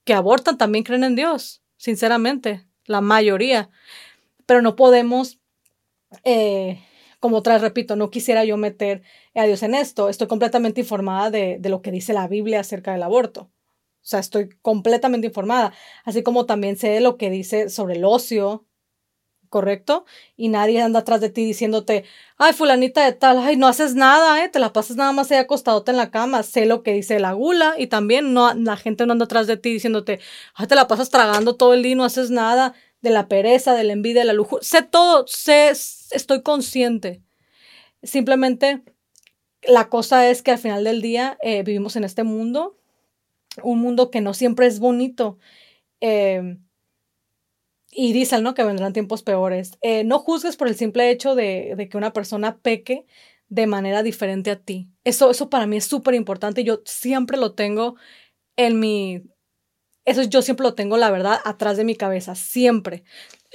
que 0.04 0.14
abortan 0.14 0.60
también 0.60 0.84
creen 0.84 1.04
en 1.04 1.16
Dios, 1.16 1.64
sinceramente, 1.78 2.68
la 2.86 3.02
mayoría. 3.02 3.72
Pero 4.46 4.62
no 4.62 4.76
podemos, 4.76 5.40
eh, 6.24 6.80
como 7.20 7.38
otra 7.38 7.54
vez 7.54 7.62
repito, 7.62 7.96
no 7.96 8.10
quisiera 8.10 8.44
yo 8.46 8.58
meter 8.58 9.04
a 9.36 9.46
Dios 9.46 9.64
en 9.64 9.76
esto. 9.76 10.10
Estoy 10.10 10.28
completamente 10.28 10.82
informada 10.82 11.30
de, 11.32 11.58
de 11.60 11.70
lo 11.70 11.82
que 11.82 11.92
dice 11.92 12.14
la 12.14 12.28
Biblia 12.28 12.60
acerca 12.60 12.92
del 12.94 13.04
aborto. 13.04 13.44
O 13.44 14.06
sea, 14.06 14.20
estoy 14.20 14.50
completamente 14.62 15.28
informada. 15.28 15.74
Así 16.04 16.24
como 16.24 16.46
también 16.46 16.78
sé 16.78 17.00
lo 17.00 17.18
que 17.18 17.30
dice 17.30 17.70
sobre 17.70 17.96
el 17.96 18.04
ocio, 18.04 18.66
¿correcto? 19.54 20.06
Y 20.36 20.50
nadie 20.50 20.82
anda 20.82 21.02
atrás 21.02 21.22
de 21.22 21.30
ti 21.30 21.46
diciéndote, 21.46 22.06
ay, 22.38 22.54
fulanita 22.54 23.06
de 23.06 23.14
tal, 23.14 23.38
ay, 23.38 23.56
no 23.56 23.68
haces 23.68 23.96
nada, 23.96 24.44
¿eh? 24.44 24.50
Te 24.50 24.60
la 24.60 24.74
pasas 24.74 24.98
nada 24.98 25.12
más 25.14 25.32
ahí 25.32 25.38
acostadote 25.38 25.92
en 25.92 25.98
la 25.98 26.12
cama. 26.12 26.44
Sé 26.44 26.66
lo 26.66 26.84
que 26.84 26.94
dice 26.94 27.20
la 27.20 27.34
gula 27.34 27.76
y 27.78 27.88
también 27.88 28.34
no, 28.34 28.54
la 28.56 28.78
gente 28.78 29.06
no 29.06 29.14
anda 29.14 29.26
atrás 29.26 29.48
de 29.48 29.58
ti 29.58 29.72
diciéndote, 29.72 30.20
ay, 30.56 30.68
te 30.68 30.76
la 30.76 30.88
pasas 30.88 31.12
tragando 31.12 31.56
todo 31.56 31.74
el 31.76 31.84
día 31.84 31.96
no 31.96 32.04
haces 32.04 32.32
nada 32.32 32.74
de 33.04 33.12
la 33.12 33.28
pereza, 33.28 33.76
de 33.76 33.84
la 33.84 33.94
envidia, 33.94 34.22
de 34.22 34.28
la 34.28 34.34
lujuria. 34.34 34.64
Sé 34.64 34.82
todo, 34.82 35.28
sé, 35.28 35.70
estoy 35.70 36.42
consciente. 36.42 37.22
Simplemente 38.02 38.82
la 39.62 39.90
cosa 39.90 40.30
es 40.30 40.42
que 40.42 40.52
al 40.52 40.58
final 40.58 40.84
del 40.84 41.02
día 41.02 41.38
eh, 41.44 41.64
vivimos 41.64 41.96
en 41.96 42.06
este 42.06 42.24
mundo 42.24 42.78
un 43.62 43.80
mundo 43.80 44.10
que 44.10 44.22
no 44.22 44.34
siempre 44.34 44.66
es 44.66 44.80
bonito. 44.80 45.38
Em, 46.00 46.64
y 47.92 48.14
dicen, 48.14 48.42
¿no? 48.42 48.56
Que 48.56 48.64
vendrán 48.64 48.94
tiempos 48.94 49.22
peores. 49.22 49.78
Eh, 49.82 50.04
no 50.04 50.18
juzgues 50.18 50.56
por 50.56 50.68
el 50.68 50.76
simple 50.76 51.12
hecho 51.12 51.36
de, 51.36 51.88
que 51.92 51.98
una 51.98 52.14
persona 52.14 52.58
peque 52.58 53.06
de 53.50 53.68
manera 53.68 54.02
diferente 54.02 54.50
a 54.50 54.60
ti. 54.60 54.90
Eso, 55.04 55.30
eso 55.30 55.50
para 55.50 55.68
mí 55.68 55.78
es 55.78 55.86
súper 55.86 56.16
importante. 56.16 56.64
Yo 56.64 56.82
siempre 56.86 57.38
lo 57.38 57.54
tengo 57.54 57.96
en 58.56 58.80
mi... 58.80 59.24
Eso 60.06 60.24
yo 60.24 60.42
siempre 60.42 60.66
lo 60.66 60.74
tengo, 60.76 60.98
la 60.98 61.12
verdad, 61.12 61.40
atrás 61.46 61.78
de 61.78 61.84
mi 61.84 61.96
cabeza. 61.96 62.36
Siempre. 62.36 63.04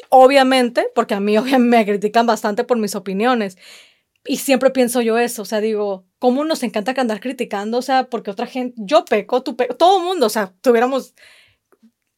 Obviamente, 0.08 0.90
porque 0.94 1.14
a 1.14 1.20
mí 1.20 1.36
me 1.58 1.84
critican 1.84 2.26
bastante 2.26 2.64
por 2.64 2.78
mis 2.78 2.94
opiniones. 2.94 3.58
Y 4.26 4.36
siempre 4.38 4.70
pienso 4.70 5.00
yo 5.00 5.18
eso, 5.18 5.42
o 5.42 5.44
sea, 5.44 5.60
digo, 5.60 6.04
¿cómo 6.18 6.44
nos 6.44 6.62
encanta 6.62 6.92
andar 6.96 7.20
criticando? 7.20 7.78
O 7.78 7.82
sea, 7.82 8.10
porque 8.10 8.30
otra 8.30 8.46
gente, 8.46 8.74
yo 8.76 9.04
peco, 9.04 9.42
tú 9.42 9.56
peco, 9.56 9.74
todo 9.76 9.98
el 9.98 10.04
mundo, 10.04 10.26
o 10.26 10.28
sea, 10.28 10.52
tuviéramos 10.60 11.14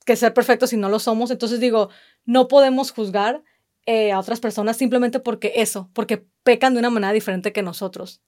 que 0.04 0.16
ser 0.16 0.34
perfectos 0.34 0.70
si 0.70 0.76
no 0.76 0.88
lo 0.88 0.98
somos. 0.98 1.30
Entonces 1.30 1.60
digo, 1.60 1.90
no 2.24 2.48
podemos 2.48 2.90
juzgar 2.90 3.44
eh, 3.86 4.12
a 4.12 4.18
otras 4.18 4.40
personas 4.40 4.76
simplemente 4.76 5.20
porque 5.20 5.52
eso, 5.56 5.90
porque 5.94 6.26
pecan 6.42 6.74
de 6.74 6.80
una 6.80 6.90
manera 6.90 7.12
diferente 7.12 7.52
que 7.52 7.62
nosotros. 7.62 8.22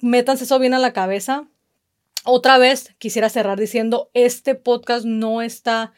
Métanse 0.00 0.44
eso 0.44 0.58
bien 0.58 0.74
a 0.74 0.78
la 0.78 0.92
cabeza. 0.92 1.48
Otra 2.26 2.58
vez 2.58 2.92
quisiera 2.98 3.28
cerrar 3.28 3.58
diciendo, 3.58 4.10
este 4.12 4.56
podcast 4.56 5.04
no 5.04 5.42
está 5.42 5.92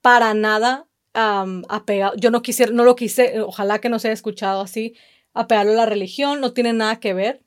para 0.00 0.34
nada 0.34 0.88
apegado. 1.14 2.14
Yo 2.16 2.32
no 2.32 2.42
quisiera, 2.42 2.72
no 2.72 2.82
lo 2.82 2.96
quise, 2.96 3.40
ojalá 3.40 3.80
que 3.80 3.88
no 3.88 4.00
se 4.00 4.08
haya 4.08 4.14
escuchado 4.14 4.60
así, 4.60 4.96
apegarlo 5.32 5.72
a 5.72 5.76
la 5.76 5.86
religión, 5.86 6.40
no 6.40 6.52
tiene 6.52 6.72
nada 6.72 6.98
que 6.98 7.14
ver. 7.14 7.44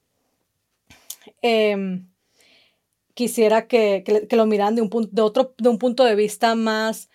Em, 1.41 2.07
quisiera 3.13 3.67
que, 3.67 4.03
lo 4.31 4.45
miran 4.45 4.75
de 4.75 4.81
un, 4.81 4.89
punto, 4.89 5.09
de, 5.11 5.21
otro, 5.21 5.53
de 5.57 5.67
un 5.69 5.77
punto 5.77 6.05
de 6.05 6.15
vista 6.15 6.55
más 6.55 7.09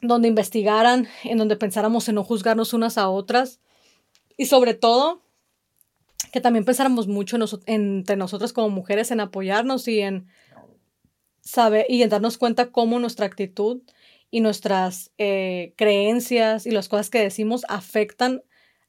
donde 0.00 0.28
investigaran, 0.28 1.08
en 1.24 1.38
donde 1.38 1.56
pensáramos 1.56 2.08
en 2.08 2.14
no 2.14 2.24
juzgarnos 2.24 2.72
unas 2.72 2.98
a 2.98 3.08
otras 3.08 3.60
y 4.36 4.46
sobre 4.46 4.74
todo 4.74 5.25
que 6.32 6.40
también 6.40 6.64
pensáramos 6.64 7.08
mucho 7.08 7.38
entre 7.66 8.16
nosotras 8.16 8.52
como 8.52 8.70
mujeres 8.70 9.10
en 9.10 9.20
apoyarnos 9.20 9.88
y 9.88 10.00
en 10.00 10.26
saber 11.40 11.86
y 11.88 12.02
en 12.02 12.08
darnos 12.08 12.38
cuenta 12.38 12.70
cómo 12.70 12.98
nuestra 12.98 13.26
actitud 13.26 13.82
y 14.30 14.40
nuestras 14.40 15.12
eh, 15.18 15.74
creencias 15.76 16.66
y 16.66 16.70
las 16.70 16.88
cosas 16.88 17.10
que 17.10 17.20
decimos 17.20 17.64
afectan 17.68 18.42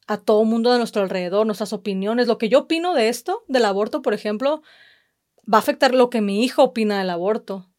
a 0.08 0.18
todo 0.18 0.42
el 0.42 0.48
mundo 0.48 0.72
de 0.72 0.78
nuestro 0.78 1.02
alrededor, 1.02 1.46
nuestras 1.46 1.74
opiniones. 1.74 2.28
Lo 2.28 2.38
que 2.38 2.50
yo 2.50 2.60
opino 2.60 2.94
de 2.94 3.10
esto, 3.10 3.44
del 3.48 3.66
aborto, 3.66 4.02
por 4.02 4.14
ejemplo, 4.14 4.62
va 5.52 5.58
a 5.58 5.62
afectar 5.62 5.94
lo 5.94 6.10
que 6.10 6.22
mi 6.22 6.44
hijo 6.44 6.64
opina 6.64 6.98
del 7.00 7.10
aborto, 7.10 7.70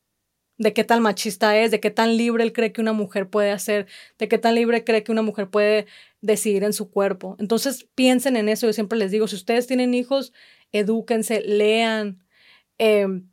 de 0.58 0.72
qué 0.72 0.84
tan 0.84 1.02
machista 1.02 1.56
es, 1.56 1.70
de 1.70 1.80
qué 1.80 1.90
tan 1.90 2.16
libre 2.16 2.44
él 2.44 2.52
cree 2.52 2.72
que 2.72 2.80
una 2.80 2.92
mujer 2.92 3.30
puede 3.30 3.50
hacer, 3.50 3.86
de 4.18 4.28
qué 4.28 4.38
tan 4.38 4.54
libre 4.54 4.84
cree 4.84 5.04
que 5.04 5.12
una 5.12 5.22
mujer 5.22 5.48
puede 5.48 5.86
decidir 6.20 6.64
en 6.64 6.72
su 6.72 6.90
cuerpo. 6.90 7.36
Entonces 7.38 7.88
piensen 7.94 8.36
en 8.36 8.48
eso, 8.48 8.66
yo 8.66 8.72
siempre 8.72 8.98
les 8.98 9.10
digo, 9.10 9.28
si 9.28 9.36
ustedes 9.36 9.66
tienen 9.66 9.94
hijos, 9.94 10.32
edúquense, 10.72 11.40
lean, 11.42 12.24
em, 12.78 13.28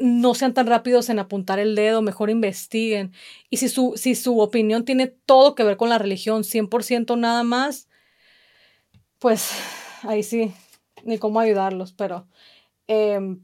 no 0.00 0.34
sean 0.34 0.54
tan 0.54 0.66
rápidos 0.66 1.08
en 1.08 1.18
apuntar 1.18 1.58
el 1.58 1.74
dedo, 1.74 2.02
mejor 2.02 2.30
investiguen. 2.30 3.12
Y 3.50 3.58
si 3.58 3.68
su, 3.68 3.94
si 3.96 4.14
su 4.14 4.40
opinión 4.40 4.84
tiene 4.84 5.06
todo 5.06 5.54
que 5.54 5.64
ver 5.64 5.76
con 5.76 5.88
la 5.88 5.98
religión, 5.98 6.42
100% 6.44 7.16
nada 7.16 7.44
más, 7.44 7.88
pues 9.18 9.52
ahí 10.02 10.22
sí, 10.22 10.52
ni 11.04 11.18
cómo 11.18 11.40
ayudarlos, 11.40 11.92
pero 11.92 12.26
eh, 12.88 13.36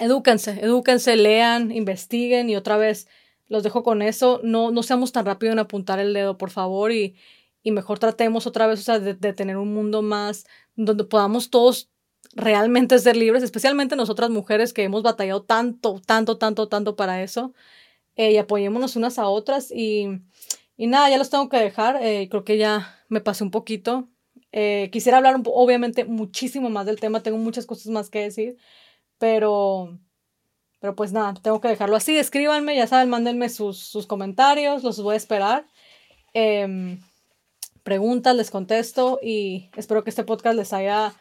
edúquense, 0.00 0.60
edúquense, 0.62 1.16
lean, 1.16 1.70
investiguen 1.70 2.48
y 2.50 2.56
otra 2.56 2.76
vez 2.76 3.06
los 3.48 3.62
dejo 3.62 3.82
con 3.82 4.02
eso. 4.02 4.40
No, 4.42 4.70
no 4.70 4.82
seamos 4.82 5.12
tan 5.12 5.26
rápidos 5.26 5.52
en 5.52 5.58
apuntar 5.58 5.98
el 5.98 6.14
dedo, 6.14 6.38
por 6.38 6.50
favor, 6.50 6.90
y, 6.92 7.16
y 7.64 7.72
mejor 7.72 7.98
tratemos 7.98 8.46
otra 8.46 8.68
vez 8.68 8.78
o 8.80 8.82
sea, 8.82 9.00
de, 9.00 9.14
tener 9.32 9.56
un 9.56 9.74
mundo 9.74 10.02
más 10.02 10.46
donde 10.76 11.02
podamos 11.02 11.50
todos 11.50 11.90
realmente 12.34 12.98
ser 12.98 13.16
libres, 13.16 13.42
especialmente 13.42 13.96
nosotras 13.96 14.30
mujeres 14.30 14.72
que 14.72 14.84
hemos 14.84 15.02
batallado 15.02 15.42
tanto, 15.42 16.00
tanto, 16.06 16.38
tanto, 16.38 16.68
tanto 16.68 16.94
para 16.94 17.22
eso. 17.22 17.54
Eh, 18.16 18.32
y 18.32 18.36
apoyémonos 18.36 18.96
unas 18.96 19.18
a 19.18 19.28
otras 19.28 19.72
y, 19.72 20.20
y 20.76 20.86
nada, 20.86 21.10
ya 21.10 21.18
los 21.18 21.30
tengo 21.30 21.48
que 21.48 21.56
dejar. 21.56 21.98
Eh, 22.02 22.28
creo 22.30 22.44
que 22.44 22.58
ya 22.58 23.02
me 23.08 23.20
pasé 23.20 23.44
un 23.44 23.50
poquito. 23.50 24.08
Eh, 24.52 24.90
quisiera 24.92 25.18
hablar 25.18 25.40
obviamente 25.46 26.04
muchísimo 26.04 26.70
más 26.70 26.86
del 26.86 27.00
tema, 27.00 27.22
tengo 27.22 27.38
muchas 27.38 27.66
cosas 27.66 27.86
más 27.86 28.08
que 28.08 28.20
decir, 28.20 28.56
pero, 29.18 29.98
pero 30.80 30.94
pues 30.94 31.12
nada, 31.12 31.34
tengo 31.42 31.60
que 31.60 31.68
dejarlo 31.68 31.96
así. 31.96 32.16
Escríbanme, 32.18 32.76
ya 32.76 32.86
saben, 32.86 33.08
mándenme 33.08 33.48
sus, 33.48 33.78
sus 33.78 34.06
comentarios, 34.06 34.84
los 34.84 35.02
voy 35.02 35.14
a 35.14 35.16
esperar. 35.16 35.66
Em, 36.34 37.00
preguntas, 37.84 38.34
les 38.34 38.50
contesto 38.50 39.20
y 39.22 39.70
espero 39.76 40.02
que 40.02 40.10
este 40.10 40.24
podcast 40.24 40.56
les 40.56 40.72
haya, 40.72 41.14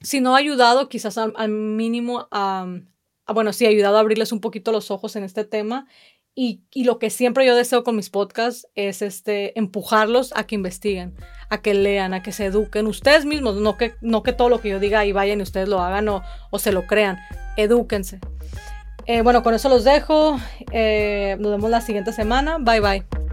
si 0.00 0.20
no 0.20 0.36
ayudado, 0.36 0.90
quizás 0.90 1.16
al, 1.16 1.48
mínimo 1.48 2.28
a, 2.30 2.66
bueno, 3.32 3.54
sí, 3.54 3.64
ayudado 3.64 3.96
a 3.96 4.00
abrirles 4.00 4.32
un 4.32 4.40
poquito 4.40 4.72
los 4.72 4.90
ojos 4.90 5.16
en 5.16 5.24
este 5.24 5.44
tema 5.44 5.86
y, 6.34 6.62
lo 6.74 6.98
que 6.98 7.10
siempre 7.10 7.46
yo 7.46 7.54
deseo 7.54 7.84
con 7.84 7.94
mis 7.94 8.10
podcasts 8.10 8.66
es 8.74 9.00
este, 9.00 9.56
empujarlos 9.58 10.32
a 10.36 10.46
que 10.46 10.56
investiguen, 10.56 11.14
a 11.48 11.62
que 11.62 11.74
lean, 11.74 12.12
a 12.12 12.22
que 12.22 12.32
se 12.32 12.46
eduquen 12.46 12.88
ustedes 12.88 13.24
mismos, 13.24 13.54
no 13.56 13.78
que, 13.78 13.94
no 14.00 14.24
que 14.24 14.32
todo 14.32 14.48
lo 14.48 14.60
que 14.60 14.70
yo 14.70 14.80
diga 14.80 15.06
y 15.06 15.12
vayan 15.12 15.38
y 15.38 15.44
ustedes 15.44 15.68
lo 15.68 15.80
hagan 15.80 16.08
o, 16.08 16.22
o 16.50 16.58
se 16.58 16.72
lo 16.72 16.86
crean, 16.86 17.18
edúquense. 17.56 18.18
Eh, 19.06 19.22
bueno, 19.22 19.42
con 19.42 19.54
eso 19.54 19.68
los 19.68 19.84
dejo, 19.84 20.38
eh, 20.72 21.36
nos 21.38 21.52
vemos 21.52 21.70
la 21.70 21.80
siguiente 21.80 22.12
semana, 22.12 22.58
bye 22.58 22.80
bye. 22.80 23.23